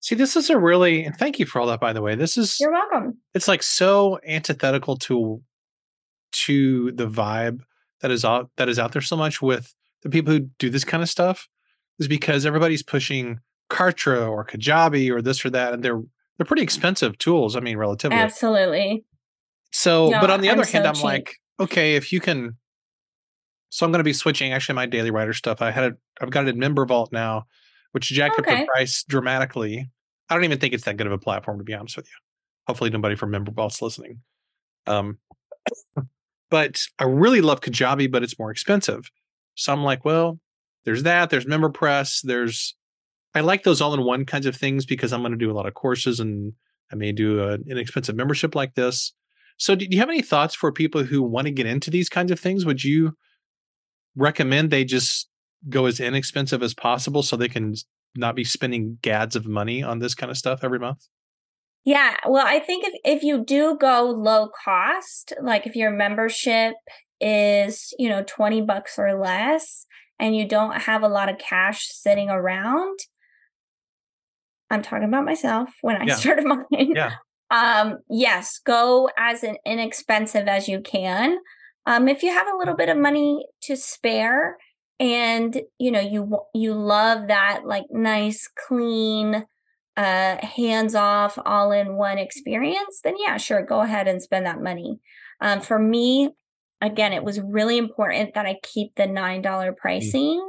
See, 0.00 0.14
this 0.14 0.36
is 0.36 0.50
a 0.50 0.58
really 0.58 1.04
and 1.04 1.16
thank 1.16 1.38
you 1.38 1.46
for 1.46 1.60
all 1.60 1.66
that 1.68 1.80
by 1.80 1.92
the 1.92 2.02
way. 2.02 2.14
This 2.14 2.36
is 2.36 2.58
you're 2.60 2.72
welcome. 2.72 3.18
it's 3.34 3.48
like 3.48 3.62
so 3.62 4.18
antithetical 4.26 4.96
to 4.98 5.42
to 6.32 6.92
the 6.92 7.08
vibe 7.08 7.60
that 8.00 8.10
is 8.10 8.24
out 8.24 8.50
that 8.56 8.68
is 8.68 8.78
out 8.78 8.92
there 8.92 9.02
so 9.02 9.16
much 9.16 9.40
with 9.40 9.74
the 10.02 10.10
people 10.10 10.32
who 10.32 10.40
do 10.58 10.68
this 10.68 10.84
kind 10.84 11.02
of 11.02 11.08
stuff 11.08 11.48
is 11.98 12.08
because 12.08 12.44
everybody's 12.44 12.82
pushing 12.82 13.38
Kartra 13.70 14.28
or 14.28 14.44
Kajabi 14.44 15.10
or 15.10 15.22
this 15.22 15.44
or 15.44 15.50
that 15.50 15.72
and 15.72 15.82
they're 15.82 16.02
they're 16.36 16.46
pretty 16.46 16.62
expensive 16.62 17.18
tools, 17.18 17.56
I 17.56 17.60
mean 17.60 17.76
relatively. 17.76 18.16
absolutely 18.16 19.04
So, 19.72 20.10
but 20.10 20.30
on 20.30 20.40
the 20.40 20.50
I'm 20.50 20.58
other 20.58 20.68
hand, 20.70 20.84
so 20.84 20.88
I'm 20.88 20.94
cheap. 20.94 21.04
like, 21.04 21.36
okay, 21.60 21.96
if 21.96 22.12
you 22.12 22.20
can. 22.20 22.56
So 23.70 23.84
I'm 23.84 23.90
going 23.90 23.98
to 23.98 24.04
be 24.04 24.12
switching 24.12 24.52
actually 24.52 24.76
my 24.76 24.86
daily 24.86 25.10
writer 25.10 25.32
stuff. 25.32 25.60
I 25.60 25.72
had 25.72 25.84
it, 25.84 25.94
I've 26.20 26.30
got 26.30 26.46
it 26.46 26.50
in 26.50 26.58
Member 26.60 26.86
Vault 26.86 27.10
now, 27.12 27.46
which 27.90 28.06
jacked 28.06 28.38
up 28.38 28.46
the 28.46 28.66
price 28.72 29.02
dramatically. 29.02 29.90
I 30.30 30.34
don't 30.34 30.44
even 30.44 30.60
think 30.60 30.74
it's 30.74 30.84
that 30.84 30.96
good 30.96 31.08
of 31.08 31.12
a 31.12 31.18
platform 31.18 31.58
to 31.58 31.64
be 31.64 31.74
honest 31.74 31.96
with 31.96 32.06
you. 32.06 32.16
Hopefully, 32.68 32.90
nobody 32.90 33.16
from 33.16 33.30
Member 33.30 33.50
Vault's 33.50 33.82
listening. 33.82 34.20
Um, 34.86 35.18
but 36.50 36.86
I 36.98 37.04
really 37.04 37.40
love 37.40 37.60
Kajabi, 37.60 38.10
but 38.10 38.22
it's 38.22 38.38
more 38.38 38.50
expensive. 38.50 39.10
So 39.56 39.72
I'm 39.72 39.82
like, 39.82 40.04
well, 40.04 40.38
there's 40.84 41.02
that. 41.02 41.30
There's 41.30 41.46
MemberPress. 41.46 42.20
There's 42.22 42.76
I 43.34 43.40
like 43.40 43.64
those 43.64 43.80
all-in-one 43.80 44.26
kinds 44.26 44.46
of 44.46 44.56
things 44.56 44.86
because 44.86 45.12
I'm 45.12 45.22
going 45.22 45.32
to 45.32 45.38
do 45.38 45.50
a 45.50 45.54
lot 45.54 45.66
of 45.66 45.74
courses 45.74 46.20
and 46.20 46.52
I 46.92 46.96
may 46.96 47.12
do 47.12 47.42
an 47.42 47.64
inexpensive 47.68 48.14
membership 48.14 48.54
like 48.54 48.74
this. 48.74 49.12
So, 49.56 49.74
do 49.74 49.86
you 49.88 49.98
have 49.98 50.08
any 50.08 50.22
thoughts 50.22 50.54
for 50.54 50.72
people 50.72 51.04
who 51.04 51.22
want 51.22 51.46
to 51.46 51.52
get 51.52 51.66
into 51.66 51.90
these 51.90 52.08
kinds 52.08 52.30
of 52.30 52.40
things? 52.40 52.64
Would 52.64 52.84
you 52.84 53.12
recommend 54.16 54.70
they 54.70 54.84
just 54.84 55.28
go 55.68 55.86
as 55.86 56.00
inexpensive 56.00 56.62
as 56.62 56.74
possible 56.74 57.22
so 57.22 57.36
they 57.36 57.48
can 57.48 57.74
not 58.16 58.36
be 58.36 58.44
spending 58.44 58.98
gads 59.02 59.36
of 59.36 59.46
money 59.46 59.82
on 59.82 59.98
this 59.98 60.14
kind 60.14 60.30
of 60.30 60.36
stuff 60.36 60.62
every 60.62 60.78
month? 60.78 61.06
Yeah, 61.84 62.16
well, 62.26 62.46
I 62.46 62.60
think 62.60 62.84
if 62.86 62.94
if 63.04 63.22
you 63.22 63.44
do 63.44 63.76
go 63.78 64.04
low 64.04 64.48
cost, 64.64 65.34
like 65.42 65.66
if 65.66 65.76
your 65.76 65.90
membership 65.90 66.74
is, 67.20 67.92
you 67.98 68.08
know, 68.08 68.24
20 68.26 68.62
bucks 68.62 68.98
or 68.98 69.18
less 69.18 69.86
and 70.18 70.36
you 70.36 70.48
don't 70.48 70.82
have 70.82 71.02
a 71.02 71.08
lot 71.08 71.28
of 71.28 71.38
cash 71.38 71.88
sitting 71.88 72.30
around, 72.30 72.98
I'm 74.70 74.82
talking 74.82 75.08
about 75.08 75.24
myself 75.24 75.70
when 75.82 75.96
I 75.96 76.04
Yeah. 76.06 76.14
started 76.14 76.44
mine. 76.46 76.92
Yeah. 76.94 77.12
Um, 77.50 77.98
yes, 78.08 78.58
go 78.64 79.08
as 79.18 79.44
an 79.44 79.56
inexpensive 79.64 80.48
as 80.48 80.68
you 80.68 80.80
can. 80.80 81.38
Um, 81.86 82.08
if 82.08 82.22
you 82.22 82.30
have 82.32 82.46
a 82.48 82.56
little 82.56 82.74
bit 82.74 82.88
of 82.88 82.96
money 82.96 83.46
to 83.62 83.76
spare 83.76 84.56
and 85.00 85.60
you 85.78 85.90
know 85.90 86.00
you 86.00 86.38
you 86.54 86.72
love 86.72 87.26
that 87.28 87.62
like 87.64 87.84
nice 87.90 88.48
clean 88.68 89.44
uh 89.96 90.36
hands 90.46 90.94
off 90.94 91.36
all 91.44 91.72
in 91.72 91.96
one 91.96 92.16
experience 92.16 93.00
then 93.02 93.14
yeah 93.18 93.36
sure 93.36 93.60
go 93.66 93.80
ahead 93.80 94.06
and 94.06 94.22
spend 94.22 94.46
that 94.46 94.62
money 94.62 95.00
um 95.40 95.60
for 95.60 95.80
me 95.80 96.30
again 96.80 97.12
it 97.12 97.24
was 97.24 97.40
really 97.40 97.76
important 97.76 98.34
that 98.34 98.46
i 98.46 98.56
keep 98.62 98.94
the 98.94 99.06
nine 99.06 99.42
dollar 99.42 99.72
pricing 99.72 100.48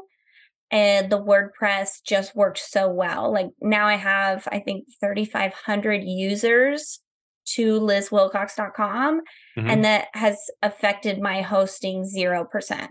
and 0.72 1.12
the 1.12 1.22
wordpress 1.22 2.02
just 2.06 2.36
worked 2.36 2.58
so 2.60 2.90
well. 2.90 3.32
Like 3.32 3.50
now 3.62 3.88
i 3.88 3.96
have 3.96 4.48
i 4.52 4.60
think 4.60 4.86
3500 5.00 6.04
users 6.04 7.00
to 7.56 7.80
lizwilcox.com 7.80 9.22
Mhm. 9.58 9.72
and 9.72 9.86
that 9.86 10.08
has 10.14 10.38
affected 10.64 11.22
my 11.22 11.42
hosting 11.42 12.04
0% 12.04 12.90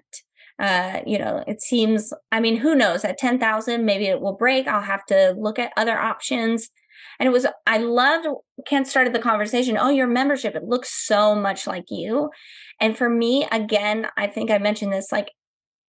uh 0.60 1.00
you 1.04 1.18
know 1.18 1.42
it 1.48 1.60
seems 1.60 2.12
i 2.30 2.38
mean 2.40 2.56
who 2.58 2.74
knows? 2.76 3.04
At 3.04 3.18
10,000 3.18 3.84
maybe 3.84 4.06
it 4.06 4.20
will 4.20 4.36
break. 4.36 4.68
I'll 4.68 4.80
have 4.82 5.04
to 5.06 5.34
look 5.36 5.58
at 5.58 5.72
other 5.76 5.98
options. 5.98 6.70
And 7.18 7.26
it 7.28 7.32
was 7.32 7.46
i 7.66 7.78
loved 7.78 8.26
Kent 8.66 8.86
started 8.86 9.12
the 9.12 9.18
conversation 9.18 9.76
oh 9.76 9.88
your 9.90 10.06
membership 10.06 10.54
it 10.54 10.64
looks 10.64 10.90
so 11.06 11.34
much 11.34 11.66
like 11.66 11.84
you. 11.90 12.30
And 12.80 12.96
for 12.96 13.08
me 13.08 13.46
again 13.50 14.06
i 14.16 14.26
think 14.28 14.50
i 14.52 14.58
mentioned 14.58 14.92
this 14.92 15.10
like 15.10 15.30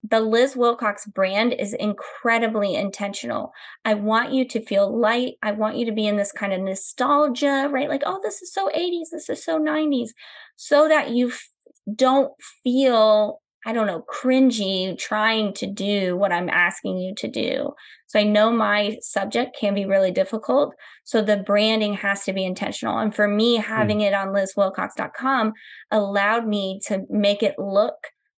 the 0.10 0.20
Liz 0.20 0.56
Wilcox 0.56 1.06
brand 1.06 1.53
is 1.53 1.74
incredibly 1.74 2.76
intentional. 2.76 3.51
I 3.86 3.95
want 3.95 4.34
you 4.34 4.47
to 4.49 4.64
feel 4.64 4.95
light. 4.95 5.36
I 5.41 5.51
want 5.51 5.78
you 5.78 5.86
to 5.86 5.91
be 5.91 6.06
in 6.06 6.18
this 6.18 6.32
kind 6.32 6.53
of 6.53 6.62
nostalgia, 6.62 7.70
right? 7.72 7.89
Like, 7.89 8.03
oh, 8.06 8.20
this 8.22 8.41
is 8.41 8.53
so 8.53 8.70
80s, 8.76 9.10
this 9.12 9.30
is 9.30 9.43
so 9.43 9.60
90s, 9.60 10.10
so 10.56 10.88
that 10.88 11.12
you 11.12 11.30
f- 11.30 11.49
don't 11.95 12.32
feel, 12.64 13.41
I 13.66 13.74
don't 13.74 13.88
know, 13.88 14.03
cringy 14.14 14.97
trying 14.97 15.53
to 15.56 15.68
do 15.68 16.16
what 16.18 16.32
I'm 16.32 16.49
asking 16.49 16.97
you 16.97 17.16
to 17.16 17.28
do. 17.28 17.74
So 18.08 18.20
I 18.20 18.24
know 18.24 18.51
my 18.51 18.97
subject 19.01 19.58
can 19.60 19.74
be 19.74 19.86
really 19.86 20.12
difficult. 20.12 20.76
So 21.03 21.22
the 21.22 21.38
branding 21.38 21.95
has 21.95 22.24
to 22.26 22.34
be 22.34 22.45
intentional. 22.45 22.99
And 22.99 23.16
for 23.16 23.28
me, 23.28 23.58
hmm. 23.58 23.64
having 23.64 24.01
it 24.01 24.14
on 24.14 24.28
lizwilcox.com 24.28 25.53
allowed 25.89 26.47
me 26.47 26.80
to 26.88 27.06
make 27.10 27.41
it 27.41 27.56
look 27.58 27.95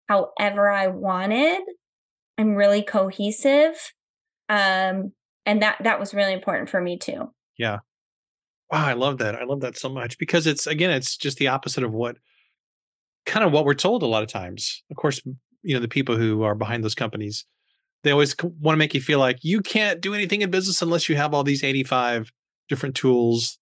however 0.08 0.70
I 0.70 0.88
wanted 0.88 1.62
I'm 2.38 2.55
really 2.55 2.84
cohesive. 2.84 3.93
Um, 4.49 5.12
and 5.45 5.62
that 5.62 5.78
that 5.84 5.99
was 5.99 6.14
really 6.14 6.34
important 6.34 6.70
for 6.70 6.80
me 6.80 6.97
too. 6.97 7.32
Yeah. 7.58 7.80
Wow, 8.72 8.86
I 8.86 8.93
love 8.93 9.18
that. 9.20 9.36
I 9.36 9.45
love 9.45 9.62
that 9.62 9.78
so 9.78 9.89
much 9.89 10.18
because 10.18 10.45
it's 10.45 10.68
again, 10.68 10.91
it's 10.91 11.18
just 11.18 11.38
the 11.38 11.47
opposite 11.47 11.84
of 11.84 11.93
what 11.93 12.18
kind 13.26 13.45
of 13.45 13.51
what 13.51 13.66
we're 13.66 13.74
told 13.74 14.03
a 14.03 14.08
lot 14.08 14.24
of 14.24 14.30
times. 14.30 14.84
Of 14.91 14.97
course, 14.97 15.22
you 15.64 15.74
know, 15.74 15.80
the 15.80 15.88
people 15.88 16.18
who 16.18 16.43
are 16.43 16.55
behind 16.55 16.84
those 16.84 16.95
companies, 16.95 17.45
they 18.03 18.12
always 18.12 18.36
want 18.41 18.76
to 18.76 18.78
make 18.78 18.93
you 18.93 19.01
feel 19.01 19.20
like 19.20 19.39
you 19.41 19.62
can't 19.62 20.01
do 20.01 20.14
anything 20.14 20.41
in 20.41 20.51
business 20.51 20.82
unless 20.82 21.10
you 21.10 21.16
have 21.16 21.34
all 21.34 21.43
these 21.43 21.64
85 21.64 22.32
different 22.70 22.95
tools 22.95 23.58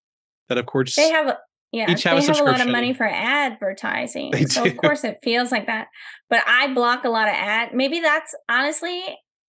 that 0.49 0.57
of 0.57 0.65
course 0.65 0.95
They 0.95 1.09
have 1.09 1.37
yeah, 1.75 1.91
Each 1.91 2.03
have 2.03 2.17
a 2.17 2.21
they 2.21 2.27
have 2.27 2.39
a 2.39 2.43
lot 2.43 2.61
of 2.61 2.69
money 2.69 2.93
for 2.93 3.05
advertising. 3.05 4.31
They 4.31 4.45
so 4.45 4.63
do. 4.63 4.69
of 4.69 4.77
course 4.77 5.03
it 5.03 5.17
feels 5.21 5.51
like 5.51 5.67
that. 5.67 5.87
But 6.29 6.41
I 6.47 6.73
block 6.73 7.03
a 7.03 7.09
lot 7.09 7.27
of 7.27 7.33
ad. 7.33 7.73
Maybe 7.73 7.99
that's 7.99 8.33
honestly, 8.47 9.03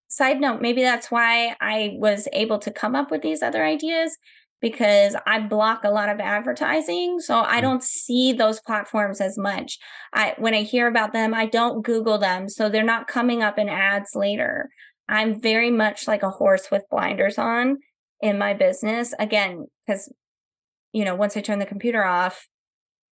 side 0.08 0.40
note, 0.40 0.60
maybe 0.60 0.82
that's 0.82 1.08
why 1.08 1.54
I 1.60 1.92
was 1.98 2.26
able 2.32 2.58
to 2.58 2.72
come 2.72 2.96
up 2.96 3.12
with 3.12 3.22
these 3.22 3.42
other 3.42 3.64
ideas 3.64 4.18
because 4.60 5.14
I 5.24 5.38
block 5.38 5.84
a 5.84 5.90
lot 5.90 6.08
of 6.08 6.18
advertising. 6.18 7.20
So 7.20 7.38
I 7.46 7.58
Mm. 7.58 7.62
don't 7.62 7.84
see 7.84 8.32
those 8.32 8.60
platforms 8.60 9.20
as 9.20 9.38
much. 9.38 9.78
I 10.12 10.34
when 10.38 10.52
I 10.54 10.62
hear 10.62 10.88
about 10.88 11.12
them, 11.12 11.32
I 11.32 11.46
don't 11.46 11.82
Google 11.82 12.18
them. 12.18 12.48
So 12.48 12.68
they're 12.68 12.82
not 12.82 13.06
coming 13.06 13.44
up 13.44 13.56
in 13.56 13.68
ads 13.68 14.16
later. 14.16 14.68
I'm 15.08 15.40
very 15.40 15.70
much 15.70 16.08
like 16.08 16.24
a 16.24 16.30
horse 16.30 16.72
with 16.72 16.82
blinders 16.90 17.38
on 17.38 17.78
in 18.20 18.36
my 18.36 18.52
business. 18.52 19.14
Again, 19.20 19.66
because 19.86 20.12
you 20.97 21.05
know, 21.05 21.14
once 21.14 21.36
I 21.36 21.42
turn 21.42 21.59
the 21.59 21.66
computer 21.66 22.03
off, 22.03 22.49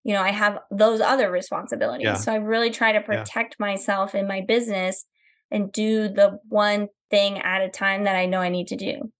you 0.05 0.14
know, 0.14 0.22
I 0.22 0.30
have 0.30 0.59
those 0.70 1.03
other 1.03 1.30
responsibilities. 1.30 2.07
Yeah. 2.07 2.14
So 2.14 2.32
I 2.32 2.37
really 2.37 2.70
try 2.70 2.93
to 2.93 3.01
protect 3.03 3.61
myself 3.61 4.14
in 4.14 4.26
my 4.26 4.41
business 4.41 5.05
and 5.51 5.70
do 5.70 6.09
the 6.09 6.39
one 6.49 6.89
thing 7.11 7.39
at 7.41 7.61
a 7.61 7.68
time 7.68 8.05
that 8.05 8.16
I 8.16 8.24
know 8.24 8.41
I 8.41 8.49
need 8.49 8.68
to 8.68 8.76
do. 8.76 9.12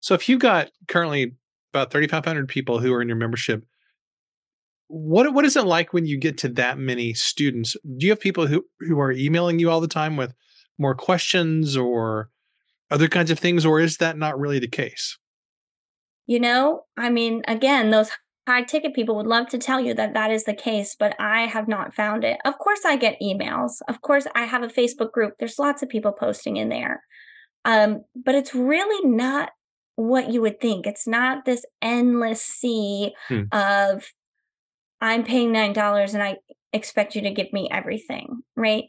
So 0.00 0.14
if 0.14 0.28
you've 0.28 0.40
got 0.40 0.70
currently 0.88 1.36
about 1.72 1.92
3,500 1.92 2.48
people 2.48 2.80
who 2.80 2.92
are 2.92 3.00
in 3.00 3.06
your 3.06 3.16
membership, 3.16 3.64
what 4.88 5.32
what 5.32 5.44
is 5.44 5.54
it 5.54 5.64
like 5.64 5.92
when 5.92 6.04
you 6.04 6.18
get 6.18 6.36
to 6.38 6.48
that 6.48 6.78
many 6.78 7.14
students? 7.14 7.76
Do 7.96 8.06
you 8.06 8.10
have 8.10 8.18
people 8.18 8.48
who 8.48 8.64
who 8.80 8.98
are 8.98 9.12
emailing 9.12 9.60
you 9.60 9.70
all 9.70 9.80
the 9.80 9.86
time 9.86 10.16
with 10.16 10.34
more 10.78 10.96
questions 10.96 11.76
or 11.76 12.28
other 12.90 13.06
kinds 13.06 13.30
of 13.30 13.38
things, 13.38 13.64
or 13.64 13.78
is 13.78 13.98
that 13.98 14.18
not 14.18 14.36
really 14.36 14.58
the 14.58 14.66
case? 14.66 15.16
You 16.30 16.38
know, 16.38 16.82
I 16.96 17.10
mean, 17.10 17.42
again, 17.48 17.90
those 17.90 18.12
high 18.46 18.62
ticket 18.62 18.94
people 18.94 19.16
would 19.16 19.26
love 19.26 19.48
to 19.48 19.58
tell 19.58 19.80
you 19.80 19.94
that 19.94 20.14
that 20.14 20.30
is 20.30 20.44
the 20.44 20.54
case, 20.54 20.94
but 20.96 21.16
I 21.18 21.46
have 21.46 21.66
not 21.66 21.92
found 21.92 22.22
it. 22.22 22.38
Of 22.44 22.56
course, 22.56 22.84
I 22.86 22.94
get 22.94 23.20
emails. 23.20 23.78
Of 23.88 24.00
course, 24.00 24.28
I 24.32 24.44
have 24.44 24.62
a 24.62 24.68
Facebook 24.68 25.10
group. 25.10 25.34
There's 25.40 25.58
lots 25.58 25.82
of 25.82 25.88
people 25.88 26.12
posting 26.12 26.56
in 26.56 26.68
there. 26.68 27.02
Um, 27.64 28.02
but 28.14 28.36
it's 28.36 28.54
really 28.54 29.10
not 29.10 29.50
what 29.96 30.32
you 30.32 30.40
would 30.42 30.60
think. 30.60 30.86
It's 30.86 31.08
not 31.08 31.46
this 31.46 31.64
endless 31.82 32.42
sea 32.42 33.12
hmm. 33.26 33.42
of 33.50 34.06
I'm 35.00 35.24
paying 35.24 35.52
$9 35.52 36.14
and 36.14 36.22
I 36.22 36.36
expect 36.72 37.16
you 37.16 37.22
to 37.22 37.30
give 37.30 37.52
me 37.52 37.68
everything, 37.72 38.42
right? 38.54 38.84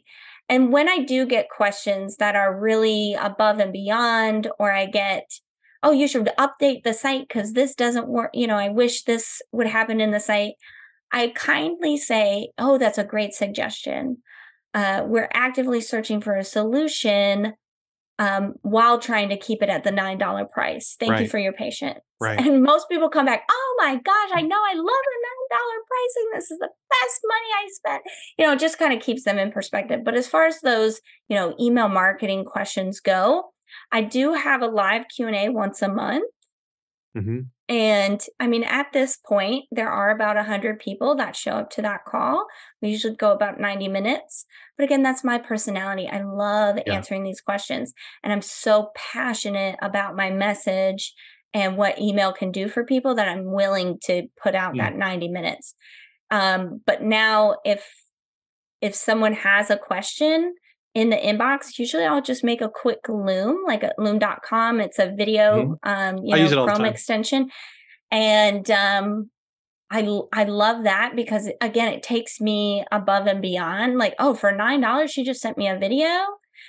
And 0.48 0.72
when 0.72 0.88
I 0.88 0.98
do 0.98 1.26
get 1.26 1.48
questions 1.50 2.18
that 2.18 2.36
are 2.36 2.56
really 2.56 3.16
above 3.20 3.58
and 3.58 3.72
beyond, 3.72 4.46
or 4.60 4.70
I 4.70 4.86
get, 4.86 5.24
oh, 5.82 5.92
you 5.92 6.06
should 6.06 6.30
update 6.38 6.84
the 6.84 6.92
site 6.92 7.28
because 7.28 7.52
this 7.52 7.74
doesn't 7.74 8.08
work, 8.08 8.30
you 8.34 8.46
know, 8.46 8.56
I 8.56 8.68
wish 8.68 9.02
this 9.02 9.42
would 9.52 9.66
happen 9.66 10.00
in 10.00 10.12
the 10.12 10.20
site. 10.20 10.54
I 11.12 11.28
kindly 11.34 11.96
say, 11.96 12.50
oh, 12.58 12.78
that's 12.78 12.98
a 12.98 13.04
great 13.04 13.34
suggestion. 13.34 14.18
Uh, 14.74 15.02
we're 15.04 15.28
actively 15.34 15.80
searching 15.80 16.20
for 16.20 16.36
a 16.36 16.44
solution 16.44 17.54
um, 18.18 18.54
while 18.62 18.98
trying 18.98 19.28
to 19.30 19.36
keep 19.36 19.62
it 19.62 19.68
at 19.68 19.84
the 19.84 19.90
$9 19.90 20.50
price. 20.50 20.96
Thank 20.98 21.12
right. 21.12 21.22
you 21.22 21.28
for 21.28 21.38
your 21.38 21.52
patience. 21.52 21.98
Right. 22.20 22.38
And 22.38 22.62
most 22.62 22.88
people 22.88 23.08
come 23.08 23.26
back, 23.26 23.42
oh 23.50 23.74
my 23.78 23.96
gosh, 23.96 24.30
I 24.32 24.42
know 24.42 24.56
I 24.56 24.74
love 24.74 24.84
the 24.84 25.54
$9 25.54 25.58
pricing. 25.58 26.30
This 26.34 26.50
is 26.50 26.58
the 26.58 26.68
best 26.90 27.20
money 27.28 27.46
I 27.56 27.68
spent. 27.70 28.02
You 28.38 28.46
know, 28.46 28.52
it 28.52 28.60
just 28.60 28.78
kind 28.78 28.92
of 28.92 29.02
keeps 29.02 29.24
them 29.24 29.38
in 29.38 29.50
perspective. 29.50 30.00
But 30.04 30.14
as 30.14 30.28
far 30.28 30.46
as 30.46 30.60
those, 30.60 31.00
you 31.28 31.36
know, 31.36 31.54
email 31.60 31.88
marketing 31.88 32.44
questions 32.44 33.00
go, 33.00 33.51
I 33.90 34.02
do 34.02 34.34
have 34.34 34.62
a 34.62 34.66
live 34.66 35.04
Q&A 35.14 35.48
once 35.48 35.82
a 35.82 35.88
month. 35.88 36.30
Mm-hmm. 37.16 37.40
And 37.68 38.20
I 38.40 38.46
mean, 38.46 38.64
at 38.64 38.92
this 38.92 39.16
point, 39.16 39.64
there 39.70 39.90
are 39.90 40.10
about 40.10 40.36
100 40.36 40.78
people 40.78 41.14
that 41.16 41.36
show 41.36 41.52
up 41.52 41.70
to 41.70 41.82
that 41.82 42.04
call. 42.06 42.46
We 42.80 42.90
usually 42.90 43.16
go 43.16 43.32
about 43.32 43.60
90 43.60 43.88
minutes. 43.88 44.46
But 44.76 44.84
again, 44.84 45.02
that's 45.02 45.24
my 45.24 45.38
personality. 45.38 46.08
I 46.08 46.22
love 46.22 46.78
yeah. 46.86 46.94
answering 46.94 47.24
these 47.24 47.40
questions. 47.40 47.92
And 48.22 48.32
I'm 48.32 48.42
so 48.42 48.90
passionate 48.94 49.76
about 49.82 50.16
my 50.16 50.30
message 50.30 51.14
and 51.54 51.76
what 51.76 52.00
email 52.00 52.32
can 52.32 52.50
do 52.50 52.68
for 52.68 52.84
people 52.84 53.14
that 53.14 53.28
I'm 53.28 53.52
willing 53.52 53.98
to 54.04 54.26
put 54.42 54.54
out 54.54 54.74
that 54.76 54.96
90 54.96 55.28
minutes. 55.28 55.74
Um, 56.30 56.80
but 56.86 57.02
now 57.02 57.56
if 57.64 57.86
if 58.80 58.94
someone 58.94 59.34
has 59.34 59.70
a 59.70 59.76
question 59.76 60.54
in 60.94 61.10
the 61.10 61.16
inbox, 61.16 61.78
usually 61.78 62.04
I'll 62.04 62.22
just 62.22 62.44
make 62.44 62.60
a 62.60 62.68
quick 62.68 63.08
Loom, 63.08 63.64
like 63.66 63.82
a 63.82 63.92
loom.com. 63.98 64.80
It's 64.80 64.98
a 64.98 65.12
video, 65.16 65.78
mm-hmm. 65.82 65.88
um, 65.88 66.18
you 66.24 66.36
know, 66.36 66.66
Chrome 66.66 66.84
extension. 66.84 67.48
And 68.10 68.70
um, 68.70 69.30
I 69.90 70.06
I 70.32 70.44
love 70.44 70.84
that 70.84 71.16
because 71.16 71.50
again, 71.60 71.92
it 71.92 72.02
takes 72.02 72.40
me 72.40 72.84
above 72.92 73.26
and 73.26 73.40
beyond. 73.40 73.98
Like, 73.98 74.14
oh, 74.18 74.34
for 74.34 74.52
nine 74.52 74.80
dollars, 74.80 75.10
she 75.10 75.24
just 75.24 75.40
sent 75.40 75.56
me 75.56 75.68
a 75.68 75.78
video. 75.78 76.06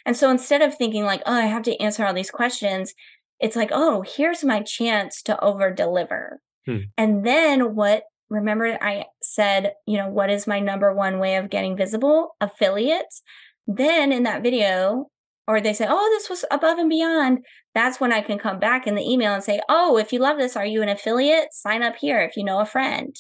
And 0.06 0.16
so 0.16 0.30
instead 0.30 0.62
of 0.62 0.76
thinking 0.76 1.04
like, 1.04 1.22
oh, 1.26 1.34
I 1.34 1.46
have 1.46 1.64
to 1.64 1.78
answer 1.82 2.06
all 2.06 2.14
these 2.14 2.32
questions, 2.32 2.94
it's 3.40 3.56
like, 3.56 3.70
oh, 3.72 4.04
here's 4.08 4.44
my 4.44 4.62
chance 4.62 5.22
to 5.24 5.40
over 5.44 5.72
deliver. 5.72 6.42
Hmm. 6.66 6.78
And 6.98 7.26
then 7.26 7.76
what 7.76 8.04
remember 8.30 8.78
I 8.82 9.06
said, 9.22 9.74
you 9.86 9.98
know, 9.98 10.10
what 10.10 10.30
is 10.30 10.48
my 10.48 10.60
number 10.60 10.94
one 10.94 11.20
way 11.20 11.36
of 11.36 11.50
getting 11.50 11.78
visible? 11.78 12.36
Affiliates. 12.42 13.22
Then 13.68 14.12
in 14.12 14.24
that 14.24 14.44
video, 14.44 15.08
or 15.48 15.60
they 15.60 15.74
say, 15.74 15.86
oh, 15.90 16.10
this 16.14 16.30
was 16.30 16.46
above 16.52 16.78
and 16.78 16.90
beyond, 16.90 17.40
that's 17.74 18.00
when 18.00 18.14
I 18.14 18.22
can 18.22 18.40
come 18.40 18.60
back 18.60 18.88
in 18.88 18.96
the 18.96 19.04
email 19.04 19.34
and 19.34 19.44
say, 19.44 19.60
oh, 19.68 19.98
if 19.98 20.14
you 20.14 20.20
love 20.20 20.38
this, 20.38 20.56
are 20.56 20.66
you 20.66 20.82
an 20.82 20.90
affiliate? 20.90 21.54
Sign 21.54 21.84
up 21.84 21.96
here 21.98 22.22
if 22.22 22.38
you 22.38 22.44
know 22.44 22.60
a 22.60 22.66
friend. 22.66 23.16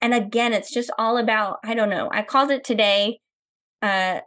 And 0.00 0.14
again, 0.14 0.52
it's 0.52 0.72
just 0.72 0.90
all 0.98 1.16
about, 1.16 1.58
I 1.64 1.74
don't 1.74 1.90
know, 1.90 2.10
I 2.12 2.22
called 2.22 2.50
it 2.50 2.64
today. 2.64 3.20
Uh, 3.80 4.20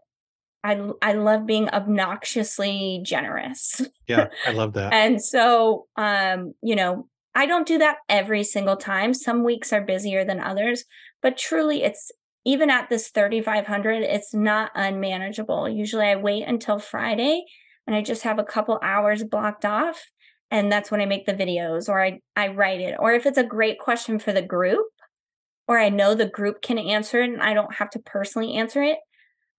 I, 0.64 0.89
I 1.01 1.14
love 1.14 1.45
being 1.45 1.70
obnoxiously 1.70 3.01
generous. 3.03 3.82
Yeah, 4.08 4.28
I 4.45 4.51
love 4.51 4.74
that. 4.74 4.93
and 4.93 5.20
so, 5.20 5.88
um, 5.95 6.53
you 6.62 6.76
know, 6.76 7.08
I 7.34 7.47
don't 7.47 7.68
do 7.68 7.80
that 7.80 7.97
every 8.08 8.43
single 8.43 8.78
time. 8.78 9.16
Some 9.16 9.43
weeks 9.43 9.74
are 9.74 9.82
busier 9.82 10.24
than 10.24 10.39
others, 10.39 10.86
but 11.24 11.39
truly 11.39 11.82
it's 11.82 12.12
even 12.46 12.70
at 12.70 12.89
this 12.89 13.10
3500 13.10 14.04
it's 14.04 14.34
not 14.34 14.72
unmanageable. 14.76 15.68
Usually 15.68 16.06
i 16.06 16.16
wait 16.16 16.43
until 16.43 16.80
friday 16.80 17.43
and 17.86 17.96
i 17.96 18.02
just 18.02 18.24
have 18.24 18.39
a 18.39 18.43
couple 18.43 18.80
hours 18.82 19.24
blocked 19.24 19.66
off 19.66 20.12
and 20.52 20.72
that's 20.72 20.91
when 20.91 21.02
i 21.02 21.06
make 21.06 21.26
the 21.26 21.34
videos 21.34 21.89
or 21.89 22.02
i 22.02 22.20
i 22.36 22.48
write 22.48 22.82
it. 22.82 22.96
Or 23.00 23.14
if 23.14 23.26
it's 23.26 23.38
a 23.38 23.43
great 23.43 23.80
question 23.80 24.20
for 24.20 24.32
the 24.32 24.41
group 24.41 24.88
or 25.68 25.80
i 25.80 25.89
know 25.89 26.14
the 26.14 26.28
group 26.28 26.62
can 26.62 26.78
answer 26.78 27.22
it 27.22 27.30
and 27.32 27.41
i 27.41 27.54
don't 27.54 27.76
have 27.76 27.89
to 27.91 28.00
personally 28.00 28.54
answer 28.54 28.84
it 28.84 29.00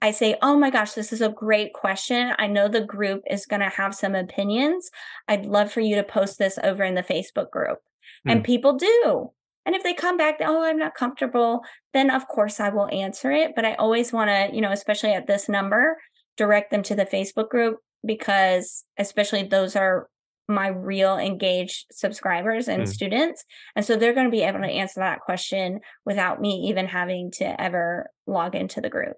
i 0.00 0.10
say 0.10 0.36
oh 0.40 0.56
my 0.56 0.70
gosh 0.70 0.92
this 0.92 1.12
is 1.12 1.20
a 1.20 1.28
great 1.28 1.72
question. 1.72 2.32
I 2.38 2.46
know 2.46 2.68
the 2.68 2.84
group 2.84 3.22
is 3.28 3.46
going 3.46 3.60
to 3.60 3.68
have 3.68 3.94
some 3.94 4.14
opinions. 4.14 4.90
I'd 5.26 5.46
love 5.46 5.72
for 5.72 5.80
you 5.80 5.96
to 5.96 6.04
post 6.04 6.38
this 6.38 6.58
over 6.62 6.84
in 6.84 6.94
the 6.94 7.02
facebook 7.02 7.50
group. 7.50 7.78
Mm. 8.26 8.32
and 8.32 8.44
people 8.44 8.76
do 8.76 9.32
and 9.66 9.74
if 9.74 9.82
they 9.82 9.92
come 9.92 10.16
back, 10.16 10.36
oh, 10.40 10.62
I'm 10.62 10.78
not 10.78 10.94
comfortable, 10.94 11.62
then 11.92 12.08
of 12.08 12.28
course 12.28 12.60
I 12.60 12.68
will 12.68 12.88
answer 12.90 13.32
it. 13.32 13.52
But 13.56 13.64
I 13.64 13.74
always 13.74 14.12
want 14.12 14.30
to, 14.30 14.54
you 14.54 14.60
know, 14.60 14.70
especially 14.70 15.12
at 15.12 15.26
this 15.26 15.48
number, 15.48 15.98
direct 16.36 16.70
them 16.70 16.84
to 16.84 16.94
the 16.94 17.04
Facebook 17.04 17.48
group 17.48 17.78
because, 18.04 18.84
especially 18.96 19.42
those 19.42 19.74
are 19.74 20.08
my 20.48 20.68
real 20.68 21.18
engaged 21.18 21.86
subscribers 21.90 22.68
and 22.68 22.84
mm. 22.84 22.88
students. 22.88 23.44
And 23.74 23.84
so 23.84 23.96
they're 23.96 24.14
going 24.14 24.26
to 24.26 24.30
be 24.30 24.42
able 24.42 24.60
to 24.60 24.66
answer 24.66 25.00
that 25.00 25.20
question 25.20 25.80
without 26.04 26.40
me 26.40 26.66
even 26.68 26.86
having 26.86 27.32
to 27.32 27.60
ever 27.60 28.08
log 28.28 28.54
into 28.54 28.80
the 28.80 28.88
group. 28.88 29.16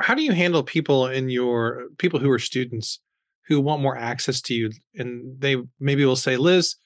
How 0.00 0.14
do 0.14 0.22
you 0.22 0.32
handle 0.32 0.64
people 0.64 1.06
in 1.06 1.28
your 1.28 1.84
people 1.98 2.18
who 2.18 2.30
are 2.30 2.40
students 2.40 3.00
who 3.46 3.60
want 3.60 3.82
more 3.82 3.96
access 3.96 4.40
to 4.40 4.54
you 4.54 4.70
and 4.94 5.40
they 5.40 5.56
maybe 5.78 6.04
will 6.04 6.16
say, 6.16 6.36
Liz, 6.36 6.76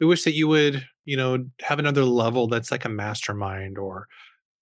we 0.00 0.06
wish 0.06 0.24
that 0.24 0.34
you 0.34 0.48
would 0.48 0.84
you 1.04 1.16
know, 1.16 1.44
have 1.60 1.78
another 1.78 2.04
level 2.04 2.48
that's 2.48 2.70
like 2.70 2.84
a 2.84 2.88
mastermind 2.88 3.78
or 3.78 4.08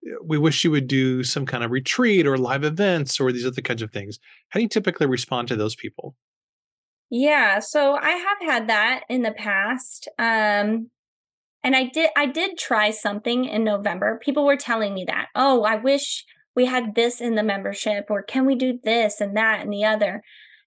eh, 0.06 0.14
we 0.24 0.38
wish 0.38 0.64
you 0.64 0.70
would 0.70 0.88
do 0.88 1.22
some 1.22 1.46
kind 1.46 1.64
of 1.64 1.70
retreat 1.70 2.26
or 2.26 2.36
live 2.36 2.64
events 2.64 3.20
or 3.20 3.32
these 3.32 3.46
other 3.46 3.62
kinds 3.62 3.82
of 3.82 3.92
things. 3.92 4.18
How 4.48 4.58
do 4.58 4.62
you 4.62 4.68
typically 4.68 5.06
respond 5.06 5.48
to 5.48 5.56
those 5.56 5.74
people? 5.74 6.14
Yeah, 7.10 7.58
so 7.60 7.94
I 7.94 8.10
have 8.10 8.38
had 8.40 8.68
that 8.68 9.02
in 9.08 9.22
the 9.22 9.32
past. 9.32 10.08
Um 10.18 10.90
and 11.64 11.76
I 11.76 11.84
did 11.84 12.10
I 12.16 12.26
did 12.26 12.58
try 12.58 12.90
something 12.90 13.44
in 13.44 13.62
November. 13.64 14.18
People 14.22 14.44
were 14.44 14.56
telling 14.56 14.94
me 14.94 15.04
that, 15.06 15.28
"Oh, 15.36 15.62
I 15.62 15.76
wish 15.76 16.24
we 16.56 16.66
had 16.66 16.96
this 16.96 17.20
in 17.20 17.36
the 17.36 17.42
membership 17.42 18.06
or 18.10 18.22
can 18.22 18.46
we 18.46 18.56
do 18.56 18.80
this 18.82 19.20
and 19.20 19.36
that 19.36 19.60
and 19.60 19.72
the 19.72 19.84
other." 19.84 20.22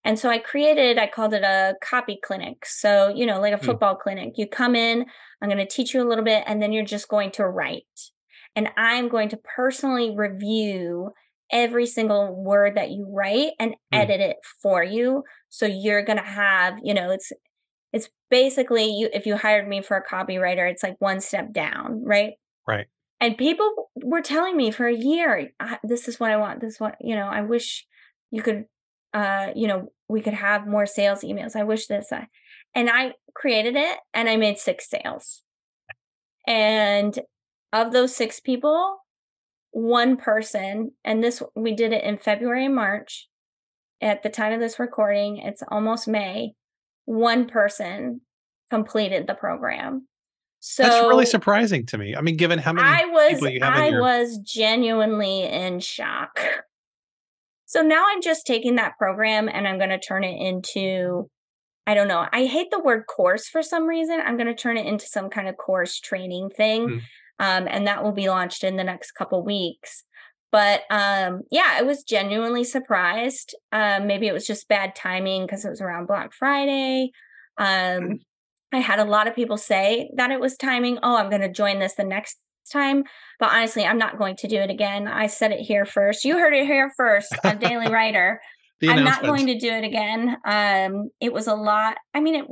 And 0.06 0.20
so 0.20 0.30
I 0.30 0.38
created, 0.38 1.00
I 1.00 1.08
called 1.08 1.34
it 1.34 1.42
a 1.42 1.74
copy 1.82 2.20
clinic. 2.24 2.64
So, 2.68 3.12
you 3.14 3.26
know, 3.26 3.42
like 3.42 3.54
a 3.54 3.58
hmm. 3.58 3.66
football 3.66 3.96
mm. 3.96 4.00
clinic. 4.00 4.34
You 4.38 4.48
come 4.48 4.76
in, 4.76 5.08
I'm 5.42 5.50
going 5.50 5.58
to 5.58 5.68
teach 5.68 5.96
you 5.96 6.04
a 6.04 6.08
little 6.08 6.24
bit, 6.24 6.44
and 6.46 6.62
then 6.62 6.72
you're 6.72 6.86
just 6.86 7.10
going 7.10 7.32
to 7.32 7.48
write. 7.48 7.84
And 8.56 8.70
I'm 8.78 9.10
going 9.10 9.30
to 9.30 9.38
personally 9.38 10.16
review 10.16 11.12
every 11.52 11.88
single 11.88 12.36
word 12.36 12.78
that 12.78 12.92
you 12.92 13.12
write 13.12 13.54
and 13.60 13.72
mm. 13.72 13.76
edit 13.92 14.22
it 14.22 14.38
for 14.62 14.84
you. 14.84 15.24
So 15.50 15.66
you're 15.66 16.06
going 16.06 16.20
to 16.20 16.24
have, 16.24 16.76
you 16.84 16.94
know, 16.94 17.10
it's, 17.10 17.32
it's 17.92 18.10
basically 18.30 18.86
you, 18.86 19.10
if 19.12 19.26
you 19.26 19.38
hired 19.38 19.68
me 19.68 19.82
for 19.82 19.98
a 19.98 20.06
copywriter, 20.06 20.70
it's 20.70 20.84
like 20.84 20.98
one 21.00 21.20
step 21.20 21.52
down, 21.52 22.04
right? 22.06 22.34
Right. 22.68 22.86
And 23.20 23.38
people 23.38 23.90
were 24.04 24.22
telling 24.22 24.56
me 24.56 24.70
for 24.70 24.88
a 24.88 24.96
year, 24.96 25.50
this 25.84 26.08
is 26.08 26.20
what 26.20 26.30
I 26.30 26.38
want. 26.38 26.62
This 26.62 26.76
is 26.76 26.80
what, 26.80 26.96
you 27.02 27.16
know, 27.16 27.28
I 27.28 27.42
wish 27.42 27.88
you 28.30 28.44
could 28.44 28.66
uh, 29.16 29.48
you 29.56 29.66
know, 29.66 29.88
we 30.08 30.22
could 30.22 30.34
have 30.34 30.68
more 30.68 30.86
sales 30.86 31.22
emails. 31.22 31.56
I 31.56 31.64
wish 31.64 31.88
this. 31.88 32.12
I, 32.12 32.28
and 32.74 32.90
I 32.90 33.14
created 33.34 33.76
it 33.76 33.98
and 34.14 34.30
I 34.30 34.38
made 34.38 34.58
six 34.58 34.90
sales. 34.90 35.42
And 36.48 37.18
of 37.74 37.92
those 37.92 38.16
six 38.16 38.40
people, 38.40 38.98
one 39.72 40.18
person, 40.18 40.92
and 41.04 41.24
this, 41.24 41.42
we 41.56 41.74
did 41.74 41.92
it 41.92 42.04
in 42.04 42.18
February 42.18 42.66
and 42.66 42.76
March. 42.76 43.28
At 44.02 44.24
the 44.24 44.30
time 44.30 44.54
of 44.54 44.60
this 44.60 44.78
recording, 44.78 45.38
it's 45.38 45.64
almost 45.70 46.08
May. 46.08 46.54
One 47.06 47.48
person 47.48 48.22
completed 48.70 49.26
the 49.26 49.34
program. 49.34 50.08
So 50.60 50.84
that's 50.84 51.08
really 51.08 51.26
surprising 51.26 51.86
to 51.88 51.98
me. 51.98 52.16
I 52.16 52.22
mean, 52.22 52.38
given 52.38 52.60
how 52.60 52.74
many 52.74 52.88
I 52.88 53.06
was, 53.06 53.44
I 53.44 53.88
your... 53.90 54.02
was 54.02 54.38
genuinely 54.40 55.44
in 55.44 55.80
shock. 55.80 56.40
So 57.76 57.82
now 57.82 58.06
I'm 58.08 58.22
just 58.22 58.48
taking 58.48 58.76
that 58.76 58.98
program 58.98 59.50
and 59.50 59.68
I'm 59.68 59.78
going 59.78 59.90
to 59.90 60.00
turn 60.00 60.24
it 60.24 60.40
into, 60.40 61.30
I 61.86 61.94
don't 61.94 62.08
know, 62.08 62.26
I 62.32 62.46
hate 62.46 62.72
the 62.72 62.80
word 62.80 63.04
course 63.06 63.50
for 63.50 63.62
some 63.62 63.86
reason. 63.86 64.22
I'm 64.26 64.38
going 64.38 64.48
to 64.48 64.56
turn 64.56 64.78
it 64.78 64.86
into 64.86 65.06
some 65.06 65.30
kind 65.30 65.50
of 65.50 65.58
course 65.58 66.00
training 66.00 66.52
thing. 66.56 66.88
Mm. 66.88 67.02
Um, 67.38 67.68
and 67.70 67.86
that 67.86 68.02
will 68.02 68.14
be 68.14 68.30
launched 68.30 68.64
in 68.64 68.78
the 68.78 68.86
next 68.86 69.12
couple 69.12 69.44
weeks. 69.44 70.06
But 70.54 70.84
um, 70.90 71.42
yeah, 71.52 71.68
I 71.70 71.82
was 71.82 72.04
genuinely 72.04 72.64
surprised. 72.64 73.54
Um, 73.74 74.08
maybe 74.08 74.28
it 74.28 74.34
was 74.34 74.48
just 74.48 74.70
bad 74.70 74.96
timing 74.96 75.46
because 75.46 75.66
it 75.66 75.70
was 75.70 75.82
around 75.82 76.08
Black 76.08 76.32
Friday. 76.32 77.12
Um, 77.58 77.66
mm. 77.68 78.20
I 78.72 78.78
had 78.78 79.00
a 79.00 79.04
lot 79.04 79.28
of 79.28 79.36
people 79.36 79.58
say 79.58 80.10
that 80.16 80.32
it 80.32 80.40
was 80.40 80.56
timing. 80.56 81.00
Oh, 81.04 81.18
I'm 81.18 81.30
going 81.30 81.42
to 81.42 81.52
join 81.52 81.80
this 81.80 81.96
the 81.96 82.06
next 82.06 82.38
time. 82.72 83.04
But 83.40 83.52
honestly, 83.52 83.86
I'm 83.86 83.98
not 83.98 84.18
going 84.18 84.36
to 84.38 84.48
do 84.48 84.58
it 84.58 84.70
again. 84.70 85.08
I 85.08 85.28
said 85.28 85.52
it 85.52 85.60
here 85.60 85.86
first. 85.86 86.26
You 86.26 86.38
heard 86.38 86.54
it 86.54 86.66
here 86.66 86.92
first 86.98 87.36
on 87.44 87.58
Daily 87.60 87.92
Writer. 87.92 88.42
I'm 88.88 89.04
not 89.04 89.24
going 89.24 89.48
to 89.48 89.58
do 89.58 89.70
it 89.70 89.84
again. 89.84 90.38
Um, 90.46 91.10
it 91.20 91.34
was 91.34 91.48
a 91.48 91.56
lot. 91.56 91.98
I 92.14 92.20
mean, 92.20 92.36
it. 92.36 92.46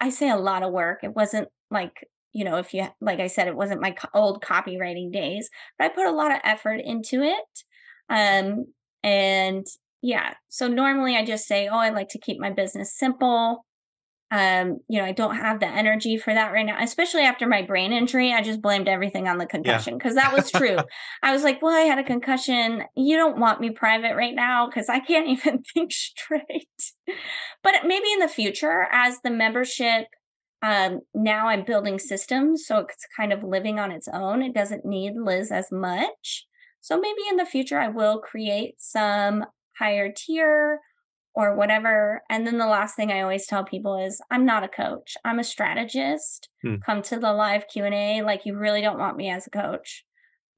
I 0.00 0.10
say 0.10 0.28
a 0.30 0.36
lot 0.36 0.62
of 0.62 0.72
work. 0.72 1.00
It 1.02 1.14
wasn't 1.14 1.48
like 1.70 2.06
you 2.32 2.44
know, 2.44 2.56
if 2.56 2.74
you 2.74 2.86
like 3.00 3.18
I 3.18 3.28
said, 3.28 3.48
it 3.48 3.56
wasn't 3.56 3.80
my 3.80 3.92
co- 3.92 4.08
old 4.12 4.42
copywriting 4.42 5.10
days, 5.10 5.48
but 5.78 5.86
I 5.86 5.88
put 5.88 6.06
a 6.06 6.12
lot 6.12 6.32
of 6.32 6.40
effort 6.44 6.80
into 6.84 7.22
it. 7.22 7.64
Um, 8.10 8.66
and 9.02 9.66
yeah, 10.02 10.34
so 10.48 10.68
normally 10.68 11.16
I 11.16 11.24
just 11.24 11.46
say, 11.46 11.68
oh, 11.68 11.78
I 11.78 11.90
like 11.90 12.08
to 12.10 12.18
keep 12.18 12.38
my 12.38 12.50
business 12.50 12.96
simple 12.96 13.65
um 14.32 14.78
you 14.88 14.98
know 14.98 15.04
i 15.04 15.12
don't 15.12 15.36
have 15.36 15.60
the 15.60 15.66
energy 15.66 16.16
for 16.16 16.34
that 16.34 16.52
right 16.52 16.66
now 16.66 16.76
especially 16.80 17.22
after 17.22 17.46
my 17.46 17.62
brain 17.62 17.92
injury 17.92 18.32
i 18.32 18.42
just 18.42 18.60
blamed 18.60 18.88
everything 18.88 19.28
on 19.28 19.38
the 19.38 19.46
concussion 19.46 19.96
because 19.96 20.16
yeah. 20.16 20.22
that 20.22 20.36
was 20.36 20.50
true. 20.50 20.76
I 21.22 21.32
was 21.32 21.44
like 21.44 21.62
well 21.62 21.74
i 21.74 21.82
had 21.82 21.98
a 21.98 22.04
concussion. 22.04 22.82
You 22.96 23.16
don't 23.16 23.38
want 23.38 23.60
me 23.60 23.70
private 23.70 24.16
right 24.16 24.34
now 24.34 24.66
because 24.66 24.88
i 24.88 24.98
can't 24.98 25.28
even 25.38 25.62
think 25.62 25.92
straight. 25.92 26.66
But 27.62 27.74
maybe 27.84 28.12
in 28.12 28.18
the 28.18 28.28
future 28.28 28.88
as 28.90 29.20
the 29.22 29.30
membership 29.30 30.06
um 30.62 31.00
now 31.14 31.48
i'm 31.48 31.64
building 31.64 31.98
systems 31.98 32.64
so 32.66 32.78
it's 32.78 33.06
kind 33.16 33.32
of 33.32 33.44
living 33.44 33.78
on 33.78 33.92
its 33.92 34.08
own 34.08 34.42
it 34.42 34.54
doesn't 34.54 34.84
need 34.84 35.12
liz 35.16 35.52
as 35.52 35.70
much. 35.70 36.46
So 36.80 36.98
maybe 36.98 37.20
in 37.30 37.36
the 37.36 37.46
future 37.46 37.78
i 37.78 37.88
will 37.88 38.18
create 38.18 38.74
some 38.78 39.44
higher 39.78 40.12
tier 40.12 40.80
or 41.36 41.54
whatever. 41.54 42.22
And 42.30 42.46
then 42.46 42.56
the 42.56 42.66
last 42.66 42.96
thing 42.96 43.12
I 43.12 43.20
always 43.20 43.46
tell 43.46 43.62
people 43.62 43.98
is 43.98 44.22
I'm 44.30 44.46
not 44.46 44.64
a 44.64 44.68
coach. 44.68 45.16
I'm 45.24 45.38
a 45.38 45.44
strategist. 45.44 46.48
Hmm. 46.62 46.76
Come 46.84 47.02
to 47.02 47.18
the 47.20 47.32
live 47.34 47.68
Q&A 47.70 48.22
like 48.22 48.46
you 48.46 48.56
really 48.56 48.80
don't 48.80 48.98
want 48.98 49.18
me 49.18 49.30
as 49.30 49.46
a 49.46 49.50
coach. 49.50 50.04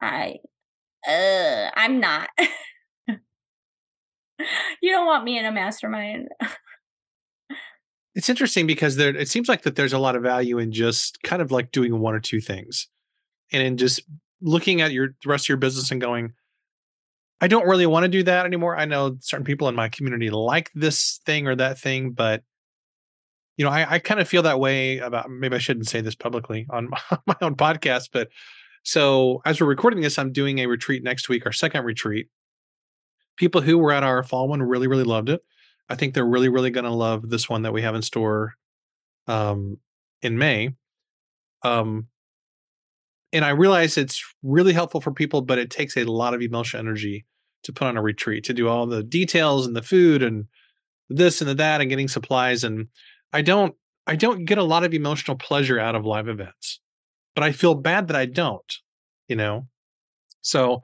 I 0.01 0.37
uh 1.07 1.71
I'm 1.75 1.99
not. 1.99 2.31
you 2.39 3.19
don't 4.93 5.07
want 5.07 5.25
me 5.25 5.37
in 5.37 5.45
a 5.45 5.53
mastermind. 5.53 6.29
it's 8.15 8.29
interesting 8.29 8.69
because 8.69 8.95
there 8.95 9.15
it 9.15 9.29
seems 9.29 9.49
like 9.49 9.63
that 9.63 9.75
there's 9.75 9.93
a 9.93 9.99
lot 9.99 10.15
of 10.15 10.23
value 10.23 10.59
in 10.59 10.71
just 10.71 11.21
kind 11.25 11.43
of 11.43 11.51
like 11.51 11.73
doing 11.73 11.99
one 11.99 12.15
or 12.15 12.21
two 12.21 12.41
things. 12.41 12.87
And 13.53 13.63
in 13.63 13.77
just 13.79 14.03
looking 14.41 14.81
at 14.81 14.93
your 14.93 15.09
the 15.25 15.29
rest 15.29 15.47
of 15.47 15.49
your 15.49 15.59
business 15.59 15.91
and 15.91 16.01
going, 16.01 16.35
I 17.41 17.47
don't 17.47 17.67
really 17.67 17.87
want 17.87 18.05
to 18.05 18.09
do 18.09 18.23
that 18.25 18.47
anymore. 18.47 18.77
I 18.77 18.85
know 18.85 19.17
certain 19.21 19.45
people 19.45 19.69
in 19.69 19.75
my 19.75 19.89
community 19.89 20.31
like 20.31 20.71
this 20.75 21.21
thing 21.25 21.47
or 21.47 21.55
that 21.57 21.79
thing, 21.79 22.11
but 22.11 22.43
you 23.57 23.65
know, 23.65 23.71
I, 23.71 23.95
I 23.95 23.99
kind 23.99 24.21
of 24.21 24.29
feel 24.29 24.43
that 24.43 24.61
way 24.61 24.99
about 24.99 25.31
maybe 25.31 25.57
I 25.57 25.59
shouldn't 25.59 25.89
say 25.89 26.01
this 26.01 26.15
publicly 26.15 26.67
on 26.71 26.91
my, 27.27 27.37
own 27.41 27.57
podcast, 27.57 28.11
but 28.13 28.29
so 28.83 29.43
as 29.45 29.61
we're 29.61 29.67
recording 29.67 30.01
this, 30.01 30.19
I'm 30.19 30.33
doing 30.33 30.59
a 30.59 30.67
retreat 30.67 31.03
next 31.03 31.29
week, 31.29 31.45
our 31.45 31.53
second 31.53 31.85
retreat. 31.85 32.29
People 33.37 33.61
who 33.61 33.79
were 33.79 33.93
at 33.93 34.03
our 34.03 34.23
fall 34.23 34.49
one 34.49 34.63
really, 34.63 34.87
really 34.87 35.05
loved 35.05 35.29
it. 35.29 35.41
I 35.89 35.95
think 35.95 36.15
they're 36.15 36.25
really, 36.25 36.49
really 36.49 36.71
going 36.71 36.85
to 36.85 36.91
love 36.91 37.29
this 37.29 37.49
one 37.49 37.63
that 37.63 37.73
we 37.73 37.83
have 37.83 37.95
in 37.95 38.03
store 38.03 38.55
um, 39.27 39.79
in 40.23 40.39
May. 40.39 40.75
Um, 41.63 42.09
and 43.33 43.45
I 43.45 43.51
realize 43.51 43.97
it's 43.97 44.23
really 44.43 44.73
helpful 44.73 45.01
for 45.01 45.13
people, 45.13 45.43
but 45.43 45.59
it 45.59 45.71
takes 45.71 45.97
a 45.97 46.05
lot 46.05 46.35
of 46.35 46.41
emotional 46.41 46.81
energy 46.81 47.27
to 47.65 47.73
put 47.73 47.89
on 47.89 47.97
a 47.97 48.03
retreat, 48.03 48.45
to 48.45 48.55
do 48.55 48.69
all 48.69 48.87
the 48.87 49.03
details 49.03 49.67
and 49.67 49.77
the 49.77 49.83
food 49.83 50.23
and 50.23 50.47
this 51.09 51.41
and 51.41 51.49
the 51.49 51.55
that 51.55 51.81
and 51.81 51.91
getting 51.91 52.09
supplies. 52.09 52.65
And 52.65 52.89
I 53.33 53.43
don't 53.43 53.75
I 54.07 54.17
don't 54.17 54.47
get 54.47 54.59
a 54.59 54.65
lot 54.65 54.85
of 54.85 54.95
emotional 54.95 55.37
pleasure 55.37 55.79
out 55.79 55.95
of 55.95 56.07
live 56.07 56.29
events. 56.29 56.81
But 57.35 57.45
I 57.45 57.53
feel 57.53 57.75
bad 57.75 58.09
that 58.09 58.17
I 58.17 58.27
don't, 58.27 58.75
you 59.29 59.37
know? 59.37 59.69
So 60.41 60.83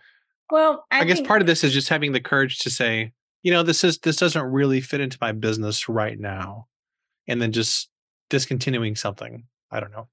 well, 0.50 0.84
I, 0.90 1.00
I 1.00 1.04
guess 1.04 1.20
part 1.20 1.40
of 1.40 1.46
this 1.46 1.64
is 1.64 1.72
just 1.72 1.88
having 1.88 2.12
the 2.12 2.20
courage 2.20 2.58
to 2.60 2.70
say, 2.70 3.12
you 3.42 3.50
know, 3.50 3.62
this 3.62 3.82
is 3.82 3.98
this 3.98 4.16
doesn't 4.16 4.42
really 4.42 4.80
fit 4.80 5.00
into 5.00 5.18
my 5.20 5.32
business 5.32 5.88
right 5.88 6.18
now. 6.18 6.66
And 7.26 7.40
then 7.40 7.52
just 7.52 7.88
discontinuing 8.28 8.96
something. 8.96 9.44
I 9.70 9.80
don't 9.80 9.92
know. 9.92 10.08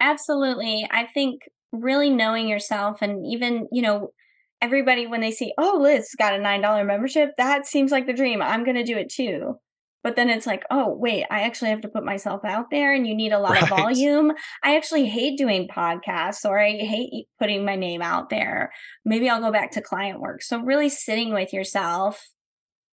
Absolutely. 0.00 0.88
I 0.90 1.06
think 1.06 1.42
really 1.72 2.10
knowing 2.10 2.48
yourself 2.48 3.02
and 3.02 3.26
even, 3.26 3.68
you 3.72 3.82
know, 3.82 4.12
everybody 4.60 5.06
when 5.06 5.20
they 5.20 5.30
see, 5.30 5.52
oh, 5.58 5.78
Liz 5.80 6.14
got 6.18 6.34
a 6.34 6.38
$9 6.38 6.86
membership, 6.86 7.30
that 7.38 7.66
seems 7.66 7.92
like 7.92 8.06
the 8.06 8.12
dream. 8.12 8.42
I'm 8.42 8.64
going 8.64 8.76
to 8.76 8.84
do 8.84 8.96
it 8.96 9.10
too. 9.10 9.56
But 10.04 10.14
then 10.16 10.30
it's 10.30 10.46
like, 10.46 10.64
oh, 10.70 10.94
wait, 10.96 11.26
I 11.30 11.42
actually 11.42 11.70
have 11.70 11.80
to 11.80 11.88
put 11.88 12.04
myself 12.04 12.44
out 12.44 12.70
there 12.70 12.94
and 12.94 13.06
you 13.06 13.14
need 13.14 13.32
a 13.32 13.38
lot 13.40 13.52
right. 13.52 13.62
of 13.62 13.68
volume. 13.68 14.32
I 14.62 14.76
actually 14.76 15.06
hate 15.06 15.36
doing 15.36 15.68
podcasts 15.68 16.44
or 16.44 16.58
I 16.58 16.70
hate 16.70 17.26
putting 17.38 17.64
my 17.64 17.76
name 17.76 18.00
out 18.00 18.30
there. 18.30 18.72
Maybe 19.04 19.28
I'll 19.28 19.40
go 19.40 19.52
back 19.52 19.72
to 19.72 19.82
client 19.82 20.20
work. 20.20 20.42
So, 20.42 20.60
really 20.60 20.88
sitting 20.88 21.34
with 21.34 21.52
yourself 21.52 22.28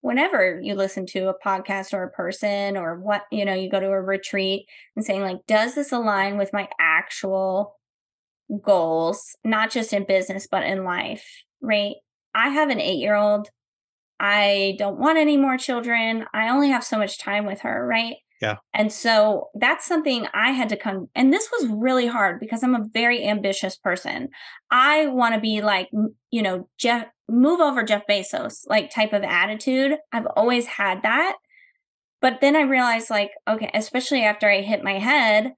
whenever 0.02 0.60
you 0.62 0.76
listen 0.76 1.06
to 1.08 1.30
a 1.30 1.40
podcast 1.44 1.94
or 1.94 2.04
a 2.04 2.12
person 2.12 2.78
or 2.78 3.00
what, 3.00 3.24
you 3.32 3.44
know, 3.44 3.54
you 3.54 3.70
go 3.70 3.80
to 3.80 3.88
a 3.88 4.02
retreat 4.02 4.68
and 4.96 5.04
saying, 5.04 5.22
like, 5.22 5.40
does 5.48 5.74
this 5.74 5.92
align 5.92 6.38
with 6.38 6.54
my 6.54 6.68
actual 6.80 7.76
goals, 8.64 9.36
not 9.44 9.72
just 9.72 9.94
in 9.94 10.06
business, 10.06 10.48
but 10.50 10.64
in 10.64 10.84
life, 10.84 11.26
right? 11.62 11.96
I 12.34 12.50
have 12.50 12.70
an 12.70 12.82
eight 12.82 13.00
year 13.00 13.16
old. 13.16 13.50
I 14.20 14.76
don't 14.78 15.00
want 15.00 15.18
any 15.18 15.38
more 15.38 15.58
children. 15.58 16.26
I 16.34 16.50
only 16.50 16.70
have 16.70 16.84
so 16.84 16.98
much 16.98 17.20
time 17.20 17.46
with 17.46 17.62
her, 17.62 17.86
right? 17.86 18.16
Yeah. 18.42 18.58
And 18.74 18.92
so 18.92 19.50
that's 19.56 19.86
something 19.86 20.28
I 20.34 20.52
had 20.52 20.70
to 20.70 20.78
come, 20.78 21.10
and 21.16 21.34
this 21.34 21.50
was 21.52 21.70
really 21.70 22.08
hard 22.08 22.40
because 22.40 22.64
I'm 22.64 22.76
a 22.76 22.86
very 22.94 23.26
ambitious 23.26 23.78
person. 23.78 24.30
I 24.70 25.08
want 25.08 25.36
to 25.36 25.42
be 25.42 25.62
like, 25.62 25.90
you 26.32 26.42
know, 26.42 26.68
Jeff, 26.78 27.08
move 27.30 27.62
over 27.62 27.82
Jeff 27.84 28.04
Bezos, 28.10 28.60
like 28.68 28.92
type 28.92 29.14
of 29.14 29.24
attitude. 29.24 29.98
I've 30.12 30.28
always 30.36 30.68
had 30.68 31.04
that. 31.04 31.38
But 32.22 32.40
then 32.42 32.56
I 32.56 32.62
realized, 32.62 33.10
like, 33.10 33.32
okay, 33.48 33.70
especially 33.74 34.24
after 34.24 34.50
I 34.50 34.62
hit 34.62 34.84
my 34.84 35.00
head, 35.00 35.54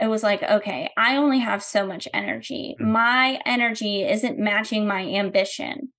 it 0.00 0.08
was 0.08 0.22
like, 0.22 0.42
okay, 0.42 0.90
I 0.96 1.16
only 1.16 1.38
have 1.38 1.62
so 1.62 1.86
much 1.86 2.06
energy. 2.12 2.76
Mm-hmm. 2.80 2.92
My 2.92 3.40
energy 3.46 4.02
isn't 4.02 4.38
matching 4.38 4.86
my 4.86 5.02
ambition. 5.02 5.92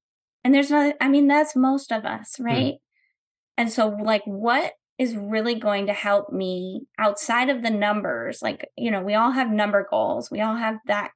And 0.43 0.53
there's 0.53 0.69
not, 0.69 0.95
I 1.01 1.09
mean, 1.09 1.27
that's 1.27 1.55
most 1.55 1.91
of 1.91 2.05
us, 2.05 2.35
mm. 2.39 2.45
right? 2.45 2.73
Mm-hmm. 2.73 3.59
And 3.59 3.71
so, 3.71 3.87
like, 3.87 4.23
what 4.25 4.73
is 4.99 5.15
really 5.15 5.55
going 5.55 5.87
to 5.87 5.93
help 5.93 6.31
me 6.31 6.83
outside 6.99 7.49
of 7.49 7.63
the 7.63 7.71
numbers? 7.71 8.41
Like, 8.41 8.69
you 8.77 8.91
know, 8.91 9.01
we 9.01 9.15
all 9.15 9.31
have 9.31 9.49
number 9.49 9.85
goals, 9.89 10.29
we 10.29 10.41
all 10.41 10.55
have 10.55 10.77
that 10.85 11.11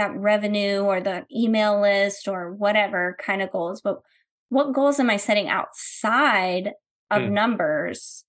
that 0.00 0.16
revenue 0.16 0.80
or 0.80 0.98
the 0.98 1.26
email 1.30 1.78
list 1.78 2.26
or 2.26 2.54
whatever 2.54 3.18
kind 3.20 3.42
of 3.42 3.52
goals 3.52 3.82
but 3.82 4.00
what 4.48 4.72
goals 4.72 4.98
am 4.98 5.10
i 5.10 5.18
setting 5.18 5.46
outside 5.46 6.72
of 7.10 7.20
mm. 7.20 7.30
numbers 7.32 8.24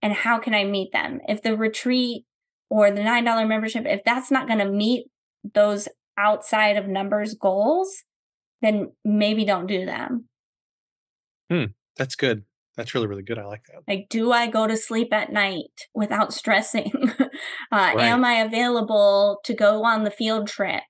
and 0.00 0.14
how 0.14 0.38
can 0.38 0.54
i 0.54 0.64
meet 0.64 0.90
them 0.92 1.20
if 1.28 1.42
the 1.42 1.54
retreat 1.54 2.24
or 2.72 2.90
the 2.90 3.02
$9 3.02 3.46
membership, 3.46 3.84
if 3.84 4.02
that's 4.02 4.30
not 4.30 4.46
going 4.46 4.58
to 4.58 4.64
meet 4.64 5.04
those 5.52 5.88
outside 6.16 6.78
of 6.78 6.88
numbers 6.88 7.34
goals, 7.34 8.02
then 8.62 8.90
maybe 9.04 9.44
don't 9.44 9.66
do 9.66 9.84
them. 9.84 10.24
Hmm, 11.50 11.64
that's 11.98 12.14
good. 12.14 12.44
That's 12.78 12.94
really, 12.94 13.08
really 13.08 13.24
good. 13.24 13.38
I 13.38 13.44
like 13.44 13.64
that. 13.66 13.82
Like, 13.86 14.06
do 14.08 14.32
I 14.32 14.46
go 14.46 14.66
to 14.66 14.78
sleep 14.78 15.12
at 15.12 15.30
night 15.30 15.86
without 15.92 16.32
stressing? 16.32 16.92
uh, 17.20 17.26
right. 17.70 18.00
Am 18.00 18.24
I 18.24 18.36
available 18.36 19.40
to 19.44 19.52
go 19.52 19.84
on 19.84 20.04
the 20.04 20.10
field 20.10 20.48
trip? 20.48 20.82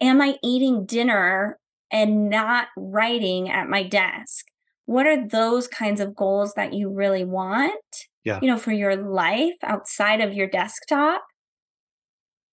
Am 0.00 0.22
I 0.22 0.36
eating 0.42 0.86
dinner 0.86 1.58
and 1.92 2.30
not 2.30 2.68
writing 2.74 3.50
at 3.50 3.68
my 3.68 3.82
desk? 3.82 4.46
What 4.86 5.06
are 5.06 5.28
those 5.28 5.68
kinds 5.68 6.00
of 6.00 6.16
goals 6.16 6.54
that 6.54 6.72
you 6.72 6.88
really 6.90 7.24
want? 7.24 8.07
Yeah. 8.28 8.38
you 8.42 8.48
know, 8.48 8.58
for 8.58 8.72
your 8.72 8.94
life 8.94 9.56
outside 9.62 10.20
of 10.20 10.34
your 10.34 10.46
desktop 10.46 11.24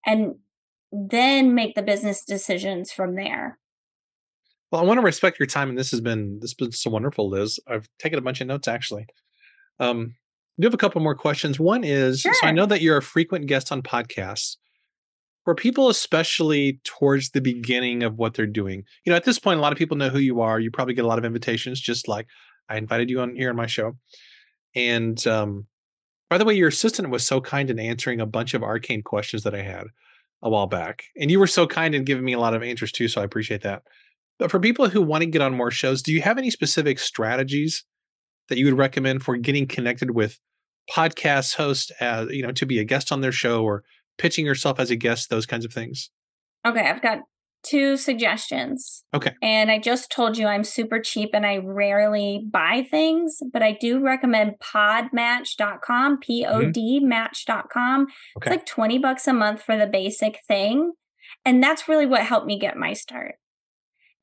and 0.05 0.35
then 0.91 1.53
make 1.53 1.75
the 1.75 1.81
business 1.81 2.23
decisions 2.23 2.91
from 2.91 3.15
there. 3.15 3.59
Well, 4.71 4.81
I 4.81 4.85
want 4.85 4.99
to 4.99 5.05
respect 5.05 5.39
your 5.39 5.47
time, 5.47 5.69
and 5.69 5.77
this 5.77 5.91
has 5.91 6.01
been 6.01 6.39
this 6.39 6.51
has 6.51 6.53
been 6.55 6.71
so 6.71 6.89
wonderful, 6.89 7.29
Liz. 7.29 7.59
I've 7.67 7.89
taken 7.99 8.17
a 8.17 8.21
bunch 8.21 8.41
of 8.41 8.47
notes 8.47 8.67
actually. 8.67 9.05
Um, 9.79 10.15
do 10.59 10.65
have 10.67 10.73
a 10.73 10.77
couple 10.77 11.01
more 11.01 11.15
questions. 11.15 11.59
One 11.59 11.83
is 11.83 12.21
sure. 12.21 12.33
so 12.33 12.47
I 12.47 12.51
know 12.51 12.65
that 12.65 12.81
you're 12.81 12.97
a 12.97 13.01
frequent 13.01 13.47
guest 13.47 13.71
on 13.71 13.81
podcasts. 13.81 14.55
For 15.43 15.53
people, 15.53 15.89
especially 15.89 16.79
towards 16.83 17.31
the 17.31 17.41
beginning 17.41 18.01
of 18.01 18.17
what 18.17 18.33
they're 18.33 18.47
doing, 18.47 18.83
you 19.05 19.11
know, 19.11 19.15
at 19.15 19.25
this 19.25 19.37
point, 19.37 19.59
a 19.59 19.61
lot 19.61 19.71
of 19.71 19.77
people 19.77 19.95
know 19.95 20.09
who 20.09 20.17
you 20.17 20.41
are. 20.41 20.59
You 20.59 20.71
probably 20.71 20.95
get 20.95 21.05
a 21.05 21.07
lot 21.07 21.19
of 21.19 21.25
invitations, 21.25 21.79
just 21.79 22.07
like 22.07 22.25
I 22.67 22.77
invited 22.77 23.11
you 23.11 23.19
on 23.19 23.35
here 23.35 23.51
on 23.51 23.55
my 23.55 23.67
show. 23.67 23.95
And 24.75 25.25
um, 25.27 25.67
by 26.29 26.37
the 26.37 26.45
way, 26.45 26.53
your 26.53 26.67
assistant 26.67 27.09
was 27.09 27.25
so 27.25 27.41
kind 27.41 27.69
in 27.69 27.79
answering 27.79 28.19
a 28.19 28.25
bunch 28.25 28.53
of 28.53 28.63
arcane 28.63 29.01
questions 29.01 29.43
that 29.43 29.55
I 29.55 29.61
had 29.61 29.85
a 30.41 30.49
while 30.49 30.67
back. 30.67 31.05
And 31.19 31.31
you 31.31 31.39
were 31.39 31.47
so 31.47 31.65
kind 31.65 31.95
in 31.95 32.03
giving 32.03 32.25
me 32.25 32.33
a 32.33 32.39
lot 32.39 32.53
of 32.53 32.63
answers 32.63 32.91
too. 32.91 33.07
So 33.07 33.21
I 33.21 33.23
appreciate 33.23 33.61
that. 33.63 33.83
But 34.37 34.51
for 34.51 34.59
people 34.59 34.89
who 34.89 35.01
want 35.01 35.21
to 35.21 35.29
get 35.29 35.41
on 35.41 35.55
more 35.55 35.71
shows, 35.71 36.01
do 36.01 36.11
you 36.11 36.21
have 36.21 36.37
any 36.37 36.49
specific 36.49 36.99
strategies 36.99 37.85
that 38.49 38.57
you 38.57 38.65
would 38.65 38.77
recommend 38.77 39.23
for 39.23 39.37
getting 39.37 39.65
connected 39.65 40.11
with 40.11 40.39
podcast 40.91 41.55
host 41.55 41.91
as 41.99 42.29
you 42.29 42.43
know 42.43 42.51
to 42.51 42.65
be 42.65 42.79
a 42.79 42.83
guest 42.83 43.11
on 43.11 43.21
their 43.21 43.31
show 43.31 43.63
or 43.63 43.83
pitching 44.17 44.45
yourself 44.45 44.79
as 44.79 44.91
a 44.91 44.95
guest, 44.95 45.29
those 45.29 45.45
kinds 45.45 45.65
of 45.65 45.73
things? 45.73 46.09
Okay, 46.65 46.81
I've 46.81 47.01
got 47.01 47.19
two 47.65 47.97
suggestions. 47.97 49.03
Okay. 49.13 49.33
And 49.41 49.71
I 49.71 49.79
just 49.79 50.11
told 50.11 50.37
you 50.37 50.47
I'm 50.47 50.63
super 50.63 50.99
cheap 50.99 51.31
and 51.33 51.45
I 51.45 51.57
rarely 51.57 52.45
buy 52.49 52.85
things, 52.89 53.39
but 53.51 53.63
I 53.63 53.73
do 53.79 53.99
recommend 53.99 54.53
podmatch.com, 54.59 56.19
P 56.19 56.45
O 56.45 56.69
D 56.71 56.99
mm-hmm. 56.99 57.09
match.com. 57.09 58.01
Okay. 58.03 58.09
It's 58.37 58.49
like 58.49 58.65
20 58.65 58.99
bucks 58.99 59.27
a 59.27 59.33
month 59.33 59.61
for 59.61 59.77
the 59.77 59.87
basic 59.87 60.39
thing. 60.47 60.93
And 61.43 61.61
that's 61.61 61.87
really 61.87 62.05
what 62.05 62.21
helped 62.21 62.47
me 62.47 62.59
get 62.59 62.77
my 62.77 62.93
start. 62.93 63.35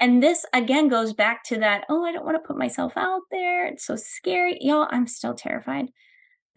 And 0.01 0.22
this 0.22 0.45
again 0.53 0.88
goes 0.88 1.12
back 1.12 1.45
to 1.45 1.59
that, 1.59 1.84
oh, 1.88 2.05
I 2.05 2.12
don't 2.12 2.24
want 2.24 2.36
to 2.36 2.47
put 2.47 2.59
myself 2.59 2.93
out 2.97 3.22
there. 3.30 3.66
It's 3.66 3.86
so 3.86 3.97
scary. 3.97 4.59
Y'all, 4.61 4.88
I'm 4.90 5.07
still 5.07 5.34
terrified. 5.34 5.86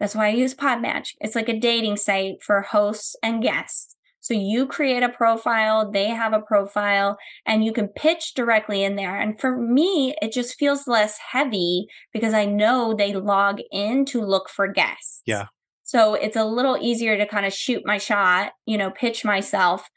That's 0.00 0.14
why 0.14 0.26
I 0.26 0.30
use 0.30 0.54
Podmatch. 0.54 1.10
It's 1.20 1.34
like 1.34 1.48
a 1.48 1.58
dating 1.58 1.96
site 1.96 2.42
for 2.42 2.62
hosts 2.62 3.16
and 3.22 3.42
guests. 3.42 3.95
So 4.26 4.34
you 4.34 4.66
create 4.66 5.04
a 5.04 5.08
profile, 5.08 5.88
they 5.88 6.08
have 6.08 6.32
a 6.32 6.40
profile, 6.40 7.16
and 7.46 7.64
you 7.64 7.72
can 7.72 7.86
pitch 7.86 8.34
directly 8.34 8.82
in 8.82 8.96
there. 8.96 9.20
And 9.20 9.40
for 9.40 9.56
me, 9.56 10.16
it 10.20 10.32
just 10.32 10.58
feels 10.58 10.88
less 10.88 11.16
heavy 11.30 11.86
because 12.12 12.34
I 12.34 12.44
know 12.44 12.92
they 12.92 13.14
log 13.14 13.60
in 13.70 14.04
to 14.06 14.20
look 14.20 14.48
for 14.48 14.66
guests. 14.66 15.22
Yeah. 15.26 15.46
So 15.84 16.14
it's 16.14 16.34
a 16.34 16.44
little 16.44 16.76
easier 16.80 17.16
to 17.16 17.24
kind 17.24 17.46
of 17.46 17.52
shoot 17.52 17.82
my 17.84 17.98
shot, 17.98 18.50
you 18.66 18.76
know, 18.76 18.90
pitch 18.90 19.24
myself 19.24 19.88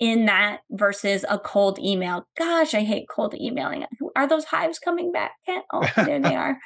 in 0.00 0.26
that 0.26 0.62
versus 0.68 1.24
a 1.28 1.38
cold 1.38 1.78
email. 1.78 2.26
Gosh, 2.36 2.74
I 2.74 2.80
hate 2.80 3.06
cold 3.08 3.36
emailing. 3.36 3.84
Are 4.16 4.26
those 4.26 4.46
hives 4.46 4.80
coming 4.80 5.12
back? 5.12 5.30
Oh, 5.72 5.88
there 5.94 6.20
they 6.20 6.34
are. 6.34 6.58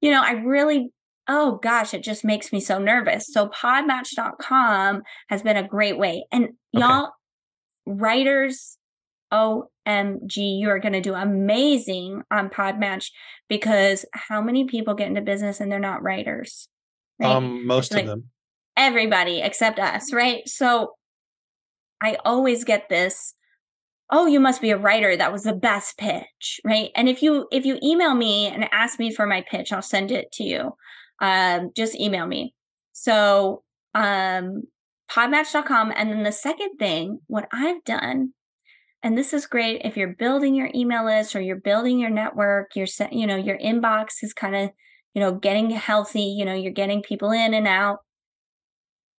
You 0.00 0.12
know, 0.12 0.22
I 0.22 0.34
really 0.34 0.92
oh 1.32 1.60
gosh, 1.62 1.94
it 1.94 2.02
just 2.02 2.24
makes 2.24 2.52
me 2.52 2.58
so 2.58 2.78
nervous. 2.78 3.32
So 3.32 3.48
podmatch.com 3.48 5.02
has 5.28 5.42
been 5.42 5.56
a 5.56 5.66
great 5.66 5.96
way. 5.96 6.26
And 6.32 6.44
Okay. 6.44 6.54
y'all, 6.72 7.12
writers, 7.86 8.76
OMG, 9.32 10.58
you 10.58 10.68
are 10.70 10.80
going 10.80 10.92
to 10.92 11.00
do 11.00 11.14
amazing 11.14 12.22
on 12.32 12.50
Podmatch 12.50 13.10
because 13.48 14.04
how 14.12 14.42
many 14.42 14.64
people 14.64 14.94
get 14.94 15.06
into 15.06 15.20
business 15.20 15.60
and 15.60 15.70
they're 15.70 15.78
not 15.78 16.02
writers? 16.02 16.68
Right? 17.20 17.30
Um, 17.30 17.64
most 17.64 17.92
like- 17.92 18.02
of 18.02 18.08
them. 18.08 18.24
Everybody 18.76 19.40
except 19.40 19.78
us, 19.78 20.12
right? 20.12 20.48
So 20.48 20.94
I 22.02 22.16
always 22.24 22.64
get 22.64 22.88
this 22.88 23.34
oh 24.10 24.26
you 24.26 24.40
must 24.40 24.60
be 24.60 24.70
a 24.70 24.78
writer 24.78 25.16
that 25.16 25.32
was 25.32 25.44
the 25.44 25.52
best 25.52 25.96
pitch 25.96 26.60
right 26.64 26.90
and 26.96 27.08
if 27.08 27.22
you 27.22 27.46
if 27.52 27.64
you 27.64 27.78
email 27.82 28.14
me 28.14 28.46
and 28.46 28.68
ask 28.72 28.98
me 28.98 29.12
for 29.14 29.26
my 29.26 29.40
pitch 29.48 29.72
i'll 29.72 29.82
send 29.82 30.10
it 30.10 30.32
to 30.32 30.42
you 30.42 30.74
um 31.20 31.70
just 31.76 31.94
email 31.94 32.26
me. 32.26 32.54
So 32.92 33.62
um 33.94 34.62
podmatch.com 35.10 35.92
and 35.94 36.10
then 36.10 36.22
the 36.22 36.32
second 36.32 36.76
thing 36.78 37.18
what 37.26 37.48
i've 37.52 37.82
done 37.84 38.32
and 39.02 39.18
this 39.18 39.32
is 39.32 39.46
great 39.46 39.80
if 39.84 39.96
you're 39.96 40.14
building 40.14 40.54
your 40.54 40.70
email 40.74 41.04
list 41.04 41.34
or 41.34 41.40
you're 41.40 41.56
building 41.56 41.98
your 41.98 42.10
network 42.10 42.70
you're 42.76 42.86
set 42.86 43.12
you 43.12 43.26
know 43.26 43.36
your 43.36 43.58
inbox 43.58 44.22
is 44.22 44.32
kind 44.32 44.54
of 44.54 44.70
you 45.14 45.20
know 45.20 45.34
getting 45.34 45.70
healthy 45.70 46.22
you 46.22 46.44
know 46.44 46.54
you're 46.54 46.72
getting 46.72 47.02
people 47.02 47.32
in 47.32 47.54
and 47.54 47.66
out. 47.66 47.98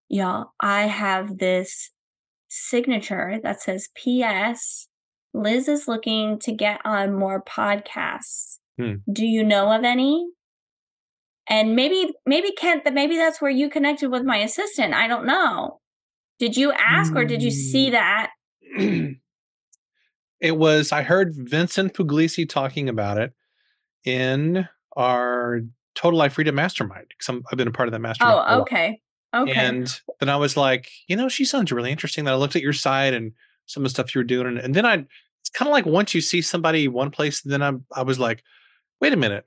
Y'all 0.09 0.53
i 0.61 0.83
have 0.83 1.39
this 1.39 1.91
signature 2.49 3.39
that 3.43 3.61
says 3.61 3.89
ps 3.97 4.89
liz 5.35 5.69
is 5.69 5.89
looking 5.89 6.39
to 6.39 6.53
get 6.53 6.81
on 6.85 7.17
more 7.17 7.43
podcasts. 7.43 8.59
Hmm. 8.79 8.95
do 9.13 9.27
you 9.27 9.43
know 9.45 9.73
of 9.73 9.85
any 9.85 10.29
and 11.51 11.77
maybe 11.77 12.13
maybe 12.25 12.53
kent 12.53 12.85
that 12.85 12.95
maybe 12.95 13.17
that's 13.17 13.43
where 13.43 13.51
you 13.51 13.69
connected 13.69 14.11
with 14.11 14.23
my 14.23 14.39
assistant 14.39 14.95
i 14.95 15.07
don't 15.07 15.27
know. 15.27 15.81
Did 16.39 16.57
you 16.57 16.73
ask 16.73 17.15
or 17.15 17.27
did 17.27 17.43
you 17.43 17.51
see 17.51 17.89
Mm. 17.89 17.93
that? 17.93 18.31
It 20.41 20.57
was 20.57 20.91
i 20.91 21.03
heard 21.03 21.35
vincent 21.37 21.93
pugliese 21.93 22.49
talking 22.49 22.89
about 22.89 23.19
it 23.19 23.35
in 24.05 24.67
our 24.97 25.61
total 25.95 26.19
life 26.19 26.33
freedom 26.33 26.55
mastermind 26.55 27.07
because 27.11 27.43
i've 27.51 27.59
been 27.59 27.69
a 27.69 27.73
part 27.73 27.89
of 27.89 27.93
that 27.93 27.99
mastermind 27.99 28.39
oh 28.49 28.61
okay 28.63 29.03
okay. 29.35 29.53
And 29.53 30.01
then 30.19 30.31
i 30.31 30.37
was 30.37 30.57
like 30.57 30.91
you 31.09 31.17
know 31.17 31.29
she 31.29 31.45
sounds 31.45 31.71
really 31.73 31.91
interesting 31.91 32.25
then 32.25 32.33
i 32.33 32.37
looked 32.39 32.57
at 32.57 32.63
your 32.63 32.73
site 32.73 33.13
and 33.13 33.33
some 33.67 33.83
of 33.83 33.85
the 33.85 33.91
stuff 33.91 34.15
you 34.15 34.21
were 34.21 34.25
doing 34.25 34.47
and, 34.47 34.59
and 34.59 34.75
then 34.75 34.87
i 34.87 34.95
it's 34.95 35.51
kind 35.53 35.69
of 35.69 35.73
like 35.73 35.85
once 35.85 36.15
you 36.15 36.23
see 36.23 36.41
somebody 36.41 36.89
one 36.89 37.11
place 37.11 37.43
then 37.43 37.63
i 37.63 37.73
i 37.95 38.03
was 38.03 38.19
like 38.19 38.43
wait 39.03 39.13
a 39.13 39.17
minute 39.19 39.45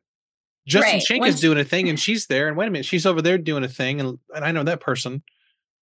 justin 0.67 0.93
Right, 0.93 1.03
Schenck 1.03 1.21
once 1.21 1.35
is 1.35 1.41
doing 1.41 1.57
a 1.57 1.63
thing 1.63 1.89
and 1.89 1.99
she's 1.99 2.27
there 2.27 2.47
and 2.47 2.55
wait 2.57 2.67
a 2.67 2.71
minute 2.71 2.85
she's 2.85 3.05
over 3.05 3.21
there 3.21 3.37
doing 3.37 3.63
a 3.63 3.67
thing 3.67 3.99
and, 3.99 4.17
and 4.35 4.45
i 4.45 4.51
know 4.51 4.63
that 4.63 4.79
person 4.79 5.23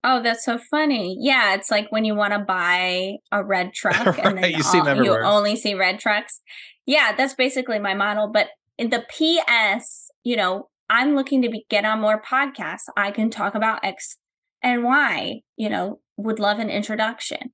Oh, 0.04 0.20
that's 0.24 0.44
so 0.44 0.58
funny. 0.72 1.16
Yeah, 1.20 1.54
it's 1.54 1.70
like 1.70 1.92
when 1.92 2.06
you 2.06 2.16
want 2.16 2.34
to 2.34 2.40
buy 2.40 3.18
a 3.32 3.44
red 3.44 3.72
truck 3.76 4.18
and 4.18 4.36
then 4.36 4.42
Right, 4.42 4.58
you 4.58 4.64
all- 4.66 5.04
you 5.04 5.16
only 5.16 5.56
see 5.56 5.76
red 5.76 6.00
trucks. 6.00 6.42
Yeah, 6.88 7.14
that's 7.16 7.36
basically 7.36 7.78
my 7.78 7.94
model. 7.94 8.28
But 8.28 8.48
in 8.80 8.90
the 8.90 9.06
PS, 9.08 10.10
you 10.24 10.36
know, 10.36 10.70
I'm 10.90 11.16
looking 11.16 11.44
to 11.44 11.50
be, 11.50 11.68
get 11.70 11.86
on 11.86 12.02
more 12.02 12.20
podcasts. 12.20 12.86
I 12.98 13.12
can 13.12 13.30
talk 13.30 13.54
about 13.54 13.86
X 13.86 14.18
and 14.64 14.84
Y. 14.84 15.42
You 15.56 15.70
know, 15.70 16.00
would 16.18 16.40
love 16.40 16.58
an 16.58 16.72
introduction, 16.72 17.52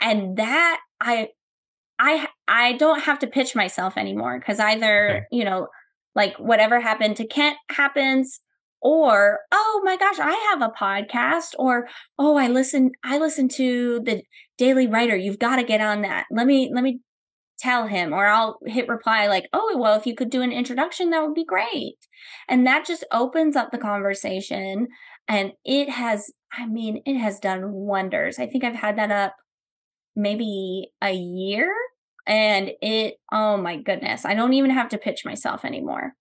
and 0.00 0.36
that 0.36 0.78
I, 1.00 1.30
I, 1.98 2.28
I 2.46 2.74
don't 2.74 3.00
have 3.00 3.18
to 3.20 3.26
pitch 3.26 3.56
myself 3.56 3.96
anymore 3.96 4.38
because 4.38 4.60
either 4.60 5.08
Okay. 5.10 5.24
you 5.32 5.44
know, 5.44 5.66
like 6.16 6.36
whatever 6.38 6.80
happened 6.80 7.16
to 7.16 7.26
Kent 7.26 7.56
happens 7.70 8.40
or 8.82 9.40
oh 9.52 9.80
my 9.84 9.96
gosh 9.96 10.18
i 10.18 10.32
have 10.50 10.60
a 10.60 10.68
podcast 10.68 11.54
or 11.58 11.88
oh 12.18 12.36
i 12.36 12.46
listen 12.46 12.90
i 13.02 13.18
listen 13.18 13.48
to 13.48 14.00
the 14.04 14.22
daily 14.58 14.86
writer 14.86 15.16
you've 15.16 15.38
got 15.38 15.56
to 15.56 15.64
get 15.64 15.80
on 15.80 16.02
that. 16.02 16.24
Let 16.30 16.46
me 16.46 16.70
let 16.74 16.82
me 16.82 17.00
tell 17.58 17.86
him 17.86 18.12
or 18.12 18.26
i'll 18.26 18.58
hit 18.66 18.86
reply 18.86 19.26
like 19.28 19.48
oh 19.54 19.78
well 19.78 19.96
if 19.98 20.06
you 20.06 20.14
could 20.14 20.28
do 20.28 20.42
an 20.42 20.52
introduction 20.52 21.10
that 21.10 21.22
would 21.22 21.34
be 21.34 21.44
great. 21.44 21.96
And 22.48 22.66
that 22.66 22.86
just 22.86 23.04
opens 23.12 23.56
up 23.56 23.70
the 23.70 23.78
conversation 23.78 24.88
and 25.28 25.52
it 25.64 25.90
has 25.90 26.32
i 26.52 26.66
mean 26.66 27.02
it 27.04 27.18
has 27.18 27.38
done 27.38 27.72
wonders. 27.72 28.38
I 28.38 28.46
think 28.46 28.64
i've 28.64 28.76
had 28.76 28.96
that 28.98 29.10
up 29.10 29.36
maybe 30.14 30.90
a 31.02 31.12
year 31.12 31.72
and 32.26 32.70
it 32.82 33.14
oh 33.32 33.56
my 33.56 33.76
goodness 33.76 34.24
i 34.24 34.34
don't 34.34 34.52
even 34.54 34.70
have 34.70 34.88
to 34.88 34.98
pitch 34.98 35.24
myself 35.24 35.64
anymore 35.64 36.14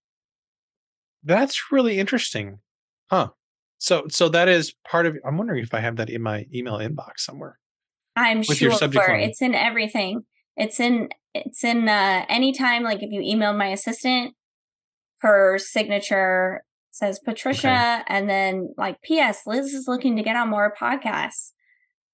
That's 1.24 1.72
really 1.72 1.98
interesting. 2.00 2.60
Huh. 3.10 3.30
So 3.80 4.06
so 4.10 4.30
that 4.30 4.48
is 4.48 4.74
part 4.88 5.06
of 5.08 5.18
I'm 5.26 5.38
wondering 5.38 5.64
if 5.64 5.74
I 5.74 5.80
have 5.80 5.96
that 5.98 6.10
in 6.10 6.22
my 6.22 6.46
email 6.54 6.78
inbox 6.78 7.20
somewhere. 7.20 7.58
I'm 8.16 8.40
With 8.48 8.58
sure 8.58 8.70
your 8.70 8.78
subject 8.78 9.08
line. 9.08 9.22
it's 9.22 9.42
in 9.42 9.56
everything. 9.56 10.22
It's 10.56 10.80
in 10.80 11.10
it's 11.34 11.64
in 11.64 11.90
uh 11.90 12.26
anytime 12.30 12.84
like 12.84 13.02
if 13.02 13.12
you 13.12 13.22
email 13.22 13.54
my 13.54 13.68
assistant, 13.68 14.36
her 15.22 15.58
signature 15.58 16.64
says 16.92 17.20
Patricia 17.26 18.04
and 18.08 18.30
then 18.30 18.74
like 18.78 18.98
PS 19.02 19.40
Liz 19.48 19.74
is 19.74 19.88
looking 19.88 20.16
to 20.16 20.24
get 20.24 20.36
on 20.36 20.50
more 20.50 20.74
podcasts. 20.80 21.52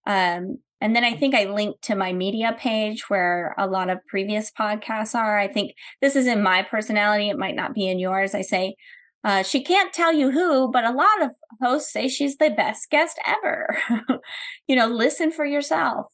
Um 0.08 0.58
and 0.82 0.96
then 0.96 1.04
I 1.04 1.16
think 1.16 1.36
I 1.36 1.46
linked 1.46 1.84
to 1.84 1.96
my 1.96 2.12
media 2.12 2.56
page 2.58 3.08
where 3.08 3.54
a 3.58 3.68
lot 3.68 3.90
of 3.90 4.06
previous 4.08 4.52
podcasts 4.52 5.14
are. 5.14 5.38
I 5.38 5.48
think 5.48 5.74
this 6.02 6.16
is 6.16 6.26
in 6.26 6.42
my 6.42 6.64
personality. 6.64 7.30
It 7.30 7.38
might 7.38 7.56
not 7.56 7.76
be 7.76 7.88
in 7.88 8.00
yours. 8.00 8.34
I 8.34 8.42
say, 8.42 8.76
uh, 9.24 9.44
she 9.44 9.64
can't 9.64 9.94
tell 9.94 10.12
you 10.12 10.32
who, 10.32 10.72
but 10.72 10.84
a 10.84 10.92
lot 10.92 11.22
of 11.22 11.32
hosts 11.62 11.94
say 11.94 12.08
she's 12.08 12.38
the 12.38 12.50
best 12.50 12.90
guest 12.90 13.20
ever. 13.26 13.78
you 14.68 14.76
know, 14.76 14.88
listen 14.88 15.32
for 15.32 15.46
yourself. 15.46 16.08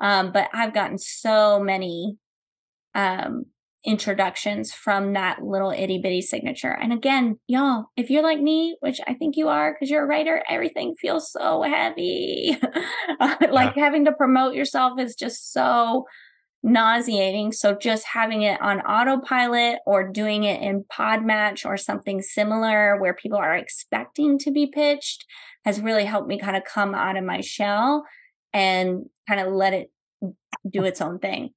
Um, 0.00 0.32
but 0.32 0.48
I've 0.52 0.74
gotten 0.74 0.98
so 0.98 1.60
many 1.60 2.16
um, 2.96 3.44
introductions 3.88 4.70
from 4.70 5.14
that 5.14 5.42
little 5.42 5.70
itty 5.70 5.98
bitty 5.98 6.20
signature. 6.20 6.76
And 6.78 6.92
again, 6.92 7.38
y'all, 7.48 7.86
if 7.96 8.10
you're 8.10 8.22
like 8.22 8.38
me, 8.38 8.76
which 8.80 9.00
I 9.08 9.14
think 9.14 9.34
you 9.34 9.48
are 9.48 9.72
because 9.72 9.90
you're 9.90 10.04
a 10.04 10.06
writer, 10.06 10.42
everything 10.46 10.94
feels 11.00 11.32
so 11.32 11.62
heavy. 11.62 12.58
like 13.50 13.74
having 13.74 14.04
to 14.04 14.12
promote 14.12 14.54
yourself 14.54 15.00
is 15.00 15.14
just 15.14 15.54
so 15.54 16.04
nauseating. 16.62 17.50
So 17.50 17.74
just 17.74 18.04
having 18.04 18.42
it 18.42 18.60
on 18.60 18.82
autopilot 18.82 19.78
or 19.86 20.12
doing 20.12 20.44
it 20.44 20.60
in 20.60 20.84
Podmatch 20.92 21.64
or 21.64 21.78
something 21.78 22.20
similar 22.20 23.00
where 23.00 23.14
people 23.14 23.38
are 23.38 23.56
expecting 23.56 24.38
to 24.40 24.50
be 24.50 24.66
pitched 24.66 25.24
has 25.64 25.80
really 25.80 26.04
helped 26.04 26.28
me 26.28 26.38
kind 26.38 26.58
of 26.58 26.64
come 26.64 26.94
out 26.94 27.16
of 27.16 27.24
my 27.24 27.40
shell 27.40 28.04
and 28.52 29.06
kind 29.26 29.40
of 29.40 29.50
let 29.50 29.72
it 29.72 29.90
do 30.70 30.84
its 30.84 31.00
own 31.00 31.18
thing. 31.18 31.54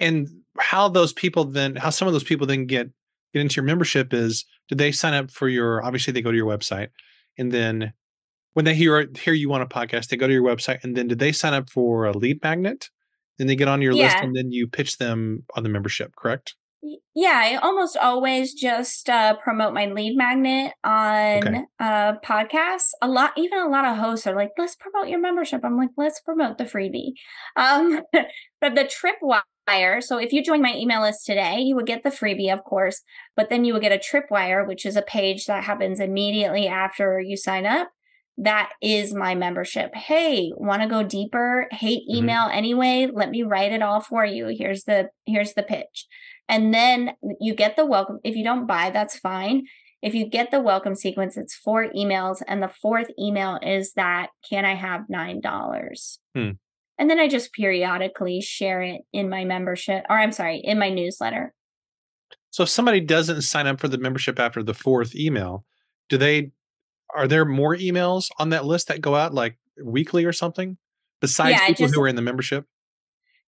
And 0.00 0.28
how 0.58 0.88
those 0.88 1.12
people 1.12 1.44
then 1.44 1.76
how 1.76 1.90
some 1.90 2.08
of 2.08 2.12
those 2.12 2.24
people 2.24 2.46
then 2.46 2.66
get 2.66 2.90
get 3.32 3.40
into 3.40 3.56
your 3.56 3.64
membership 3.64 4.12
is 4.12 4.44
do 4.68 4.74
they 4.74 4.90
sign 4.90 5.14
up 5.14 5.30
for 5.30 5.48
your 5.48 5.84
obviously 5.84 6.12
they 6.12 6.22
go 6.22 6.32
to 6.32 6.36
your 6.36 6.46
website 6.46 6.88
and 7.38 7.52
then 7.52 7.92
when 8.54 8.64
they 8.64 8.74
hear 8.74 9.08
hear 9.16 9.32
you 9.32 9.52
on 9.52 9.62
a 9.62 9.66
podcast, 9.66 10.08
they 10.08 10.16
go 10.16 10.26
to 10.26 10.32
your 10.32 10.42
website 10.42 10.82
and 10.82 10.96
then 10.96 11.08
do 11.08 11.14
they 11.14 11.32
sign 11.32 11.54
up 11.54 11.70
for 11.70 12.04
a 12.04 12.12
lead 12.12 12.42
magnet? 12.42 12.90
Then 13.38 13.46
they 13.46 13.56
get 13.56 13.68
on 13.68 13.80
your 13.80 13.94
list 13.94 14.18
and 14.20 14.36
then 14.36 14.52
you 14.52 14.68
pitch 14.68 14.98
them 14.98 15.44
on 15.56 15.62
the 15.62 15.70
membership, 15.70 16.14
correct? 16.14 16.56
Yeah, 17.14 17.40
I 17.42 17.56
almost 17.56 17.96
always 17.96 18.54
just 18.54 19.08
uh, 19.08 19.36
promote 19.36 19.72
my 19.74 19.86
lead 19.86 20.16
magnet 20.16 20.72
on 20.84 21.38
Okay. 21.38 21.62
uh, 21.78 22.14
podcasts. 22.24 22.90
A 23.02 23.08
lot, 23.08 23.32
even 23.36 23.58
a 23.58 23.68
lot 23.68 23.84
of 23.84 23.98
hosts 23.98 24.26
are 24.26 24.34
like, 24.34 24.50
"Let's 24.56 24.76
promote 24.76 25.08
your 25.08 25.20
membership." 25.20 25.60
I'm 25.62 25.76
like, 25.76 25.90
"Let's 25.96 26.20
promote 26.20 26.58
the 26.58 26.64
freebie." 26.64 27.12
Um, 27.56 28.02
but 28.60 28.74
the 28.74 28.84
Tripwire. 28.84 29.42
So 30.00 30.18
if 30.18 30.32
you 30.32 30.42
join 30.42 30.62
my 30.62 30.74
email 30.74 31.02
list 31.02 31.26
today, 31.26 31.60
you 31.60 31.76
would 31.76 31.86
get 31.86 32.02
the 32.02 32.10
freebie, 32.10 32.52
of 32.52 32.64
course. 32.64 33.02
But 33.36 33.50
then 33.50 33.64
you 33.64 33.72
would 33.72 33.82
get 33.82 33.92
a 33.92 33.98
Tripwire, 33.98 34.66
which 34.66 34.84
is 34.84 34.96
a 34.96 35.02
page 35.02 35.46
that 35.46 35.64
happens 35.64 36.00
immediately 36.00 36.66
after 36.66 37.20
you 37.20 37.36
sign 37.36 37.66
up. 37.66 37.88
That 38.36 38.70
is 38.82 39.12
my 39.12 39.34
membership. 39.34 39.94
Hey, 39.94 40.50
want 40.56 40.82
to 40.82 40.88
go 40.88 41.02
deeper? 41.02 41.68
Hate 41.70 42.02
Mhm. 42.08 42.16
email 42.16 42.48
anyway. 42.50 43.08
Let 43.12 43.30
me 43.30 43.42
write 43.42 43.72
it 43.72 43.82
all 43.82 44.00
for 44.00 44.24
you. 44.24 44.46
Here's 44.46 44.84
the 44.84 45.10
here's 45.26 45.52
the 45.54 45.62
pitch 45.62 46.06
and 46.50 46.74
then 46.74 47.12
you 47.40 47.54
get 47.54 47.76
the 47.76 47.86
welcome 47.86 48.18
if 48.24 48.34
you 48.36 48.44
don't 48.44 48.66
buy 48.66 48.90
that's 48.90 49.18
fine 49.18 49.62
if 50.02 50.14
you 50.14 50.26
get 50.26 50.50
the 50.50 50.60
welcome 50.60 50.94
sequence 50.94 51.36
it's 51.36 51.54
four 51.54 51.86
emails 51.96 52.42
and 52.48 52.62
the 52.62 52.68
fourth 52.68 53.08
email 53.18 53.58
is 53.62 53.92
that 53.94 54.30
can 54.48 54.64
i 54.64 54.74
have 54.74 55.02
nine 55.08 55.40
dollars 55.40 56.18
Hmm. 56.34 56.50
And 57.00 57.10
then 57.10 57.18
i 57.18 57.26
just 57.26 57.52
periodically 57.52 58.40
share 58.40 58.80
it 58.82 59.00
in 59.12 59.28
my 59.28 59.44
membership 59.44 60.04
or 60.08 60.16
i'm 60.16 60.30
sorry 60.32 60.58
in 60.62 60.78
my 60.78 60.90
newsletter 60.90 61.52
So 62.50 62.62
if 62.64 62.68
somebody 62.68 63.00
doesn't 63.00 63.42
sign 63.42 63.66
up 63.66 63.80
for 63.80 63.88
the 63.88 63.98
membership 63.98 64.38
after 64.38 64.62
the 64.62 64.74
fourth 64.74 65.14
email, 65.16 65.64
do 66.08 66.16
they 66.18 66.52
are 67.14 67.26
there 67.28 67.44
more 67.44 67.76
emails 67.76 68.28
on 68.38 68.50
that 68.50 68.64
list 68.64 68.86
that 68.88 69.00
go 69.00 69.14
out 69.16 69.32
like 69.34 69.56
weekly 69.82 70.24
or 70.24 70.32
something? 70.32 70.76
Besides 71.20 71.52
Yeah, 71.60 71.66
people 71.68 71.86
just- 71.86 71.94
who 71.96 72.02
are 72.02 72.08
in 72.08 72.16
the 72.16 72.22
membership? 72.22 72.66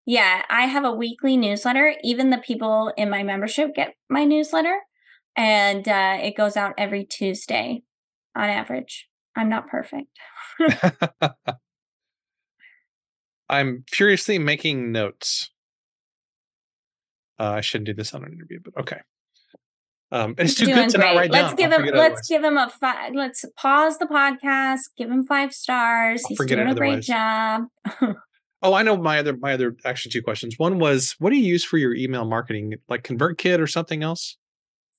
yeah 0.05 0.43
i 0.51 0.63
have 0.67 0.85
a 0.85 0.91
weekly 0.93 1.37
newsletter 1.37 1.95
even 2.03 2.31
the 2.31 2.39
people 2.39 2.93
in 2.97 3.09
my 3.09 3.23
membership 3.23 3.73
get 3.75 3.95
my 4.11 4.25
newsletter 4.25 4.77
and 5.37 5.87
uh, 5.89 6.19
it 6.21 6.37
goes 6.37 6.57
out 6.57 6.75
every 6.77 7.05
tuesday 7.05 7.83
on 8.35 8.49
average 8.51 9.09
i'm 9.37 9.49
not 9.49 9.69
perfect 9.69 10.09
I'm 13.53 13.85
furiously 13.89 14.39
making 14.39 14.91
notes. 14.93 15.51
Uh, 17.39 17.51
I 17.53 17.61
shouldn't 17.61 17.87
do 17.87 17.95
this 17.95 18.15
on 18.15 18.25
an 18.25 18.33
interview, 18.33 18.59
but 18.65 18.81
okay. 18.81 18.99
Um, 20.11 20.35
it's 20.37 20.55
too 20.55 20.67
doing 20.67 20.77
good 20.77 20.89
to 20.91 20.99
not 20.99 21.15
great. 21.15 21.17
write 21.17 21.31
let's 21.31 21.55
down. 21.55 21.57
give 21.57 21.73
him 21.73 21.95
let's 21.95 22.29
give 22.29 22.45
him 22.45 22.57
a 22.59 22.69
five 22.69 23.13
let's 23.15 23.47
pause 23.57 23.97
the 23.99 24.05
podcast 24.05 24.81
give 24.99 25.11
him 25.11 25.25
five 25.25 25.55
stars 25.55 26.23
I'll 26.25 26.29
he's 26.37 26.47
doing 26.47 26.69
a 26.69 26.75
great 26.75 27.03
job 27.03 27.63
Oh, 28.65 28.75
I 28.75 28.83
know 28.85 28.97
my 28.97 29.19
other 29.19 29.35
my 29.37 29.55
other 29.55 29.75
actually 29.85 30.13
two 30.13 30.23
questions. 30.23 30.55
One 30.57 30.79
was, 30.79 31.17
what 31.19 31.31
do 31.31 31.37
you 31.37 31.45
use 31.45 31.65
for 31.65 31.79
your 31.79 31.97
email 31.97 32.25
marketing, 32.25 32.75
like 32.89 33.03
ConvertKit 33.03 33.59
or 33.59 33.67
something 33.67 34.03
else? 34.03 34.37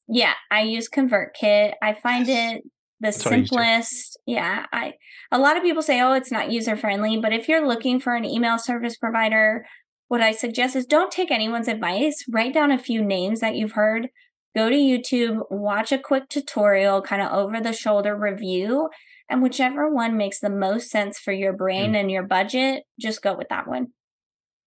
yeah 0.10 0.34
i 0.52 0.62
use 0.64 0.90
convertkit 0.90 1.74
i 1.82 1.94
find 1.94 2.28
Yes. 2.28 2.56
it 2.58 2.64
the 3.04 3.10
That's 3.10 3.26
what 3.26 3.34
I 3.34 3.38
use 3.38 3.50
too. 3.50 3.56
simplest 3.56 4.20
yeah 4.26 4.66
i 4.72 4.94
a 5.32 5.38
lot 5.38 5.58
of 5.58 5.64
people 5.64 5.82
say 5.82 6.02
oh 6.02 6.14
it's 6.14 6.32
not 6.32 6.52
user 6.52 6.76
friendly 6.76 7.18
but 7.18 7.34
if 7.34 7.48
you're 7.48 7.68
looking 7.68 8.00
for 8.00 8.16
an 8.16 8.26
email 8.26 8.58
service 8.58 8.98
provider 8.98 9.66
what 10.08 10.22
i 10.22 10.32
suggest 10.32 10.76
is 10.76 10.86
don't 10.86 11.12
take 11.12 11.32
anyone's 11.32 11.68
advice 11.68 12.24
write 12.30 12.54
down 12.54 12.72
a 12.72 12.78
few 12.78 13.04
names 13.04 13.40
that 13.40 13.56
you've 13.56 13.74
heard 13.74 14.10
go 14.56 14.70
to 14.70 14.76
youtube 14.76 15.42
watch 15.50 15.92
a 15.92 15.98
quick 15.98 16.30
tutorial 16.30 17.02
kind 17.02 17.22
of 17.22 17.32
over 17.32 17.60
the 17.60 17.74
shoulder 17.74 18.16
review 18.16 18.90
and 19.30 19.42
whichever 19.42 19.90
one 19.90 20.18
makes 20.18 20.40
the 20.40 20.50
most 20.50 20.90
sense 20.90 21.18
for 21.20 21.32
your 21.32 21.52
hmm. 21.52 21.58
brain 21.58 21.96
and 21.96 22.10
your 22.10 22.24
budget 22.24 22.84
just 23.00 23.22
go 23.22 23.36
with 23.36 23.50
that 23.50 23.68
one 23.68 23.88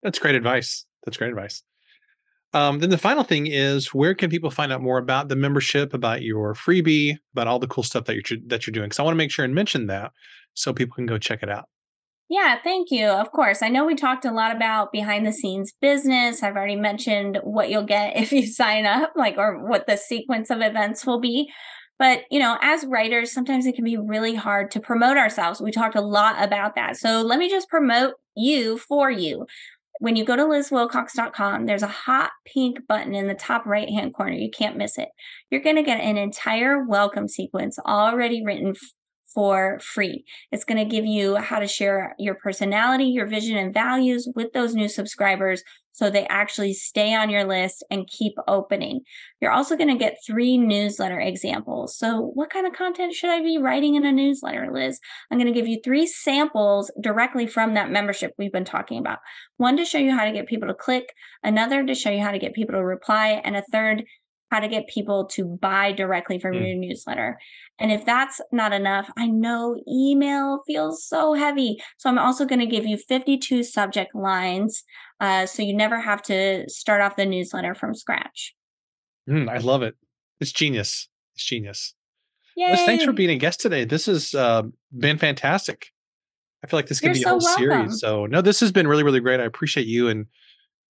That's 0.03 0.19
great 0.19 0.35
advice. 0.35 0.85
That's 1.05 1.17
great 1.17 1.31
advice. 1.31 1.63
Um, 2.57 2.79
then 2.79 2.89
the 2.89 2.97
final 2.97 3.23
thing 3.23 3.47
is, 3.47 3.93
where 3.93 4.15
can 4.15 4.31
people 4.31 4.51
find 4.51 4.73
out 4.73 4.81
more 4.81 4.97
about 4.97 5.29
the 5.29 5.37
membership, 5.37 5.93
about 5.93 6.23
your 6.23 6.55
freebie, 6.55 7.19
about 7.35 7.47
all 7.47 7.59
the 7.59 7.67
cool 7.67 7.85
stuff 7.85 8.07
that 8.07 8.15
you're 8.15 8.39
that 8.47 8.67
you're 8.67 8.73
doing? 8.73 8.87
Because 8.87 8.99
I 8.99 9.03
want 9.03 9.13
to 9.13 9.19
make 9.19 9.31
sure 9.31 9.45
and 9.45 9.55
mention 9.55 9.89
that 9.89 10.13
so 10.55 10.73
people 10.73 10.95
can 10.95 11.05
go 11.05 11.19
check 11.19 11.43
it 11.43 11.51
out. 11.51 11.67
Yeah, 12.31 12.57
thank 12.65 12.91
you. 12.91 13.09
Of 13.09 13.31
course. 13.31 13.61
I 13.63 13.69
know 13.69 13.85
we 13.85 13.95
talked 13.95 14.25
a 14.25 14.33
lot 14.33 14.57
about 14.57 14.91
behind 14.91 15.27
the 15.27 15.33
scenes 15.33 15.75
business. 15.83 16.43
I've 16.43 16.57
already 16.57 16.77
mentioned 16.77 17.41
what 17.45 17.69
you'll 17.69 17.85
get 17.85 18.17
if 18.21 18.33
you 18.33 18.47
sign 18.47 18.87
up, 18.87 19.13
like, 19.15 19.37
or 19.37 19.69
what 19.69 19.87
the 19.87 19.99
sequence 19.99 20.49
of 20.49 20.63
events 20.63 21.05
will 21.05 21.21
be. 21.21 21.53
But, 21.99 22.23
you 22.31 22.39
know, 22.39 22.57
as 22.63 22.87
writers, 22.87 23.33
sometimes 23.33 23.67
it 23.67 23.75
can 23.75 23.85
be 23.85 23.99
really 23.99 24.35
hard 24.35 24.71
to 24.71 24.81
promote 24.81 25.19
ourselves. 25.19 25.61
We 25.61 25.73
talked 25.73 25.95
a 25.95 26.01
lot 26.01 26.43
about 26.43 26.75
that. 26.75 26.97
So 26.97 27.21
let 27.21 27.39
me 27.39 27.51
just 27.51 27.69
promote 27.69 28.15
you 28.35 28.79
for 28.79 29.11
you. 29.11 29.47
When 29.99 30.17
you 30.17 30.25
go 30.25 30.37
to 30.37 30.45
lizwilcox.com, 30.45 31.67
there's 31.67 31.83
a 31.83 31.89
hot 31.89 32.31
pink 32.45 32.87
button 32.87 33.15
in 33.15 33.29
the 33.29 33.35
top 33.35 33.65
right 33.67 33.89
hand 33.89 34.15
corner. 34.15 34.33
You 34.33 34.51
can't 34.51 34.77
miss 34.77 34.99
it. 34.99 35.09
You're 35.51 35.63
going 35.63 35.77
to 35.77 35.83
get 35.83 36.01
an 36.01 36.17
entire 36.17 36.85
welcome 36.85 37.29
sequence 37.29 37.79
already 37.79 38.45
written 38.45 38.71
f- 38.71 38.93
for 39.33 39.79
free. 39.81 40.25
It's 40.53 40.65
going 40.65 40.79
to 40.79 40.85
give 40.85 41.05
you 41.05 41.37
how 41.37 41.59
to 41.59 41.67
share 41.67 42.15
your 42.19 42.35
personality, 42.35 43.05
your 43.05 43.27
vision, 43.27 43.57
and 43.57 43.73
values 43.73 44.29
with 44.35 44.53
those 44.53 44.75
new 44.75 44.89
subscribers 44.89 45.63
so 45.97 46.11
they 46.11 46.27
actually 46.27 46.75
stay 46.75 47.15
on 47.15 47.31
your 47.31 47.45
list 47.45 47.83
and 47.91 48.07
keep 48.07 48.35
opening. 48.47 49.01
You're 49.41 49.51
also 49.51 49.77
going 49.77 49.89
to 49.89 49.97
get 49.97 50.19
three 50.27 50.59
newsletter 50.59 51.19
examples. 51.19 51.97
So, 51.97 52.33
what 52.35 52.51
kind 52.51 52.67
of 52.67 52.75
content 52.75 53.15
should 53.15 53.31
I 53.31 53.41
be 53.41 53.57
writing 53.57 53.95
in 53.95 54.05
a 54.05 54.13
newsletter, 54.13 54.69
Liz? 54.71 55.01
I'm 55.31 55.39
going 55.39 55.51
to 55.53 55.59
give 55.59 55.67
you 55.67 55.81
three 55.83 56.07
samples 56.07 56.91
directly 57.01 57.47
from 57.47 57.73
that 57.75 57.91
membership 57.91 58.35
we've 58.37 58.53
been 58.53 58.67
talking 58.67 58.99
about. 58.99 59.21
One 59.57 59.79
to 59.79 59.87
show 59.87 59.97
you 59.99 60.15
how 60.15 60.27
to 60.27 60.33
get 60.33 60.47
people 60.47 60.69
to 60.69 60.75
click, 60.75 61.15
another 61.43 61.83
to 61.83 61.95
show 61.95 62.11
you 62.11 62.21
how 62.21 62.31
to 62.31 62.39
get 62.39 62.53
people 62.53 62.75
to 62.75 62.85
reply, 62.85 63.41
and 63.43 63.57
a 63.57 63.63
third 63.73 64.05
how 64.51 64.61
to 64.61 64.69
get 64.69 64.87
people 64.87 65.27
to 65.27 65.45
buy 65.45 65.91
directly 65.93 66.39
from 66.39 66.53
Mm. 66.55 66.67
your 66.67 66.77
newsletter. 66.77 67.37
And 67.81 67.91
if 67.91 68.05
that's 68.05 68.41
not 68.53 68.73
enough, 68.73 69.11
I 69.17 69.27
know 69.27 69.77
email 69.89 70.63
feels 70.67 71.05
so 71.05 71.33
heavy. 71.35 71.79
So 71.97 72.09
I'm 72.09 72.19
also 72.19 72.45
going 72.45 72.61
to 72.61 72.67
give 72.67 72.87
you 72.87 72.97
52 72.97 73.65
subject 73.65 74.15
lines 74.15 74.85
uh, 75.21 75.47
so 75.47 75.63
you 75.63 75.75
never 75.75 76.01
have 76.01 76.23
to 76.25 76.69
start 76.69 77.01
off 77.01 77.17
the 77.17 77.27
newsletter 77.27 77.75
from 77.75 77.95
scratch. 77.95 78.55
Mm, 79.29 79.49
I 79.49 79.59
love 79.59 79.83
it. 79.83 79.95
It's 80.41 80.53
genius. 80.53 81.09
It's 81.35 81.45
genius. 81.45 81.95
Yay! 82.57 82.71
Liz, 82.71 82.81
thanks 82.83 83.05
for 83.05 83.13
being 83.13 83.31
a 83.31 83.37
guest 83.37 83.61
today. 83.61 83.85
This 83.85 84.07
has 84.07 84.35
uh, 84.35 84.63
been 84.97 85.19
fantastic. 85.19 85.89
I 86.65 86.69
feel 86.69 86.79
like 86.79 86.87
this 86.87 87.01
could 87.01 87.09
You're 87.09 87.15
be 87.15 87.21
a 87.21 87.23
so 87.23 87.31
whole 87.31 87.39
welcome. 87.41 87.65
series. 87.65 88.01
So 88.01 88.27
no, 88.27 88.41
this 88.41 88.61
has 88.61 88.73
been 88.73 88.89
really, 88.89 89.03
really 89.03 89.21
great. 89.21 89.41
I 89.41 89.45
appreciate 89.45 89.87
you 89.87 90.09
and 90.09 90.27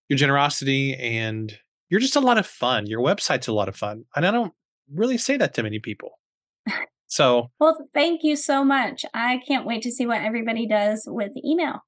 your 0.08 0.16
generosity, 0.16 0.94
and 0.94 1.56
you're 1.88 2.00
just 2.00 2.16
a 2.16 2.20
lot 2.20 2.38
of 2.38 2.46
fun. 2.46 2.86
Your 2.86 3.00
website's 3.00 3.48
a 3.48 3.52
lot 3.52 3.68
of 3.68 3.76
fun, 3.76 4.04
and 4.14 4.26
I 4.26 4.30
don't 4.30 4.52
really 4.92 5.18
say 5.18 5.36
that 5.36 5.54
to 5.54 5.62
many 5.62 5.78
people. 5.78 6.18
So 7.08 7.52
Well, 7.60 7.88
thank 7.94 8.24
you 8.24 8.34
so 8.34 8.64
much. 8.64 9.04
I 9.14 9.40
can't 9.46 9.64
wait 9.64 9.82
to 9.82 9.92
see 9.92 10.06
what 10.06 10.22
everybody 10.22 10.66
does 10.66 11.04
with 11.06 11.30
email. 11.44 11.84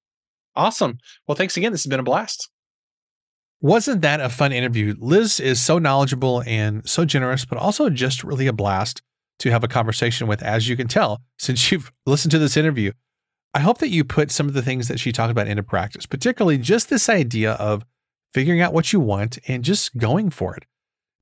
Awesome. 0.59 0.99
Well, 1.27 1.37
thanks 1.37 1.57
again. 1.57 1.73
This 1.73 1.85
has 1.85 1.91
been 1.91 2.01
a 2.01 2.05
blast. 2.05 2.51
Wasn't 3.61 4.03
that 4.03 4.21
a 4.21 4.29
fun 4.29 4.53
interview? 4.53 4.95
Liz 4.99 5.41
is 5.41 5.61
so 5.61 5.79
knowledgeable 5.79 6.43
and 6.47 6.89
so 6.89 7.05
generous, 7.05 7.45
but 7.45 7.59
also 7.59 7.89
just 7.89 8.23
really 8.23 8.47
a 8.47 8.53
blast 8.53 9.03
to 9.41 9.51
have 9.51 9.65
a 9.65 9.69
conversation 9.69 10.27
with, 10.27 10.43
as 10.43 10.69
you 10.69 10.77
can 10.77 10.89
tell, 10.89 11.23
since 11.39 11.73
you've 11.73 11.91
listened 12.07 12.33
to 12.33 12.39
this 12.39 12.57
interview. 12.57 12.93
I 13.55 13.61
hope 13.61 13.79
that 13.79 13.89
you 13.89 14.05
put 14.05 14.31
some 14.31 14.47
of 14.47 14.55
the 14.55 14.63
things 14.63 14.89
that 14.89 15.01
she 15.01 15.11
talked 15.11 15.31
about 15.31 15.49
into 15.49 15.63
practice, 15.63 16.07
particularly 16.07 16.59
just 16.59 16.91
this 16.91 17.09
idea 17.09 17.53
of 17.53 17.85
figuring 18.35 18.61
out 18.61 18.75
what 18.75 18.93
you 18.93 19.01
want 19.01 19.39
and 19.49 19.65
just 19.65 19.97
going 19.97 20.31
for 20.31 20.55
it. 20.55 20.65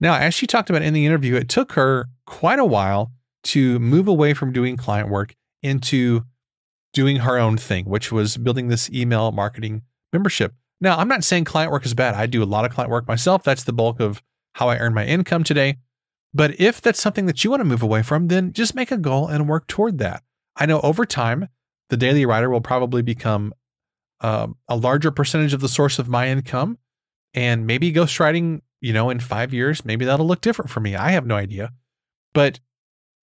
Now, 0.01 0.17
as 0.17 0.35
she 0.35 0.47
talked 0.47 0.69
about 0.69 0.83
in 0.83 0.93
the 0.93 1.07
interview, 1.07 1.37
it 1.37 1.49
took 1.49 1.73
her 1.73 2.09
quite 2.27 2.59
a 2.59 2.65
while 2.65 3.13
to 3.45 3.79
move 3.79 4.09
away 4.09 4.35
from 4.35 4.53
doing 4.53 4.77
client 4.77 5.09
work 5.09 5.35
into 5.63 6.23
doing 6.97 7.17
her 7.17 7.39
own 7.39 7.59
thing, 7.59 7.85
which 7.85 8.11
was 8.11 8.39
building 8.39 8.69
this 8.69 8.89
email 8.91 9.31
marketing 9.31 9.83
membership. 10.15 10.55
Now, 10.81 10.97
I'm 10.97 11.09
not 11.09 11.25
saying 11.25 11.45
client 11.45 11.71
work 11.71 11.85
is 11.85 11.93
bad. 11.93 12.15
I 12.15 12.25
do 12.25 12.43
a 12.43 12.45
lot 12.45 12.65
of 12.65 12.73
client 12.73 12.91
work 12.91 13.07
myself. 13.07 13.43
That's 13.45 13.65
the 13.65 13.75
bulk 13.75 14.01
of 14.01 14.23
how 14.55 14.71
I 14.71 14.79
earn 14.79 14.95
my 14.95 15.05
income 15.05 15.45
today. 15.45 15.77
But 16.33 16.59
if 16.59 16.81
that's 16.81 16.99
something 16.99 17.27
that 17.27 17.45
you 17.45 17.51
want 17.51 17.61
to 17.61 17.67
move 17.67 17.83
away 17.83 18.03
from, 18.03 18.29
then 18.29 18.55
just 18.55 18.75
make 18.75 18.91
a 18.91 18.97
goal 18.97 19.29
and 19.29 19.47
work 19.47 19.67
toward 19.67 19.99
that. 19.99 20.23
I 20.57 20.65
know 20.65 20.81
over 20.81 21.05
time, 21.05 21.49
the 21.91 21.99
daily 21.99 22.25
writer 22.25 22.49
will 22.49 22.63
probably 22.63 23.03
become 23.03 23.53
um, 24.23 24.57
a 24.67 24.77
larger 24.77 25.11
percentage 25.11 25.53
of 25.53 25.61
the 25.61 25.69
source 25.69 25.99
of 25.99 26.09
my 26.09 26.29
income. 26.29 26.79
And 27.35 27.67
maybe 27.67 27.93
ghostwriting, 27.93 28.63
you 28.81 28.95
know, 28.95 29.11
in 29.11 29.21
five 29.21 29.53
years, 29.53 29.85
maybe 29.85 30.07
that'll 30.07 30.27
look 30.27 30.41
different 30.41 30.71
for 30.71 30.81
me. 30.81 30.97
I 30.97 31.11
have 31.11 31.27
no 31.27 31.37
idea. 31.37 31.73
But 32.33 32.61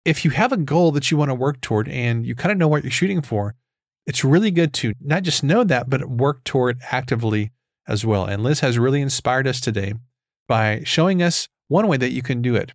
if 0.06 0.24
you 0.24 0.32
have 0.32 0.52
a 0.52 0.58
goal 0.58 0.92
that 0.92 1.12
you 1.12 1.18
want 1.18 1.30
to 1.30 1.36
work 1.36 1.62
toward 1.62 1.90
and 1.90 2.26
you 2.26 2.36
kind 2.36 2.52
of 2.52 2.58
know 2.58 2.68
what 2.68 2.84
you're 2.84 2.92
shooting 2.92 3.22
for, 3.22 3.56
it's 4.06 4.24
really 4.24 4.52
good 4.52 4.74
to 4.76 4.94
not 5.02 5.24
just 5.24 5.44
know 5.44 5.64
that, 5.64 5.90
but 5.90 6.10
work 6.10 6.44
toward 6.44 6.80
actively 6.92 7.52
as 7.88 8.06
well. 8.06 8.26
And 8.26 8.44
Liz 8.44 8.60
has 8.60 8.78
really 8.78 9.02
inspired 9.02 9.48
us 9.48 9.60
today 9.60 9.94
by 10.48 10.82
showing 10.86 11.22
us 11.22 11.48
one 11.68 11.88
way 11.88 11.98
that 11.98 12.12
you 12.12 12.22
can 12.22 12.42
do 12.42 12.56
it. 12.56 12.74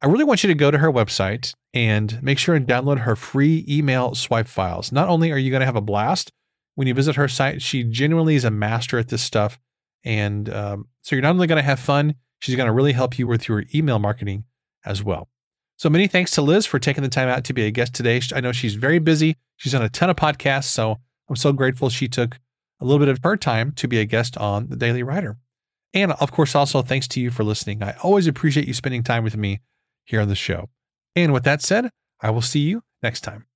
I 0.00 0.06
really 0.06 0.24
want 0.24 0.44
you 0.44 0.48
to 0.48 0.54
go 0.54 0.70
to 0.70 0.78
her 0.78 0.92
website 0.92 1.54
and 1.72 2.22
make 2.22 2.38
sure 2.38 2.54
and 2.54 2.66
download 2.66 3.00
her 3.00 3.16
free 3.16 3.64
email 3.68 4.14
swipe 4.14 4.46
files. 4.46 4.92
Not 4.92 5.08
only 5.08 5.32
are 5.32 5.38
you 5.38 5.50
going 5.50 5.60
to 5.60 5.66
have 5.66 5.76
a 5.76 5.80
blast 5.80 6.30
when 6.76 6.86
you 6.86 6.94
visit 6.94 7.16
her 7.16 7.28
site, 7.28 7.62
she 7.62 7.82
genuinely 7.82 8.36
is 8.36 8.44
a 8.44 8.50
master 8.50 8.98
at 8.98 9.08
this 9.08 9.22
stuff. 9.22 9.58
And 10.04 10.48
um, 10.50 10.88
so 11.02 11.16
you're 11.16 11.22
not 11.22 11.30
only 11.30 11.46
going 11.46 11.56
to 11.56 11.62
have 11.62 11.80
fun, 11.80 12.14
She's 12.44 12.56
going 12.56 12.66
to 12.66 12.72
really 12.72 12.92
help 12.92 13.18
you 13.18 13.26
with 13.26 13.48
your 13.48 13.64
email 13.74 13.98
marketing 13.98 14.44
as 14.84 15.02
well. 15.02 15.30
So 15.76 15.90
many 15.90 16.06
thanks 16.06 16.30
to 16.32 16.42
Liz 16.42 16.66
for 16.66 16.78
taking 16.78 17.02
the 17.02 17.08
time 17.08 17.28
out 17.28 17.44
to 17.44 17.52
be 17.52 17.66
a 17.66 17.70
guest 17.70 17.94
today. 17.94 18.20
I 18.34 18.40
know 18.40 18.52
she's 18.52 18.74
very 18.74 18.98
busy. 18.98 19.36
She's 19.56 19.74
on 19.74 19.82
a 19.82 19.88
ton 19.88 20.10
of 20.10 20.16
podcasts. 20.16 20.64
So 20.64 20.98
I'm 21.28 21.36
so 21.36 21.52
grateful 21.52 21.88
she 21.88 22.08
took 22.08 22.38
a 22.80 22.84
little 22.84 22.98
bit 22.98 23.08
of 23.08 23.18
her 23.24 23.36
time 23.36 23.72
to 23.72 23.88
be 23.88 23.98
a 23.98 24.04
guest 24.04 24.36
on 24.38 24.68
the 24.68 24.76
Daily 24.76 25.02
Writer. 25.02 25.36
And 25.92 26.12
of 26.12 26.32
course, 26.32 26.54
also 26.54 26.82
thanks 26.82 27.08
to 27.08 27.20
you 27.20 27.30
for 27.30 27.44
listening. 27.44 27.82
I 27.82 27.92
always 28.02 28.26
appreciate 28.26 28.66
you 28.66 28.74
spending 28.74 29.02
time 29.02 29.24
with 29.24 29.36
me 29.36 29.60
here 30.04 30.20
on 30.20 30.28
the 30.28 30.34
show. 30.34 30.68
And 31.16 31.32
with 31.32 31.44
that 31.44 31.62
said, 31.62 31.90
I 32.20 32.30
will 32.30 32.42
see 32.42 32.60
you 32.60 32.82
next 33.02 33.20
time. 33.20 33.46